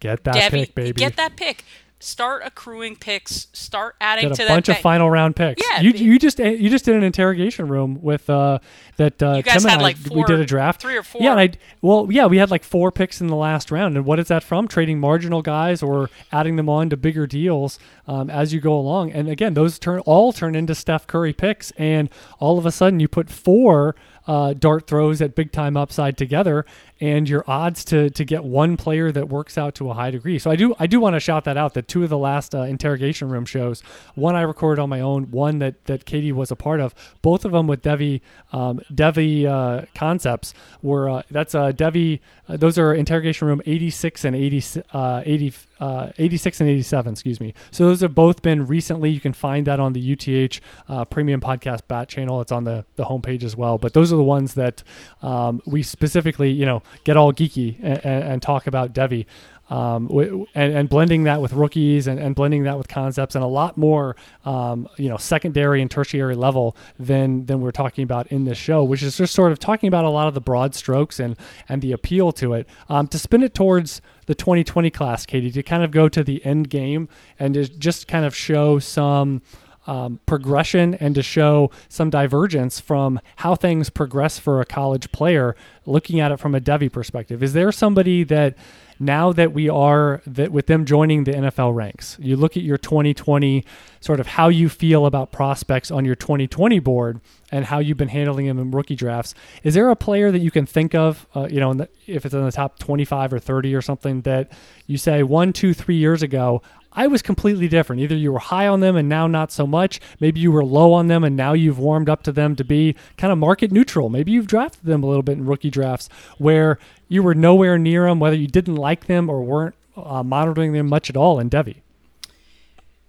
get 0.01 0.25
that 0.25 0.51
pick 0.51 0.75
baby. 0.75 0.93
Get 0.93 1.17
that 1.17 1.37
pick. 1.37 1.65
Start 2.05 2.43
accruing 2.45 2.97
picks. 2.97 3.49
Start 3.53 3.97
adding 4.01 4.29
Get 4.29 4.37
to 4.37 4.43
a 4.43 4.47
that. 4.47 4.55
bunch 4.55 4.69
of 4.69 4.79
final 4.79 5.11
round 5.11 5.35
picks. 5.37 5.63
Yeah, 5.71 5.81
you 5.81 5.91
you 5.93 6.19
just 6.19 6.39
you 6.39 6.69
just 6.69 6.85
did 6.85 6.95
an 6.97 7.03
interrogation 7.03 7.69
room 7.69 8.01
with 8.03 8.29
uh 8.29 8.59
that 8.99 9.23
uh, 9.23 9.35
You 9.37 9.43
guys 9.43 9.63
Tim 9.63 9.63
and 9.63 9.71
had 9.71 9.81
I, 9.81 9.83
like 9.83 9.97
we 10.13 10.23
did 10.25 10.39
a 10.39 10.45
draft. 10.45 10.81
three 10.83 10.97
or 10.97 11.03
four. 11.03 11.23
Yeah, 11.23 11.33
and 11.33 11.41
I 11.41 11.51
well 11.81 12.07
yeah 12.11 12.27
we 12.27 12.37
had 12.37 12.51
like 12.51 12.63
four 12.63 12.93
picks 12.93 13.21
in 13.21 13.29
the 13.29 13.37
last 13.37 13.71
round. 13.71 13.97
And 13.97 14.05
what 14.05 14.19
is 14.21 14.29
that 14.29 14.45
from? 14.45 14.69
Trading 14.69 15.01
marginal 15.01 15.41
guys 15.43 15.83
or 15.83 16.11
adding 16.31 16.57
them 16.57 16.69
on 16.69 16.91
to 16.91 16.97
bigger 16.97 17.27
deals 17.27 17.79
um, 18.07 18.29
as 18.29 18.53
you 18.53 18.61
go 18.61 18.75
along. 18.75 19.13
And 19.13 19.29
again, 19.29 19.55
those 19.55 19.79
turn 19.79 20.01
all 20.01 20.33
turn 20.33 20.55
into 20.55 20.75
Steph 20.75 21.07
Curry 21.07 21.33
picks, 21.33 21.71
and 21.73 22.11
all 22.39 22.59
of 22.59 22.67
a 22.67 22.71
sudden 22.73 23.01
you 23.01 23.09
put 23.09 23.31
four. 23.31 23.97
Uh, 24.27 24.55
dart 24.55 24.87
throws 24.87 25.21
at 25.21 25.35
big 25.35 25.53
time 25.53 25.77
upside 25.77 26.17
together, 26.17 26.65
and 27.01 27.29
your 27.29 27.45
odds 27.47 27.85
to 27.87 28.11
to 28.11 28.25
get 28.25 28.45
one 28.45 28.77
player 28.77 29.11
that 29.11 29.29
works 29.29 29.59
out 29.59 29.75
to 29.77 29.91
a 29.91 29.95
high 29.95 30.11
degree. 30.11 30.39
So 30.39 30.51
I 30.51 30.57
do 30.57 30.75
I 30.79 30.87
do 30.87 31.01
want 31.01 31.15
to 31.15 31.21
shout 31.21 31.45
that 31.45 31.57
out. 31.57 31.75
That 31.75 31.89
two 31.89 32.05
of 32.05 32.11
the 32.11 32.19
last 32.19 32.55
uh, 32.55 32.63
interrogation 32.63 33.29
room 33.29 33.45
shows, 33.45 33.83
one 34.15 34.37
I 34.37 34.43
recorded 34.43 34.81
on 34.81 34.89
my 34.89 35.01
own, 35.01 35.31
one 35.31 35.59
that 35.59 35.85
that 35.87 36.05
Katie 36.05 36.33
was 36.33 36.51
a 36.51 36.57
part 36.57 36.81
of, 36.81 36.95
both 37.23 37.45
of 37.45 37.53
them 37.53 37.67
with 37.67 37.83
Devy 37.83 38.21
um, 38.53 38.81
Devy 38.93 39.47
uh, 39.47 39.87
concepts 39.95 40.55
were 40.83 41.09
uh, 41.11 41.23
that's 41.31 41.55
uh, 41.55 41.73
Devy. 41.73 42.21
Uh, 42.49 42.57
those 42.57 42.79
are 42.79 42.93
interrogation 42.93 43.49
room 43.49 43.63
86 43.65 44.25
and 44.27 44.37
80, 44.37 44.83
uh, 44.93 45.23
80 45.25 45.55
uh, 45.81 46.13
86 46.19 46.61
and 46.61 46.71
87, 46.71 47.13
excuse 47.13 47.41
me. 47.41 47.55
So 47.71 47.87
those 47.87 48.03
have 48.03 48.15
both 48.15 48.43
been 48.43 48.67
recently. 48.67 49.11
You 49.11 49.21
can 49.21 49.33
find 49.33 49.67
that 49.67 49.81
on 49.81 49.93
the 49.93 50.13
UTH 50.13 51.11
Premium 51.11 51.41
Podcast 51.41 51.83
Bat 51.89 52.09
channel. 52.09 52.41
It's 52.43 52.53
on 52.53 52.65
the, 52.65 52.85
the 52.97 53.05
homepage 53.05 53.43
as 53.43 53.57
well. 53.57 53.79
But 53.79 53.95
those 53.95 54.13
are 54.13 54.17
the 54.17 54.23
ones 54.23 54.55
that 54.55 54.83
um, 55.23 55.63
we 55.67 55.83
specifically, 55.83 56.51
you 56.51 56.67
know, 56.67 56.83
get 57.05 57.17
all 57.17 57.33
geeky 57.33 57.77
and, 57.83 58.05
and, 58.05 58.25
and 58.25 58.43
talk 58.43 58.67
about 58.67 58.93
Devy. 58.93 59.27
um, 59.71 60.11
and, 60.55 60.75
and, 60.75 60.89
blending 60.91 61.25
that 61.25 61.41
with 61.41 61.55
rookies 61.55 62.07
and, 62.07 62.21
and, 62.21 62.35
blending 62.35 62.65
that 62.65 62.77
with 62.77 62.87
concepts 62.87 63.35
and 63.35 63.43
a 63.43 63.49
lot 63.49 63.79
more, 63.79 64.15
um, 64.45 64.87
you 64.99 65.09
know, 65.09 65.17
secondary 65.17 65.81
and 65.81 65.91
tertiary 65.91 66.35
level 66.35 66.77
than 66.99 67.47
than 67.47 67.63
we're 67.63 67.71
talking 67.71 68.05
about 68.05 68.27
in 68.27 68.45
this 68.45 68.59
show, 68.59 68.85
which 68.85 69.03
is 69.03 69.17
just 69.17 69.35
sort 69.35 69.53
of 69.53 69.59
talking 69.59 69.89
about 69.89 70.05
a 70.05 70.11
lot 70.11 70.29
of 70.29 70.35
the 70.35 70.41
broad 70.41 70.75
strokes 70.75 71.19
and 71.19 71.37
and 71.67 71.81
the 71.81 71.93
appeal 71.93 72.31
to 72.33 72.53
it. 72.53 72.69
Um, 72.91 73.09
to 73.09 73.19
spin 73.19 73.43
it 73.43 73.55
towards 73.55 74.03
the 74.27 74.35
2020 74.35 74.91
class, 74.91 75.25
Katie, 75.25 75.51
to 75.51 75.63
kind 75.63 75.83
of 75.83 75.91
go 75.91 76.11
to 76.11 76.23
the 76.23 76.45
end 76.45 76.69
game 76.69 77.09
and 77.39 77.55
to 77.55 77.67
just 77.67 78.07
kind 78.07 78.27
of 78.27 78.37
show 78.37 78.79
some. 78.79 79.41
Um, 79.87 80.19
progression 80.25 80.95
and 80.95 81.15
to 81.15 81.23
show 81.23 81.71
some 81.91 82.09
divergence 82.09 82.81
from 82.81 83.21
how 83.37 83.55
things 83.55 83.91
progress 83.91 84.39
for 84.39 84.63
a 84.63 84.65
college 84.65 85.13
player, 85.13 85.55
looking 85.85 86.21
at 86.21 86.33
it 86.33 86.39
from 86.39 86.55
a 86.55 86.61
Devy 86.61 86.91
perspective. 86.91 87.43
Is 87.43 87.53
there 87.53 87.71
somebody 87.71 88.25
that 88.25 88.57
now 88.99 89.33
that 89.33 89.53
we 89.53 89.69
are 89.69 90.23
that 90.27 90.53
with 90.53 90.67
them 90.67 90.85
joining 90.85 91.25
the 91.25 91.33
NFL 91.33 91.75
ranks, 91.75 92.17
you 92.21 92.37
look 92.37 92.57
at 92.57 92.63
your 92.63 92.79
2020 92.79 93.65
sort 94.01 94.21
of 94.21 94.27
how 94.27 94.49
you 94.49 94.69
feel 94.69 95.07
about 95.07 95.33
prospects 95.33 95.91
on 95.91 96.05
your 96.05 96.15
2020 96.15 96.79
board 96.79 97.21
and 97.51 97.65
how 97.65 97.79
you've 97.79 97.97
been 97.97 98.09
handling 98.09 98.47
them 98.47 98.59
in 98.59 98.71
rookie 98.71 98.97
drafts. 98.97 99.35
Is 99.63 99.75
there 99.75 99.91
a 99.91 99.97
player 99.97 100.31
that 100.31 100.41
you 100.41 100.51
can 100.51 100.67
think 100.67 100.95
of, 100.95 101.27
uh, 101.35 101.49
you 101.51 101.61
know, 101.61 101.75
the, 101.75 101.89
if 102.07 102.25
it's 102.25 102.35
in 102.35 102.45
the 102.45 102.53
top 102.53 102.79
25 102.79 103.33
or 103.33 103.39
30 103.39 103.75
or 103.75 103.83
something 103.83 104.23
that 104.23 104.53
you 104.87 104.99
say 104.99 105.23
one, 105.23 105.53
two, 105.53 105.75
three 105.75 105.97
years 105.97 106.23
ago, 106.23 106.63
I 106.95 107.07
was 107.07 107.23
completely 107.23 107.69
different. 107.69 108.03
Either 108.03 108.17
you 108.17 108.33
were 108.33 108.39
high 108.39 108.69
on 108.69 108.81
them 108.81 108.97
and 108.97 109.09
now 109.09 109.27
not 109.27 109.51
so 109.51 109.67
much. 109.67 110.01
Maybe 110.21 110.41
you 110.41 110.53
were 110.53 110.65
low 110.65 110.93
on 110.93 111.09
them 111.09 111.25
and 111.25 111.37
now 111.37 111.53
you've 111.53 111.79
warmed 111.79 112.09
up 112.09 112.23
to 112.25 112.33
them 112.33 112.55
to 112.57 112.65
be 112.65 112.95
kind 113.17 113.33
of 113.33 113.39
market 113.39 113.73
neutral. 113.73 114.09
Maybe 114.09 114.33
you've 114.33 114.47
drafted 114.47 114.85
them 114.85 115.03
a 115.03 115.07
little 115.07 115.23
bit 115.23 115.39
in 115.39 115.47
rookie 115.47 115.71
drafts 115.71 116.09
where 116.39 116.79
you 117.09 117.23
were 117.23 117.35
nowhere 117.35 117.79
near 117.79 118.07
them, 118.07 118.21
whether 118.21 118.37
you 118.37 118.47
didn't 118.47 118.77
like 118.77 119.07
them 119.07 119.29
or 119.29 119.43
weren't 119.43 119.75
uh, 119.97 120.23
monitoring 120.23 120.73
them 120.73 120.89
much 120.89 121.11
at 121.11 121.17
all 121.17 121.41
in 121.41 121.51
Devy. 121.51 121.77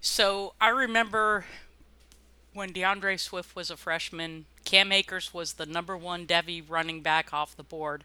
So 0.00 0.54
I 0.60 0.68
remember 0.68 1.44
when 2.54 2.72
D'Andre 2.72 3.16
Swift 3.16 3.54
was 3.54 3.70
a 3.70 3.76
freshman, 3.76 4.46
Cam 4.64 4.90
Akers 4.90 5.32
was 5.32 5.54
the 5.54 5.66
number 5.66 5.96
one 5.96 6.26
Devy 6.26 6.62
running 6.66 7.02
back 7.02 7.32
off 7.32 7.56
the 7.56 7.62
board. 7.62 8.04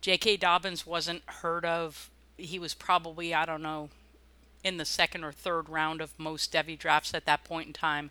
J.K. 0.00 0.36
Dobbins 0.36 0.86
wasn't 0.86 1.22
heard 1.26 1.64
of. 1.64 2.10
He 2.36 2.58
was 2.58 2.74
probably, 2.74 3.32
I 3.32 3.46
don't 3.46 3.62
know, 3.62 3.90
in 4.64 4.78
the 4.78 4.84
second 4.84 5.22
or 5.22 5.30
third 5.30 5.68
round 5.68 6.00
of 6.00 6.18
most 6.18 6.52
Devy 6.52 6.76
drafts 6.76 7.14
at 7.14 7.26
that 7.26 7.44
point 7.44 7.68
in 7.68 7.72
time. 7.72 8.10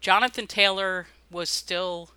Jonathan 0.00 0.46
Taylor 0.46 1.08
was 1.30 1.48
still 1.48 2.10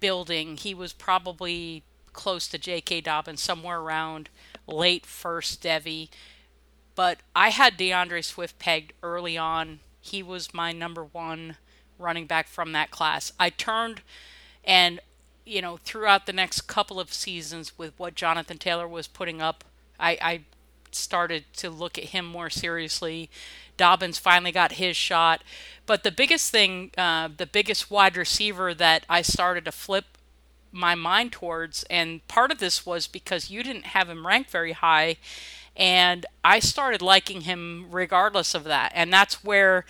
building. 0.00 0.56
He 0.56 0.74
was 0.74 0.92
probably 0.92 1.84
close 2.12 2.46
to 2.48 2.58
J.K. 2.58 3.00
Dobbins, 3.00 3.40
somewhere 3.40 3.80
around 3.80 4.28
late 4.66 5.06
first 5.06 5.62
Devy. 5.62 6.08
But 6.94 7.20
I 7.34 7.48
had 7.50 7.76
D'Andre 7.76 8.20
Swift 8.20 8.58
pegged 8.58 8.92
early 9.02 9.38
on. 9.38 9.80
He 10.00 10.22
was 10.22 10.52
my 10.52 10.72
number 10.72 11.04
one 11.04 11.56
running 11.98 12.26
back 12.26 12.48
from 12.48 12.72
that 12.72 12.90
class. 12.90 13.32
I 13.38 13.50
turned 13.50 14.02
and, 14.64 15.00
you 15.44 15.60
know, 15.62 15.78
throughout 15.78 16.26
the 16.26 16.32
next 16.32 16.62
couple 16.62 17.00
of 17.00 17.12
seasons 17.12 17.76
with 17.78 17.98
what 17.98 18.14
Jonathan 18.14 18.58
Taylor 18.58 18.88
was 18.88 19.06
putting 19.06 19.42
up, 19.42 19.64
I, 19.98 20.18
I 20.20 20.40
started 20.94 21.44
to 21.54 21.70
look 21.70 21.98
at 21.98 22.04
him 22.04 22.24
more 22.24 22.50
seriously. 22.50 23.30
Dobbins 23.76 24.18
finally 24.18 24.52
got 24.52 24.72
his 24.72 24.96
shot. 24.96 25.42
But 25.86 26.02
the 26.02 26.12
biggest 26.12 26.50
thing, 26.50 26.90
uh, 26.96 27.28
the 27.36 27.46
biggest 27.46 27.90
wide 27.90 28.16
receiver 28.16 28.74
that 28.74 29.04
I 29.08 29.22
started 29.22 29.64
to 29.66 29.72
flip 29.72 30.04
my 30.72 30.94
mind 30.94 31.32
towards, 31.32 31.84
and 31.84 32.26
part 32.26 32.50
of 32.50 32.58
this 32.58 32.84
was 32.84 33.06
because 33.06 33.50
you 33.50 33.62
didn't 33.62 33.86
have 33.86 34.08
him 34.08 34.26
ranked 34.26 34.50
very 34.50 34.72
high, 34.72 35.16
and 35.76 36.26
I 36.44 36.58
started 36.58 37.00
liking 37.00 37.42
him 37.42 37.86
regardless 37.90 38.54
of 38.54 38.64
that. 38.64 38.90
And 38.94 39.12
that's 39.12 39.44
where 39.44 39.84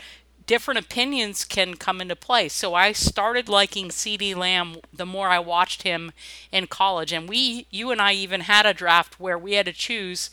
different 0.47 0.79
opinions 0.79 1.45
can 1.45 1.75
come 1.75 2.01
into 2.01 2.17
play. 2.17 2.49
So 2.49 2.75
I 2.75 2.93
started 2.93 3.49
liking 3.49 3.89
CeeDee 3.89 4.37
Lamb 4.37 4.77
the 4.93 5.07
more 5.07 5.29
I 5.29 5.39
watched 5.39 5.83
him 5.83 6.13
in 6.53 6.67
college. 6.67 7.13
And 7.13 7.29
we, 7.29 7.67
you 7.71 7.91
and 7.91 8.01
I 8.01 8.13
even 8.13 8.43
had 8.43 8.67
a 8.67 8.75
draft 8.75 9.19
where 9.19 9.39
we 9.39 9.55
had 9.55 9.67
to 9.67 9.73
choose 9.73 10.31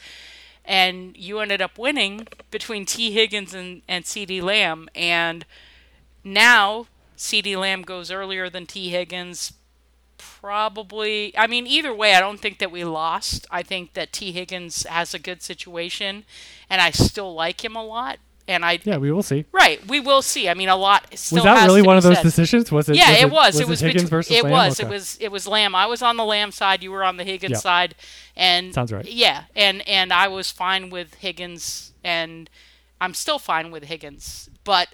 and 0.66 1.16
you 1.18 1.40
ended 1.40 1.62
up 1.62 1.78
winning 1.78 2.28
between 2.50 2.86
Tee 2.86 3.12
Higgins 3.12 3.54
and, 3.54 3.82
and 3.88 4.06
CeeDee 4.06 4.42
Lamb. 4.42 4.90
And 4.96 5.46
now 6.24 6.88
CeeDee 7.18 7.58
Lamb 7.58 7.82
goes 7.82 8.12
earlier 8.12 8.50
than 8.50 8.66
Tee 8.66 8.90
Higgins. 8.90 9.54
Probably, 10.18 11.36
I 11.38 11.48
mean, 11.48 11.66
either 11.66 11.94
way, 11.94 12.14
I 12.14 12.20
don't 12.20 12.40
think 12.40 12.60
that 12.60 12.72
we 12.72 12.84
lost. 12.84 13.48
I 13.50 13.64
think 13.64 13.94
that 13.94 14.14
Tee 14.14 14.32
Higgins 14.32 14.84
has 14.84 15.14
a 15.14 15.20
good 15.20 15.42
situation, 15.42 16.26
and 16.70 16.80
I 16.80 16.92
still 16.92 17.34
like 17.34 17.64
him 17.64 17.76
a 17.76 17.84
lot 17.84 18.20
and 18.48 18.66
I 18.66 18.80
yeah 18.84 18.98
we 18.98 19.12
will 19.12 19.24
see. 19.24 19.46
Right 19.52 19.86
we 19.88 20.00
will 20.00 20.22
see. 20.22 20.50
I 20.50 20.54
mean 20.54 20.70
a 20.70 20.76
lot 20.76 21.08
still 21.18 21.38
was 21.38 21.44
that 21.44 21.66
really 21.66 21.82
one 21.82 21.98
of 21.98 22.04
those 22.04 22.18
said. 22.18 22.24
decisions? 22.24 22.72
Was 22.72 22.90
it 22.90 22.96
yeah 22.96 23.10
was 23.10 23.22
it, 23.22 23.32
was. 23.32 23.60
it 23.60 23.68
was, 23.68 23.80
Higgins 23.80 24.04
between, 24.04 24.10
versus 24.10 24.36
it 24.38 24.44
Lamb? 24.44 24.52
was. 24.52 24.80
Okay. 24.80 24.88
it 24.88 24.92
was 24.92 25.18
it 25.20 25.32
was 25.32 25.48
Lamb. 25.48 25.76
I 25.76 25.86
was 25.86 26.02
on 26.02 26.18
the 26.18 26.26
Lamb 26.26 26.52
side 26.52 26.84
you 26.84 26.92
were 26.92 27.04
on 27.04 27.18
the 27.18 27.24
Higgins 27.24 27.52
yep. 27.52 27.62
side. 27.62 27.96
And 28.36 28.74
sounds 28.74 28.92
right. 28.92 29.06
Yeah 29.06 29.44
and 29.56 29.88
and 29.88 30.12
I 30.12 30.28
was 30.28 30.52
fine 30.52 30.90
with 30.90 31.16
Higgins 31.16 31.94
and 32.04 32.50
I'm 33.00 33.14
still 33.14 33.40
fine 33.40 33.72
with 33.72 33.86
Higgins. 33.86 34.50
But 34.64 34.90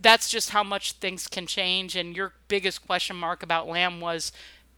that's 0.00 0.28
just 0.30 0.50
how 0.50 0.62
much 0.62 0.92
things 0.92 1.28
can 1.28 1.46
change 1.46 1.96
and 1.96 2.16
your 2.16 2.32
biggest 2.48 2.86
question 2.86 3.16
mark 3.16 3.42
about 3.42 3.68
Lamb 3.68 4.00
was 4.00 4.32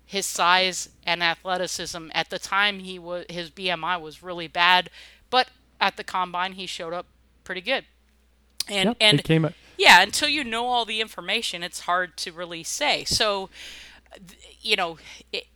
his 0.06 0.26
size 0.26 0.90
and 1.06 1.22
athleticism. 1.22 2.08
At 2.12 2.30
the 2.30 2.38
time 2.38 2.80
he 2.80 2.98
was 2.98 3.24
his 3.28 3.50
BMI 3.50 4.00
was 4.00 4.22
really 4.22 4.48
bad 4.48 4.90
but 5.30 5.48
at 5.80 5.96
the 5.96 6.04
combine 6.04 6.52
he 6.52 6.66
showed 6.66 6.92
up 6.92 7.06
pretty 7.42 7.60
good 7.60 7.84
and 8.68 8.90
yep, 8.90 8.96
and 9.00 9.24
came, 9.24 9.48
yeah, 9.76 10.02
until 10.02 10.28
you 10.28 10.44
know 10.44 10.66
all 10.66 10.84
the 10.84 11.00
information, 11.00 11.62
it's 11.62 11.80
hard 11.80 12.16
to 12.18 12.32
really 12.32 12.62
say. 12.62 13.04
So, 13.04 13.50
you 14.60 14.76
know, 14.76 14.98
it, 15.32 15.46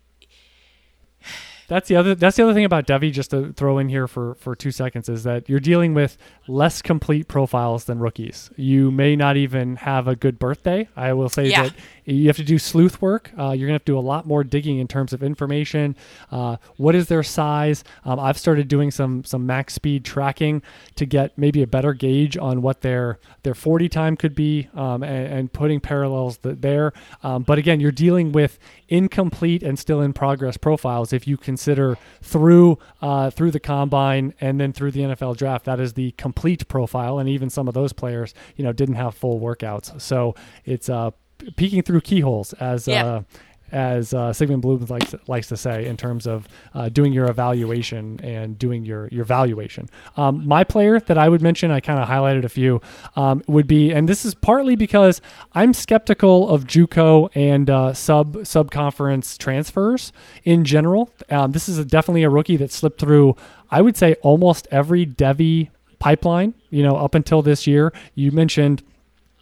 that's 1.69 1.87
the 1.89 1.97
other. 1.97 2.15
That's 2.15 2.37
the 2.37 2.45
other 2.45 2.55
thing 2.55 2.65
about 2.65 2.87
Devy. 2.87 3.13
Just 3.13 3.31
to 3.31 3.53
throw 3.53 3.79
in 3.79 3.91
here 3.91 4.09
for 4.09 4.35
for 4.37 4.57
two 4.57 4.71
seconds 4.71 5.09
is 5.09 5.25
that 5.25 5.49
you're 5.51 5.61
dealing 5.61 5.93
with 5.93 6.17
less 6.47 6.81
complete 6.81 7.29
profiles 7.29 7.85
than 7.85 7.99
rookies. 7.99 8.51
You 8.57 8.91
may 8.91 9.17
not 9.17 9.37
even 9.37 9.77
have 9.77 10.09
a 10.09 10.17
good 10.17 10.39
birthday. 10.39 10.89
I 10.97 11.13
will 11.13 11.29
say 11.29 11.49
yeah. 11.49 11.65
that 11.65 11.75
you 12.15 12.27
have 12.29 12.37
to 12.37 12.45
do 12.45 12.59
sleuth 12.59 13.03
work. 13.03 13.31
Uh, 13.39 13.53
you're 13.53 13.67
gonna 13.67 13.75
have 13.75 13.85
to 13.85 13.93
do 13.93 13.99
a 13.99 14.01
lot 14.01 14.27
more 14.27 14.43
digging 14.43 14.79
in 14.79 14.89
terms 14.89 15.13
of 15.13 15.23
information. 15.23 15.97
Uh, 16.31 16.57
what 16.77 16.95
is 16.95 17.09
their 17.09 17.23
size? 17.23 17.85
Um, 18.05 18.19
I've 18.19 18.39
started 18.39 18.69
doing 18.69 18.91
some 18.91 19.25
some 19.25 19.47
max 19.47 19.75
speed 19.75 20.05
tracking 20.05 20.63
to 20.97 21.05
get 21.07 21.37
maybe 21.37 21.63
a 21.63 21.67
better 21.67 21.93
gauge 21.93 22.37
on 22.37 22.63
what 22.63 22.81
their 22.81 23.19
their 23.43 23.55
40 23.55 23.89
time 23.89 24.17
could 24.17 24.35
be, 24.35 24.69
um, 24.75 25.03
and, 25.03 25.33
and, 25.33 25.53
putting 25.53 25.81
parallels 25.81 26.39
there. 26.43 26.93
Um, 27.23 27.43
but 27.43 27.59
again, 27.59 27.81
you're 27.81 27.91
dealing 27.91 28.33
with 28.33 28.59
incomplete 28.89 29.63
and 29.63 29.79
still 29.79 30.01
in 30.01 30.13
progress 30.13 30.57
profiles. 30.57 31.13
If 31.13 31.27
you 31.27 31.37
consider 31.37 31.99
through 32.23 32.79
uh, 33.03 33.31
through 33.31 33.51
the 33.51 33.61
combine 33.61 34.35
and 34.41 34.61
then 34.61 34.73
through 34.73 34.93
the 34.93 35.01
NFL 35.01 35.37
draft, 35.37 35.65
that 35.67 35.81
is 35.81 35.95
the 35.95 36.13
complete 36.13 36.69
profile. 36.69 37.19
And 37.19 37.29
even 37.29 37.51
some 37.51 37.69
of 37.69 37.75
those 37.75 37.93
players, 37.93 38.35
you 38.57 38.65
know, 38.65 38.73
didn't 38.73 38.97
have 38.97 39.15
full 39.15 39.41
workouts. 39.41 40.01
So 40.01 40.35
it's 40.65 40.89
uh, 40.89 41.11
peeking 41.57 41.83
through 41.83 42.01
keyholes 42.01 42.53
as 42.55 42.87
yeah. 42.89 43.05
uh, 43.05 43.23
as 43.73 44.15
uh, 44.15 44.33
Sigmund 44.33 44.63
Bloom 44.63 44.85
likes 44.89 45.15
likes 45.27 45.49
to 45.49 45.57
say 45.57 45.87
in 45.87 45.97
terms 45.97 46.27
of 46.27 46.49
uh, 46.75 46.89
doing 46.89 47.13
your 47.13 47.29
evaluation 47.29 48.21
and 48.23 48.59
doing 48.59 48.85
your 48.85 49.09
your 49.09 49.25
valuation. 49.25 49.89
Um, 50.17 50.47
my 50.47 50.65
player 50.65 51.01
that 51.01 51.19
I 51.19 51.29
would 51.29 51.43
mention, 51.43 51.71
I 51.71 51.81
kind 51.81 52.01
of 52.01 52.09
highlighted 52.09 52.45
a 52.45 52.49
few, 52.49 52.81
um, 53.17 53.43
would 53.47 53.67
be, 53.67 53.93
and 53.93 54.09
this 54.09 54.25
is 54.25 54.35
partly 54.35 54.77
because 54.77 55.21
I'm 55.53 55.75
skeptical 55.75 56.49
of 56.49 56.65
JUCO 56.65 57.31
and 57.35 57.69
uh, 57.69 57.93
sub 57.93 58.47
sub 58.47 58.71
conference 58.71 59.37
transfers 59.37 60.13
in 60.45 60.65
general. 60.65 61.11
Um, 61.31 61.53
this 61.53 61.69
is 61.69 61.79
a, 61.79 61.85
definitely 61.85 62.23
a 62.23 62.31
rookie 62.31 62.57
that 62.57 62.73
slipped 62.73 63.01
through. 63.01 63.37
I 63.71 63.83
would 63.83 63.97
say 63.97 64.15
almost 64.23 64.67
every 64.71 65.05
Devy 65.05 65.69
pipeline. 65.99 66.55
You 66.71 66.83
know, 66.83 66.97
up 66.97 67.15
until 67.15 67.43
this 67.43 67.67
year, 67.67 67.93
you 68.15 68.31
mentioned 68.31 68.83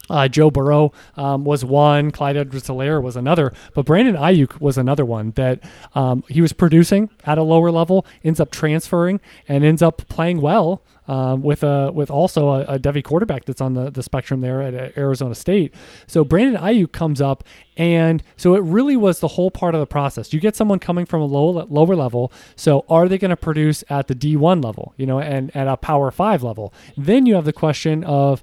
Uh, 0.09 0.28
Joe 0.28 0.50
Burrow 0.50 0.92
um, 1.16 1.44
was 1.44 1.64
one. 1.64 2.11
Clyde 2.11 2.36
Edwards-Helaire 2.36 3.02
was 3.02 3.16
another. 3.16 3.52
But 3.74 3.86
Brandon 3.86 4.16
Aiyuk 4.16 4.61
was 4.61 4.78
another 4.78 5.04
one 5.04 5.32
that 5.32 5.61
um, 5.94 6.24
he 6.28 6.40
was 6.40 6.52
producing 6.52 7.11
at 7.24 7.38
a 7.38 7.42
lower 7.42 7.70
level, 7.70 8.07
ends 8.24 8.40
up 8.40 8.50
transferring, 8.50 9.20
and 9.48 9.64
ends 9.64 9.82
up 9.82 10.07
playing 10.09 10.40
well 10.40 10.82
um, 11.09 11.42
with 11.42 11.62
a 11.62 11.90
with 11.92 12.11
also 12.11 12.48
a, 12.48 12.61
a 12.62 12.78
Devy 12.78 13.02
quarterback 13.02 13.44
that's 13.44 13.61
on 13.61 13.74
the, 13.74 13.90
the 13.90 14.02
spectrum 14.02 14.40
there 14.40 14.62
at 14.62 14.96
Arizona 14.96 15.34
State. 15.34 15.74
So 16.07 16.24
Brandon 16.24 16.61
Aiyuk 16.61 16.92
comes 16.92 17.20
up, 17.20 17.44
and 17.76 18.22
so 18.36 18.54
it 18.54 18.62
really 18.62 18.96
was 18.96 19.20
the 19.20 19.28
whole 19.28 19.50
part 19.50 19.74
of 19.74 19.80
the 19.80 19.86
process. 19.86 20.32
You 20.32 20.40
get 20.40 20.57
someone 20.57 20.78
coming 20.78 21.07
from 21.07 21.22
a 21.22 21.26
low, 21.26 21.64
lower 21.68 21.96
level. 21.96 22.32
So 22.57 22.84
are 22.88 23.09
they 23.09 23.18
going 23.18 23.30
to 23.30 23.36
produce 23.36 23.84
at 23.88 24.09
the 24.09 24.14
D1 24.14 24.64
level, 24.64 24.94
you 24.96 25.07
know, 25.07 25.20
and 25.20 25.54
at 25.57 25.68
a 25.68 25.76
Power 25.76 26.11
Five 26.11 26.42
level? 26.42 26.72
Then 26.96 27.26
you 27.26 27.34
have 27.34 27.44
the 27.44 27.52
question 27.52 28.04
of 28.04 28.42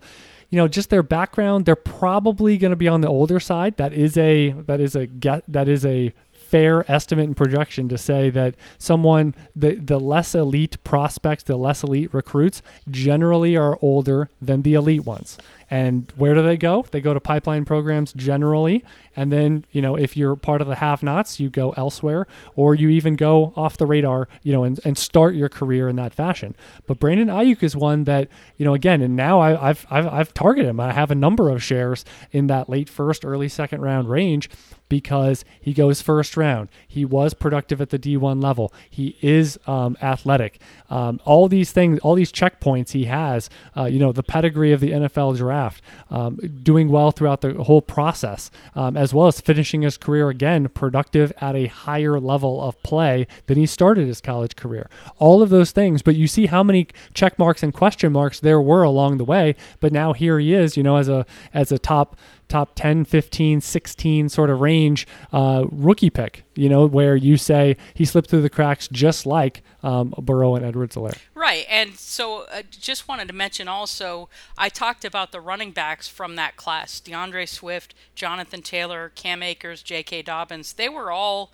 you 0.54 0.58
know 0.58 0.68
just 0.68 0.92
their 0.92 1.02
background 1.02 1.66
they're 1.66 1.76
probably 1.76 2.60
going 2.60 2.70
to 2.70 2.76
be 2.76 2.88
on 2.88 3.02
the 3.02 3.08
older 3.08 3.40
side 3.40 3.76
that 3.78 3.92
is 3.92 4.16
a 4.18 4.52
that 4.52 4.80
is 4.80 4.96
a 4.96 5.08
get 5.08 5.44
that 5.48 5.68
is 5.68 5.84
a 5.84 6.14
fair 6.54 6.86
estimate 6.92 7.26
and 7.26 7.36
projection 7.36 7.90
to 7.90 7.98
say 7.98 8.30
that 8.30 8.54
someone 8.78 9.34
the 9.56 9.74
the 9.74 10.00
less 10.00 10.36
elite 10.36 10.78
prospects, 10.84 11.42
the 11.42 11.56
less 11.56 11.82
elite 11.82 12.14
recruits 12.14 12.62
generally 12.92 13.58
are 13.58 13.80
older 13.82 14.30
than 14.40 14.62
the 14.62 14.76
elite 14.76 15.04
ones. 15.04 15.40
And 15.74 16.14
where 16.16 16.36
do 16.36 16.44
they 16.44 16.56
go? 16.56 16.86
They 16.92 17.02
go 17.02 17.16
to 17.16 17.20
pipeline 17.20 17.66
programs 17.66 18.14
generally. 18.14 18.86
And 19.16 19.32
then, 19.32 19.66
you 19.72 19.82
know, 19.82 19.96
if 19.96 20.16
you're 20.16 20.36
part 20.36 20.62
of 20.62 20.68
the 20.68 20.76
have 20.76 21.02
nots, 21.02 21.40
you 21.40 21.50
go 21.50 21.72
elsewhere 21.72 22.28
or 22.56 22.76
you 22.76 22.90
even 22.90 23.16
go 23.16 23.54
off 23.56 23.78
the 23.78 23.88
radar, 23.88 24.28
you 24.44 24.54
know, 24.54 24.64
and, 24.64 24.80
and 24.86 24.96
start 24.96 25.34
your 25.34 25.50
career 25.50 25.90
in 25.90 25.96
that 25.96 26.14
fashion. 26.14 26.56
But 26.86 27.00
Brandon 27.00 27.28
Aiyuk 27.28 27.64
is 27.64 27.76
one 27.76 28.04
that, 28.04 28.28
you 28.58 28.66
know, 28.66 28.76
again, 28.76 29.02
and 29.02 29.16
now 29.16 29.40
I, 29.40 29.70
I've, 29.70 29.88
I've, 29.90 30.08
I've 30.08 30.34
targeted 30.36 30.70
him. 30.70 30.80
I 30.80 30.94
have 30.94 31.10
a 31.10 31.16
number 31.16 31.50
of 31.50 31.64
shares 31.64 32.06
in 32.32 32.46
that 32.48 32.70
late 32.70 32.88
first, 32.88 33.26
early 33.26 33.50
second 33.50 33.82
round 33.82 34.10
range 34.10 34.52
because 34.94 35.44
he 35.60 35.74
goes 35.74 36.04
first 36.04 36.38
round. 36.38 36.70
He 36.88 37.04
was 37.04 37.34
productive 37.34 37.82
at 37.82 37.90
the 37.90 37.98
D1 37.98 38.44
level. 38.44 38.72
He 38.92 39.18
is 39.24 39.58
um, 39.66 39.98
athletic. 40.04 40.60
Um, 40.88 41.20
all 41.26 41.48
these 41.48 41.72
things, 41.72 41.98
all 42.02 42.14
these 42.14 42.32
checkpoints 42.32 42.92
he 42.92 43.06
has, 43.06 43.50
uh, 43.76 43.86
you 43.86 43.98
know, 43.98 44.12
the 44.12 44.22
pedigree 44.22 44.72
of 44.72 44.82
the 44.82 44.92
NFL 44.92 45.36
draft, 45.38 45.63
um, 46.10 46.38
doing 46.64 46.90
well 46.90 47.12
throughout 47.12 47.42
the 47.42 47.54
whole 47.64 47.82
process, 47.82 48.52
um, 48.76 48.98
as 48.98 49.14
well 49.14 49.28
as 49.28 49.40
finishing 49.42 49.82
his 49.84 49.98
career 49.98 50.30
again 50.30 50.70
productive 50.70 51.32
at 51.40 51.56
a 51.56 51.68
higher 51.68 52.20
level 52.20 52.62
of 52.62 52.82
play 52.84 53.28
than 53.48 53.58
he 53.58 53.66
started 53.66 54.08
his 54.08 54.22
college 54.22 54.56
career. 54.56 54.90
All 55.18 55.42
of 55.42 55.50
those 55.50 55.72
things, 55.72 56.02
but 56.02 56.16
you 56.16 56.28
see 56.28 56.48
how 56.48 56.64
many 56.64 56.88
check 57.14 57.38
marks 57.38 57.64
and 57.64 57.74
question 57.74 58.12
marks 58.12 58.40
there 58.40 58.62
were 58.62 58.84
along 58.84 59.18
the 59.18 59.26
way. 59.26 59.56
But 59.80 59.92
now 59.92 60.14
here 60.14 60.40
he 60.40 60.54
is, 60.54 60.78
you 60.78 60.84
know, 60.84 60.98
as 60.98 61.10
a 61.10 61.26
as 61.54 61.72
a 61.72 61.80
top 61.80 62.18
top 62.54 62.76
10, 62.76 63.06
15, 63.06 63.62
16 63.62 64.30
sort 64.30 64.52
of 64.52 64.62
range 64.62 65.08
uh, 65.32 65.66
rookie 65.72 66.12
pick, 66.12 66.44
you 66.54 66.70
know, 66.70 66.86
where 66.86 67.16
you 67.16 67.36
say 67.36 67.76
he 67.96 68.06
slipped 68.06 68.30
through 68.30 68.44
the 68.44 68.50
cracks 68.50 68.88
just 68.88 69.26
like 69.26 69.64
um, 69.82 70.14
Burrow 70.22 70.54
and 70.54 70.64
Edwards-Helaire. 70.64 71.18
Right. 71.34 71.66
And 71.68 71.96
so 71.96 72.46
uh, 72.54 72.62
just 72.70 73.08
wanted 73.08 73.28
to 73.30 73.34
mention 73.34 73.68
also, 73.68 74.30
I 74.56 74.70
talked 74.70 75.04
about 75.04 75.32
the 75.32 75.42
running 75.42 75.72
backs 75.72 76.08
from 76.08 76.36
that 76.36 76.56
class 76.56 77.00
D'Andre 77.00 77.48
Swift, 77.48 77.96
Jonathan 78.14 78.62
Taylor, 78.62 79.12
Cam 79.16 79.42
Akers, 79.42 79.82
J.K. 79.82 80.22
Dobbins. 80.22 80.74
They 80.74 80.90
were 80.90 81.12
all 81.12 81.52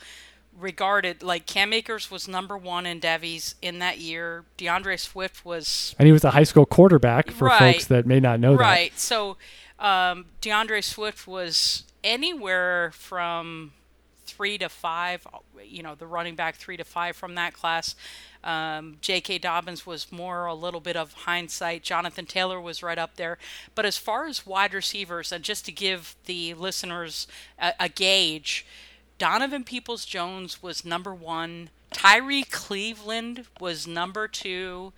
regarded 0.60 1.24
like 1.24 1.46
Cam 1.46 1.72
Akers 1.72 2.12
was 2.12 2.28
number 2.28 2.58
one 2.58 2.86
in 2.86 3.00
Devy's 3.00 3.56
in 3.62 3.80
that 3.80 4.00
year. 4.00 4.44
DeAndre 4.58 5.00
Swift 5.00 5.46
was, 5.46 5.96
and 5.98 6.08
he 6.08 6.12
was 6.12 6.26
a 6.26 6.32
high 6.32 6.44
school 6.44 6.66
quarterback 6.66 7.32
for 7.32 7.46
right, 7.46 7.74
folks 7.74 7.86
that 7.86 8.06
may 8.06 8.20
not 8.20 8.42
know 8.42 8.52
right. 8.52 8.58
that. 8.58 8.64
Right. 8.66 9.00
So 9.00 9.38
um, 9.80 10.26
D'Andre 10.42 10.82
Swift 10.82 11.28
was 11.28 11.84
anywhere 12.04 12.92
from 12.94 13.72
three 14.26 14.58
to 14.58 14.70
five, 14.70 15.26
you 15.66 15.82
know, 15.82 15.96
the 15.96 16.06
running 16.06 16.36
back 16.36 16.56
three 16.56 16.78
to 16.78 16.84
five 16.84 17.16
from 17.16 17.36
that 17.36 17.54
class. 17.54 17.96
Um, 18.44 18.98
J.K. 19.02 19.40
Dobbins 19.40 19.86
was 19.86 20.12
more 20.12 20.46
a 20.46 20.54
little 20.54 20.80
bit 20.80 20.96
of 20.96 21.14
hindsight. 21.14 21.84
Jonathan 21.84 22.26
Taylor 22.26 22.62
was 22.62 22.82
right 22.84 22.98
up 22.98 23.16
there. 23.16 23.38
But 23.76 23.86
as 23.86 23.98
far 23.98 24.28
as 24.28 24.46
wide 24.46 24.74
receivers, 24.74 25.32
and 25.32 25.44
just 25.44 25.66
to 25.66 25.72
give 25.72 26.16
the 26.26 26.54
listeners 26.54 27.28
a, 27.58 27.74
a 27.80 27.90
gauge, 27.90 28.66
Donovan 29.18 29.64
Peoples 29.66 30.06
Jones 30.06 30.64
was 30.64 30.86
number 30.86 31.14
one. 31.14 31.70
Tyrie 31.92 32.44
Cleveland 32.44 33.46
was 33.60 33.88
number 33.88 34.28
two. 34.28 34.94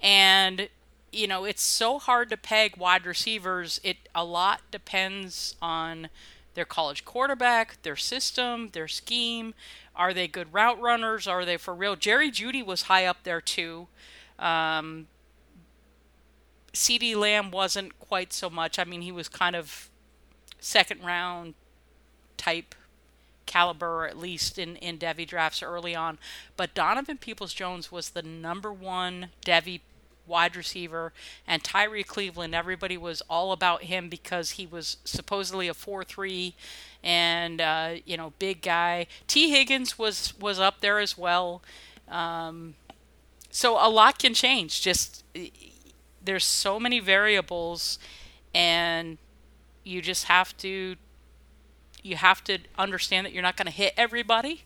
And 0.00 0.68
you 1.16 1.26
know, 1.26 1.44
it's 1.44 1.62
so 1.62 1.98
hard 1.98 2.28
to 2.30 2.36
peg 2.36 2.76
wide 2.76 3.06
receivers. 3.06 3.80
It 3.82 3.96
a 4.14 4.24
lot 4.24 4.60
depends 4.70 5.56
on 5.62 6.08
their 6.54 6.64
college 6.64 7.04
quarterback, 7.04 7.82
their 7.82 7.96
system, 7.96 8.70
their 8.72 8.88
scheme. 8.88 9.54
Are 9.94 10.12
they 10.12 10.28
good 10.28 10.52
route 10.52 10.80
runners? 10.80 11.26
Are 11.26 11.44
they 11.44 11.56
for 11.56 11.74
real? 11.74 11.96
Jerry 11.96 12.30
Jeudy 12.30 12.64
was 12.64 12.82
high 12.82 13.06
up 13.06 13.22
there 13.22 13.40
too. 13.40 13.88
Um, 14.38 15.06
CeeDee 16.72 17.16
Lamb 17.16 17.50
wasn't 17.50 17.98
quite 17.98 18.32
so 18.32 18.50
much. 18.50 18.78
I 18.78 18.84
mean, 18.84 19.00
he 19.00 19.12
was 19.12 19.28
kind 19.28 19.56
of 19.56 19.88
second 20.60 21.02
round 21.02 21.54
type 22.36 22.74
caliber, 23.46 24.06
at 24.06 24.18
least 24.18 24.58
in, 24.58 24.76
in 24.76 24.98
Devy 24.98 25.26
drafts 25.26 25.62
early 25.62 25.94
on. 25.94 26.18
But 26.56 26.74
Donovan 26.74 27.16
Peoples 27.16 27.54
Jones 27.54 27.90
was 27.90 28.10
the 28.10 28.22
number 28.22 28.72
one 28.72 29.30
Devy 29.44 29.80
wide 30.26 30.56
receiver, 30.56 31.12
and 31.46 31.62
Tyrie 31.62 32.02
Cleveland. 32.02 32.54
Everybody 32.54 32.96
was 32.96 33.22
all 33.28 33.52
about 33.52 33.84
him 33.84 34.08
because 34.08 34.52
he 34.52 34.66
was 34.66 34.98
supposedly 35.04 35.68
a 35.68 35.74
four-three, 35.74 36.54
and 37.02 37.60
uh, 37.60 37.94
you 38.04 38.16
know, 38.16 38.32
big 38.38 38.62
guy. 38.62 39.06
Tee 39.26 39.50
Higgins 39.50 39.98
was 39.98 40.34
was 40.38 40.58
up 40.58 40.80
there 40.80 40.98
as 40.98 41.16
well. 41.16 41.62
Um, 42.08 42.74
so 43.50 43.74
a 43.74 43.88
lot 43.88 44.18
can 44.18 44.34
change. 44.34 44.82
Just 44.82 45.24
there's 46.22 46.44
so 46.44 46.78
many 46.78 47.00
variables, 47.00 47.98
and 48.54 49.18
you 49.84 50.02
just 50.02 50.24
have 50.24 50.56
to 50.58 50.96
you 52.02 52.16
have 52.16 52.44
to 52.44 52.58
understand 52.78 53.26
that 53.26 53.32
you're 53.32 53.42
not 53.42 53.56
going 53.56 53.66
to 53.66 53.72
hit 53.72 53.92
everybody 53.96 54.65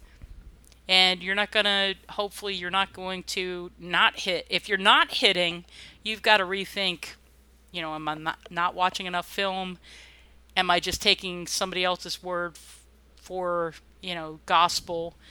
and 0.88 1.22
you're 1.22 1.34
not 1.34 1.50
going 1.50 1.64
to 1.64 1.94
hopefully 2.10 2.54
you're 2.54 2.70
not 2.70 2.92
going 2.92 3.22
to 3.22 3.70
not 3.78 4.20
hit. 4.20 4.46
If 4.50 4.68
you're 4.68 4.78
not 4.78 5.14
hitting 5.14 5.64
you've 6.02 6.22
got 6.22 6.38
to 6.38 6.44
rethink 6.44 7.10
you 7.72 7.80
know 7.80 7.94
am 7.94 8.08
i 8.08 8.14
not, 8.14 8.38
not 8.50 8.74
watching 8.74 9.06
enough 9.06 9.26
film? 9.26 9.78
Am 10.56 10.70
i 10.70 10.80
just 10.80 11.00
taking 11.00 11.46
somebody 11.46 11.84
else's 11.84 12.22
word 12.22 12.52
f- 12.56 12.84
for 13.16 13.74
you 14.02 14.14
know 14.14 14.40
gospel? 14.46 15.14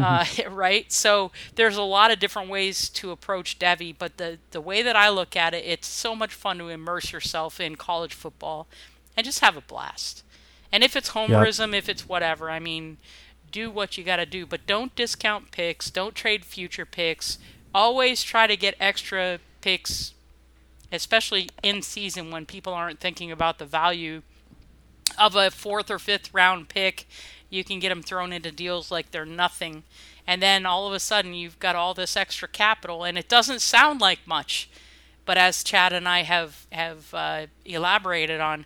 Uh, 0.00 0.24
right? 0.50 0.92
So 0.92 1.32
there's 1.56 1.76
a 1.76 1.82
lot 1.82 2.12
of 2.12 2.20
different 2.20 2.48
ways 2.48 2.88
to 2.90 3.10
approach 3.10 3.58
devy 3.58 3.94
but 3.96 4.18
the 4.18 4.38
the 4.52 4.60
way 4.60 4.82
that 4.82 4.94
i 4.94 5.08
look 5.08 5.34
at 5.34 5.52
it 5.54 5.64
it's 5.64 5.88
so 5.88 6.14
much 6.14 6.32
fun 6.32 6.58
to 6.58 6.68
immerse 6.68 7.12
yourself 7.12 7.58
in 7.58 7.74
college 7.74 8.12
football 8.12 8.68
and 9.16 9.24
just 9.24 9.40
have 9.40 9.56
a 9.56 9.60
blast. 9.60 10.22
And 10.70 10.84
if 10.84 10.94
it's 10.94 11.10
homerism 11.10 11.72
yep. 11.72 11.78
if 11.82 11.88
it's 11.88 12.08
whatever 12.08 12.50
i 12.50 12.60
mean 12.60 12.98
do 13.50 13.70
what 13.70 13.96
you 13.96 14.04
got 14.04 14.16
to 14.16 14.26
do, 14.26 14.46
but 14.46 14.66
don't 14.66 14.94
discount 14.94 15.50
picks. 15.50 15.90
Don't 15.90 16.14
trade 16.14 16.44
future 16.44 16.86
picks. 16.86 17.38
Always 17.74 18.22
try 18.22 18.46
to 18.46 18.56
get 18.56 18.74
extra 18.80 19.38
picks, 19.60 20.14
especially 20.92 21.48
in 21.62 21.82
season 21.82 22.30
when 22.30 22.46
people 22.46 22.72
aren't 22.72 23.00
thinking 23.00 23.30
about 23.30 23.58
the 23.58 23.66
value 23.66 24.22
of 25.18 25.34
a 25.36 25.50
fourth 25.50 25.90
or 25.90 25.98
fifth 25.98 26.32
round 26.32 26.68
pick. 26.68 27.06
You 27.48 27.64
can 27.64 27.80
get 27.80 27.88
them 27.88 28.02
thrown 28.02 28.32
into 28.32 28.52
deals 28.52 28.90
like 28.90 29.10
they're 29.10 29.26
nothing. 29.26 29.82
And 30.26 30.40
then 30.40 30.66
all 30.66 30.86
of 30.86 30.92
a 30.92 31.00
sudden, 31.00 31.34
you've 31.34 31.58
got 31.58 31.74
all 31.74 31.94
this 31.94 32.16
extra 32.16 32.46
capital, 32.46 33.04
and 33.04 33.18
it 33.18 33.28
doesn't 33.28 33.60
sound 33.60 34.00
like 34.00 34.26
much. 34.26 34.70
But 35.24 35.38
as 35.38 35.64
Chad 35.64 35.92
and 35.92 36.08
I 36.08 36.22
have, 36.22 36.66
have 36.70 37.12
uh, 37.12 37.46
elaborated 37.64 38.40
on, 38.40 38.64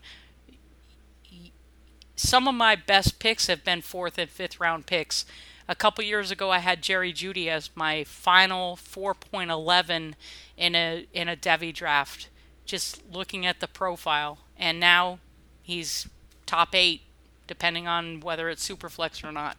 some 2.17 2.47
of 2.47 2.55
my 2.55 2.77
best 2.77 3.19
picks 3.19 3.47
have 3.49 3.65
been 3.65 3.83
fourth 3.83 4.19
and 4.19 4.31
fifth 4.31 4.61
round 4.61 4.87
picks. 4.87 5.25
A 5.67 5.75
couple 5.75 6.05
years 6.05 6.31
ago, 6.31 6.51
I 6.51 6.59
had 6.59 6.83
Jerry 6.83 7.13
Jeudy 7.13 7.49
as 7.49 7.71
my 7.75 8.05
final 8.05 8.77
4.11 8.77 10.15
in 10.57 10.75
a 10.75 11.07
in 11.13 11.29
a 11.29 11.37
Devy 11.37 11.73
draft. 11.73 12.29
Just 12.67 13.03
looking 13.11 13.45
at 13.45 13.61
the 13.61 13.69
profile, 13.69 14.39
and 14.59 14.81
now 14.81 15.19
he's 15.63 16.09
top 16.47 16.75
eight, 16.75 17.03
depending 17.47 17.87
on 17.87 18.21
whether 18.21 18.49
it's 18.49 18.67
superflex 18.67 19.23
or 19.23 19.33
not. 19.33 19.57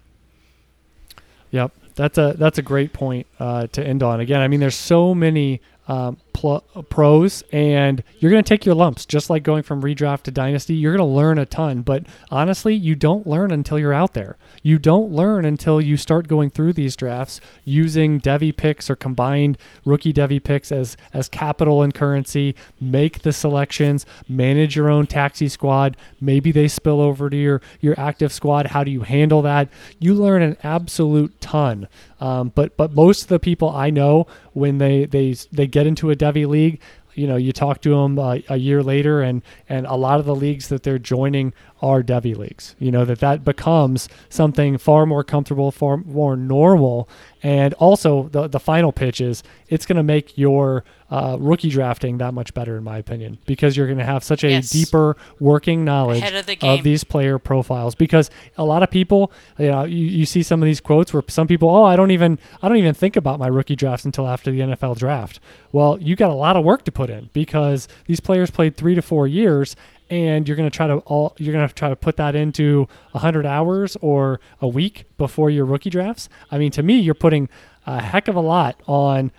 Yep, 1.51 1.71
that's 1.95 2.17
a 2.17 2.35
that's 2.37 2.57
a 2.57 2.63
great 2.63 2.93
point 2.93 3.27
uh, 3.39 3.67
to 3.67 3.85
end 3.85 4.01
on. 4.01 4.19
Again, 4.19 4.41
I 4.41 4.47
mean, 4.47 4.59
there's 4.59 4.75
so 4.75 5.13
many 5.13 5.61
um, 5.87 6.17
pl- 6.35 6.65
pros, 6.89 7.43
and 7.51 8.03
you're 8.19 8.29
going 8.29 8.43
to 8.43 8.47
take 8.47 8.65
your 8.65 8.75
lumps, 8.75 9.05
just 9.05 9.29
like 9.29 9.41
going 9.41 9.63
from 9.63 9.81
redraft 9.81 10.23
to 10.23 10.31
dynasty. 10.31 10.75
You're 10.75 10.95
going 10.95 11.07
to 11.07 11.15
learn 11.15 11.39
a 11.39 11.45
ton, 11.45 11.81
but 11.81 12.05
honestly, 12.29 12.75
you 12.75 12.93
don't 12.93 13.25
learn 13.25 13.51
until 13.51 13.79
you're 13.79 13.93
out 13.93 14.13
there. 14.13 14.37
You 14.61 14.77
don't 14.77 15.11
learn 15.11 15.45
until 15.45 15.79
you 15.79 15.95
start 15.95 16.27
going 16.27 16.49
through 16.49 16.73
these 16.73 16.95
drafts 16.95 17.39
using 17.63 18.19
Devy 18.19 18.55
picks 18.55 18.89
or 18.89 18.95
combined 18.95 19.57
rookie 19.85 20.11
Devy 20.11 20.43
picks 20.43 20.71
as 20.71 20.97
as 21.13 21.29
capital 21.29 21.81
and 21.81 21.93
currency. 21.93 22.55
Make 22.81 23.21
the 23.21 23.31
selections, 23.31 24.05
manage 24.27 24.75
your 24.75 24.89
own 24.89 25.07
taxi 25.07 25.47
squad. 25.47 25.95
Maybe 26.19 26.51
they 26.51 26.67
spill 26.67 26.99
over 26.99 27.29
to 27.29 27.37
your 27.37 27.61
your 27.79 27.97
active 27.97 28.33
squad. 28.33 28.67
How 28.67 28.83
do 28.83 28.91
you 28.91 29.01
handle 29.01 29.41
that? 29.43 29.69
You 29.99 30.13
learn 30.13 30.41
an 30.41 30.57
absolute 30.63 31.39
ton. 31.39 31.87
Um, 32.19 32.51
but 32.55 32.75
but 32.77 32.93
most 32.93 33.23
of 33.23 33.27
the 33.27 33.39
people 33.39 33.69
I 33.69 33.89
know 33.89 34.27
when 34.53 34.77
they 34.77 35.05
they 35.05 35.33
they 35.51 35.67
get 35.67 35.85
into 35.85 36.09
a 36.09 36.15
Devy 36.25 36.47
league, 36.47 36.81
you 37.13 37.27
know, 37.27 37.35
you 37.35 37.51
talk 37.53 37.81
to 37.81 37.89
them 37.89 38.19
uh, 38.19 38.39
a 38.49 38.57
year 38.57 38.83
later, 38.83 39.21
and 39.21 39.41
and 39.69 39.85
a 39.87 39.95
lot 39.95 40.19
of 40.19 40.25
the 40.25 40.35
leagues 40.35 40.67
that 40.69 40.83
they're 40.83 40.99
joining 40.99 41.53
are 41.85 42.01
Devy 42.01 42.35
leagues. 42.35 42.75
You 42.79 42.91
know 42.91 43.05
that 43.05 43.19
that 43.19 43.43
becomes 43.45 44.09
something 44.29 44.77
far 44.77 45.05
more 45.05 45.23
comfortable, 45.23 45.71
far 45.71 45.97
more 45.97 46.35
normal, 46.35 47.07
and 47.43 47.73
also 47.75 48.29
the 48.29 48.47
the 48.47 48.59
final 48.59 48.91
pitch 48.91 49.21
is 49.21 49.43
it's 49.67 49.85
going 49.85 49.97
to 49.97 50.03
make 50.03 50.37
your 50.37 50.83
uh, 51.11 51.37
rookie 51.39 51.69
drafting 51.69 52.17
that 52.17 52.33
much 52.33 52.53
better, 52.55 52.77
in 52.77 52.83
my 52.83 52.97
opinion, 52.97 53.37
because 53.45 53.77
you're 53.77 53.85
going 53.85 53.99
to 53.99 54.03
have 54.05 54.23
such 54.23 54.43
a 54.43 54.49
Yes. 54.49 54.69
deeper 54.71 55.15
working 55.39 55.85
knowledge 55.85 56.23
of 56.23 56.45
the 56.47 56.55
game. 56.55 56.81
these 56.83 57.03
player 57.03 57.37
profiles. 57.37 57.93
Because 57.93 58.29
a 58.57 58.63
lot 58.65 58.81
of 58.83 58.89
people, 58.89 59.31
you 59.59 59.67
know, 59.67 59.83
you, 59.83 60.05
you 60.05 60.25
see 60.25 60.41
some 60.43 60.61
of 60.63 60.65
these 60.65 60.81
quotes 60.81 61.13
where 61.13 61.21
some 61.27 61.45
people, 61.47 61.69
oh, 61.69 61.83
I 61.83 61.95
don't 61.95 62.09
even, 62.11 62.39
I 62.61 62.67
don't 62.67 62.77
even 62.77 62.95
think 62.95 63.15
about 63.15 63.37
my 63.39 63.47
rookie 63.47 63.75
drafts 63.75 64.03
until 64.05 64.27
after 64.27 64.49
the 64.51 64.59
NFL 64.61 64.97
draft. 64.97 65.39
Well, 65.71 65.99
you 66.01 66.15
got 66.15 66.31
a 66.31 66.33
lot 66.35 66.55
of 66.57 66.63
work 66.65 66.83
to 66.85 66.91
put 66.91 67.09
in 67.11 67.29
because 67.33 67.87
these 68.07 68.19
players 68.19 68.49
played 68.49 68.75
three 68.75 68.95
to 68.95 69.01
four 69.03 69.27
years. 69.27 69.75
And 70.09 70.47
you're 70.47 70.57
going 70.57 70.69
to 70.69 70.75
try 70.75 70.87
to 70.87 70.97
all 70.97 71.35
you're 71.37 71.53
going 71.53 71.67
to 71.67 71.73
try 71.73 71.89
to 71.89 71.95
put 71.95 72.17
that 72.17 72.35
into 72.35 72.87
100 73.11 73.45
hours 73.45 73.97
or 74.01 74.39
a 74.61 74.67
week 74.67 75.05
before 75.17 75.49
your 75.49 75.65
rookie 75.65 75.89
drafts. 75.89 76.29
I 76.51 76.57
mean, 76.57 76.71
to 76.71 76.83
me, 76.83 76.99
you're 76.99 77.15
putting 77.15 77.49
a 77.87 78.01
heck 78.01 78.27
of 78.27 78.35
a 78.35 78.41
lot 78.41 78.81
on 78.87 79.31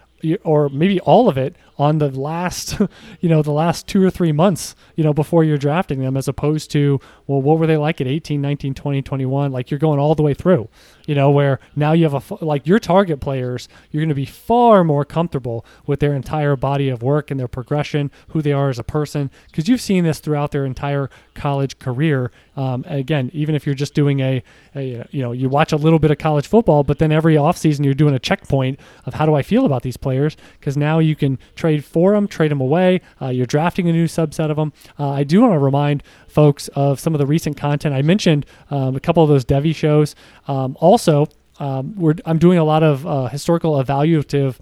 or 0.43 0.69
maybe 0.71 0.99
all 1.01 1.29
of 1.29 1.37
it 1.37 1.57
on 1.79 1.99
the 1.99 2.09
last 2.11 2.81
you 3.21 3.29
know 3.29 3.43
the 3.43 3.53
last 3.53 3.87
two 3.87 4.03
or 4.03 4.11
three 4.11 4.33
months 4.33 4.75
you 4.95 5.05
know 5.05 5.13
before 5.13 5.45
you're 5.45 5.59
drafting 5.59 6.01
them 6.01 6.17
as 6.17 6.27
opposed 6.27 6.71
to 6.71 6.99
well 7.27 7.41
what 7.41 7.59
were 7.59 7.67
they 7.67 7.77
like 7.77 8.01
at 8.01 8.07
18 8.07 8.41
19 8.41 8.75
20 8.75 9.03
21 9.03 9.53
like 9.53 9.71
you're 9.71 9.79
going 9.79 9.99
all 9.99 10.15
the 10.15 10.23
way 10.23 10.35
through 10.35 10.69
you 11.07 11.15
know 11.15 11.31
where 11.31 11.59
now 11.75 11.93
you 11.93 12.09
have 12.09 12.15
a 12.15 12.45
like 12.45 12.67
your 12.67 12.79
target 12.79 13.21
players 13.21 13.69
you're 13.91 14.01
going 14.01 14.09
to 14.09 14.15
be 14.15 14.27
far 14.27 14.85
more 14.85 15.05
comfortable 15.05 15.65
with 15.87 16.01
their 16.01 16.15
entire 16.15 16.57
body 16.57 16.89
of 16.89 17.03
work 17.03 17.31
and 17.31 17.39
their 17.39 17.49
progression 17.49 18.11
who 18.29 18.43
they 18.43 18.53
are 18.53 18.69
as 18.69 18.79
a 18.79 18.85
person 18.85 19.31
because 19.47 19.69
you've 19.69 19.81
seen 19.81 20.05
this 20.05 20.19
throughout 20.19 20.51
their 20.51 20.65
entire 20.65 21.11
college 21.35 21.79
career. 21.79 22.31
Um, 22.57 22.85
again 22.89 23.31
even 23.35 23.55
if 23.55 23.67
you're 23.67 23.75
just 23.75 23.93
doing 23.93 24.21
a, 24.21 24.43
a 24.75 25.07
you 25.11 25.23
know 25.23 25.33
you 25.33 25.49
watch 25.49 25.73
a 25.73 25.77
little 25.77 25.99
bit 25.99 26.11
of 26.11 26.17
college 26.19 26.47
football 26.47 26.85
but 26.85 26.99
then 26.99 27.13
every 27.13 27.35
offseason 27.35 27.85
you're 27.85 27.95
doing 27.95 28.15
a 28.15 28.19
checkpoint 28.19 28.81
of 29.05 29.15
how 29.15 29.27
do 29.27 29.35
i 29.35 29.43
feel 29.43 29.67
about 29.67 29.83
these 29.83 29.99
players 29.99 30.37
because 30.59 30.75
now 30.77 30.99
you 30.99 31.15
can 31.15 31.39
trade 31.55 31.85
for 31.85 32.13
them 32.13 32.27
trade 32.27 32.51
them 32.51 32.61
away 32.61 33.01
uh, 33.21 33.29
you're 33.29 33.45
drafting 33.45 33.89
a 33.89 33.93
new 33.93 34.07
subset 34.07 34.51
of 34.51 34.57
them 34.57 34.73
uh, 34.99 35.11
i 35.11 35.23
do 35.23 35.43
want 35.43 35.53
to 35.53 35.59
remind 35.59 36.03
folks 36.37 36.69
of 36.75 37.01
some 37.01 37.15
of 37.15 37.19
the 37.19 37.25
recent 37.25 37.57
content 37.57 37.95
i 37.95 38.03
mentioned 38.03 38.45
um, 38.71 38.95
a 38.95 39.01
couple 39.01 39.23
of 39.23 39.29
those 39.31 39.43
devy 39.43 39.75
shows 39.75 40.15
um, 40.49 40.77
also 40.81 41.27
um, 41.61 42.15
i'm 42.27 42.37
doing 42.37 42.59
a 42.59 42.65
lot 42.65 42.83
of 42.83 43.07
uh, 43.07 43.27
historical 43.29 43.83
evaluative 43.83 44.57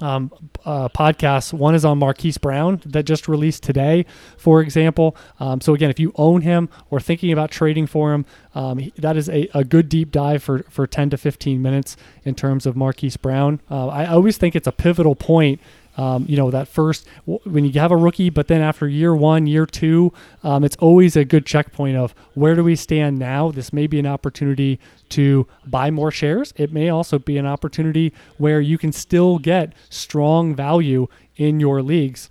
um, 0.00 0.30
uh, 0.64 0.88
podcasts. 0.88 1.52
One 1.52 1.74
is 1.74 1.84
on 1.84 1.98
Marquise 1.98 2.38
Brown 2.38 2.82
that 2.86 3.04
just 3.04 3.28
released 3.28 3.62
today, 3.62 4.04
for 4.36 4.60
example. 4.60 5.16
Um, 5.40 5.60
so 5.60 5.74
again, 5.74 5.90
if 5.90 5.98
you 5.98 6.12
own 6.16 6.42
him 6.42 6.68
or 6.90 7.00
thinking 7.00 7.32
about 7.32 7.50
trading 7.50 7.86
for 7.86 8.12
him, 8.12 8.26
um, 8.54 8.92
that 8.98 9.16
is 9.16 9.28
a, 9.28 9.48
a 9.54 9.64
good 9.64 9.88
deep 9.88 10.10
dive 10.12 10.42
for, 10.42 10.64
for 10.68 10.86
10 10.86 11.10
to 11.10 11.16
15 11.16 11.60
minutes 11.62 11.96
in 12.24 12.34
terms 12.34 12.66
of 12.66 12.76
Marquise 12.76 13.16
Brown. 13.16 13.60
Uh, 13.70 13.88
I 13.88 14.06
always 14.06 14.36
think 14.36 14.54
it's 14.54 14.66
a 14.66 14.72
pivotal 14.72 15.14
point. 15.14 15.60
Um, 15.96 16.26
you 16.28 16.36
know 16.36 16.50
that 16.50 16.68
first 16.68 17.06
when 17.24 17.64
you 17.64 17.72
have 17.80 17.90
a 17.90 17.96
rookie, 17.96 18.30
but 18.30 18.48
then 18.48 18.60
after 18.60 18.86
year 18.88 19.14
one, 19.14 19.46
year 19.46 19.66
two, 19.66 20.12
um, 20.42 20.64
it's 20.64 20.76
always 20.76 21.16
a 21.16 21.24
good 21.24 21.46
checkpoint 21.46 21.96
of 21.96 22.14
where 22.34 22.54
do 22.54 22.62
we 22.62 22.76
stand 22.76 23.18
now. 23.18 23.50
This 23.50 23.72
may 23.72 23.86
be 23.86 23.98
an 23.98 24.06
opportunity 24.06 24.78
to 25.10 25.46
buy 25.66 25.90
more 25.90 26.10
shares. 26.10 26.52
It 26.56 26.72
may 26.72 26.88
also 26.88 27.18
be 27.18 27.38
an 27.38 27.46
opportunity 27.46 28.12
where 28.38 28.60
you 28.60 28.78
can 28.78 28.92
still 28.92 29.38
get 29.38 29.72
strong 29.88 30.54
value 30.54 31.08
in 31.36 31.60
your 31.60 31.82
leagues. 31.82 32.30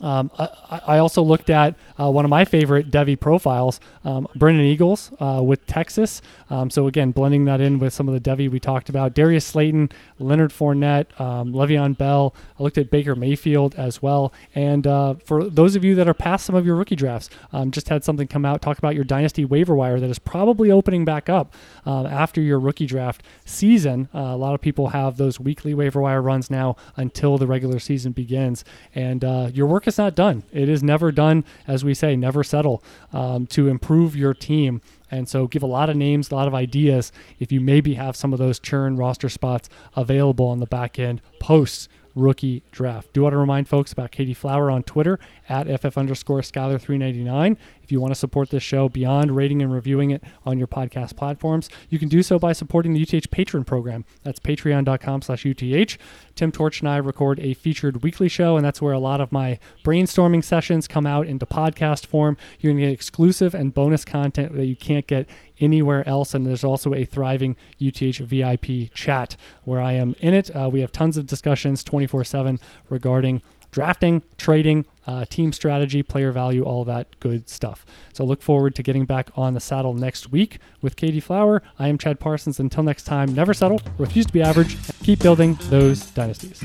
Um, 0.00 0.30
I, 0.38 0.80
I 0.86 0.98
also 0.98 1.22
looked 1.22 1.50
at 1.50 1.76
uh, 1.98 2.10
one 2.10 2.24
of 2.24 2.30
my 2.30 2.44
favorite 2.44 2.90
Devy 2.90 3.18
profiles, 3.18 3.80
um, 4.04 4.26
Brennan 4.34 4.62
Eagles 4.62 5.12
uh, 5.20 5.42
with 5.44 5.66
Texas. 5.66 6.22
Um, 6.48 6.70
so 6.70 6.86
again, 6.86 7.10
blending 7.10 7.44
that 7.44 7.60
in 7.60 7.78
with 7.78 7.92
some 7.92 8.08
of 8.08 8.14
the 8.14 8.20
Devy 8.20 8.50
we 8.50 8.60
talked 8.60 8.88
about. 8.88 9.14
Darius 9.14 9.44
Slayton, 9.44 9.90
Leonard 10.18 10.52
Fournette, 10.52 11.18
um, 11.20 11.52
Le'Veon 11.52 11.96
Bell. 11.96 12.34
I 12.58 12.62
looked 12.62 12.78
at 12.78 12.90
Baker 12.90 13.14
Mayfield 13.14 13.74
as 13.74 14.00
well. 14.00 14.32
And 14.54 14.86
uh, 14.86 15.14
for 15.24 15.44
those 15.44 15.76
of 15.76 15.84
you 15.84 15.94
that 15.96 16.08
are 16.08 16.14
past 16.14 16.46
some 16.46 16.54
of 16.54 16.64
your 16.64 16.76
rookie 16.76 16.96
drafts, 16.96 17.28
um, 17.52 17.70
just 17.70 17.88
had 17.88 18.04
something 18.04 18.26
come 18.26 18.44
out 18.44 18.62
talk 18.62 18.78
about 18.78 18.94
your 18.94 19.04
dynasty 19.04 19.44
waiver 19.44 19.74
wire 19.74 20.00
that 20.00 20.10
is 20.10 20.18
probably 20.18 20.70
opening 20.70 21.04
back 21.04 21.28
up 21.28 21.54
um, 21.84 22.06
after 22.06 22.40
your 22.40 22.58
rookie 22.58 22.86
draft 22.86 23.22
season. 23.44 24.08
Uh, 24.14 24.18
a 24.18 24.36
lot 24.36 24.54
of 24.54 24.60
people 24.60 24.88
have 24.88 25.16
those 25.16 25.40
weekly 25.40 25.74
waiver 25.74 26.00
wire 26.00 26.22
runs 26.22 26.50
now 26.50 26.76
until 26.96 27.38
the 27.38 27.46
regular 27.46 27.78
season 27.78 28.12
begins, 28.12 28.64
and 28.94 29.24
uh, 29.24 29.50
your 29.52 29.66
work 29.66 29.86
is 29.94 29.98
not 29.98 30.14
done. 30.14 30.42
It 30.52 30.68
is 30.68 30.82
never 30.82 31.12
done, 31.12 31.44
as 31.66 31.84
we 31.84 31.94
say, 31.94 32.16
never 32.16 32.42
settle 32.42 32.82
um, 33.12 33.46
to 33.48 33.68
improve 33.68 34.16
your 34.16 34.34
team. 34.34 34.80
And 35.10 35.28
so, 35.28 35.46
give 35.46 35.62
a 35.62 35.66
lot 35.66 35.90
of 35.90 35.96
names, 35.96 36.30
a 36.30 36.34
lot 36.34 36.48
of 36.48 36.54
ideas. 36.54 37.12
If 37.38 37.50
you 37.50 37.60
maybe 37.60 37.94
have 37.94 38.16
some 38.16 38.32
of 38.32 38.38
those 38.38 38.58
churn 38.58 38.96
roster 38.96 39.28
spots 39.28 39.68
available 39.96 40.46
on 40.46 40.60
the 40.60 40.66
back 40.66 40.98
end 40.98 41.20
post 41.40 41.88
rookie 42.14 42.62
draft. 42.70 43.12
Do 43.12 43.22
want 43.22 43.32
to 43.32 43.38
remind 43.38 43.68
folks 43.68 43.92
about 43.92 44.10
Katie 44.10 44.34
Flower 44.34 44.70
on 44.70 44.82
Twitter 44.82 45.18
at 45.48 45.66
ff 45.66 45.96
underscore 45.96 46.40
Skyler399. 46.40 47.56
If 47.90 47.92
you 47.92 48.00
want 48.00 48.14
to 48.14 48.20
support 48.20 48.50
this 48.50 48.62
show 48.62 48.88
beyond 48.88 49.34
rating 49.34 49.60
and 49.62 49.72
reviewing 49.72 50.12
it 50.12 50.22
on 50.46 50.58
your 50.58 50.68
podcast 50.68 51.16
platforms, 51.16 51.68
you 51.88 51.98
can 51.98 52.08
do 52.08 52.22
so 52.22 52.38
by 52.38 52.52
supporting 52.52 52.92
the 52.92 53.02
UTH 53.02 53.32
Patreon 53.32 53.66
program. 53.66 54.04
That's 54.22 54.38
patreon.com 54.38 55.22
slash 55.22 55.44
UTH. 55.44 55.98
Tim 56.36 56.52
Torch 56.52 56.78
and 56.78 56.88
I 56.88 56.98
record 56.98 57.40
a 57.40 57.52
featured 57.54 58.04
weekly 58.04 58.28
show, 58.28 58.56
and 58.56 58.64
that's 58.64 58.80
where 58.80 58.92
a 58.92 59.00
lot 59.00 59.20
of 59.20 59.32
my 59.32 59.58
brainstorming 59.82 60.44
sessions 60.44 60.86
come 60.86 61.04
out 61.04 61.26
into 61.26 61.46
podcast 61.46 62.06
form. 62.06 62.36
You're 62.60 62.74
going 62.74 62.80
to 62.80 62.86
get 62.86 62.92
exclusive 62.92 63.56
and 63.56 63.74
bonus 63.74 64.04
content 64.04 64.54
that 64.54 64.66
you 64.66 64.76
can't 64.76 65.08
get 65.08 65.28
anywhere 65.58 66.08
else. 66.08 66.32
And 66.32 66.46
there's 66.46 66.62
also 66.62 66.94
a 66.94 67.04
thriving 67.04 67.56
UTH 67.80 68.18
VIP 68.18 68.94
chat 68.94 69.36
where 69.64 69.80
I 69.80 69.94
am 69.94 70.14
in 70.20 70.32
it. 70.32 70.54
Uh, 70.54 70.70
we 70.72 70.80
have 70.80 70.92
tons 70.92 71.16
of 71.16 71.26
discussions 71.26 71.82
24 71.82 72.22
7 72.22 72.60
regarding 72.88 73.42
drafting, 73.70 74.22
trading, 74.36 74.84
uh, 75.06 75.24
team 75.24 75.52
strategy, 75.52 76.02
player 76.02 76.32
value, 76.32 76.62
all 76.62 76.84
that 76.84 77.18
good 77.20 77.48
stuff. 77.48 77.84
So 78.12 78.24
look 78.24 78.42
forward 78.42 78.74
to 78.76 78.82
getting 78.82 79.04
back 79.04 79.30
on 79.36 79.54
the 79.54 79.60
saddle 79.60 79.94
next 79.94 80.30
week 80.30 80.58
with 80.80 80.96
Katie 80.96 81.20
Flower. 81.20 81.62
I 81.78 81.88
am 81.88 81.98
Chad 81.98 82.20
Parsons. 82.20 82.60
Until 82.60 82.82
next 82.82 83.04
time, 83.04 83.34
never 83.34 83.54
settle, 83.54 83.80
refuse 83.98 84.26
to 84.26 84.32
be 84.32 84.42
average, 84.42 84.76
keep 85.02 85.20
building 85.20 85.58
those 85.64 86.06
dynasties. 86.10 86.62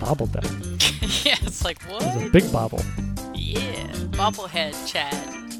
Bobbled 0.00 0.32
that. 0.32 0.44
yeah, 1.24 1.36
it's 1.42 1.64
like 1.64 1.82
It 1.84 1.90
was 1.90 2.22
a 2.22 2.30
big 2.30 2.50
bobble. 2.52 2.80
Yeah, 3.34 3.86
bobblehead, 4.12 4.86
Chad. 4.86 5.59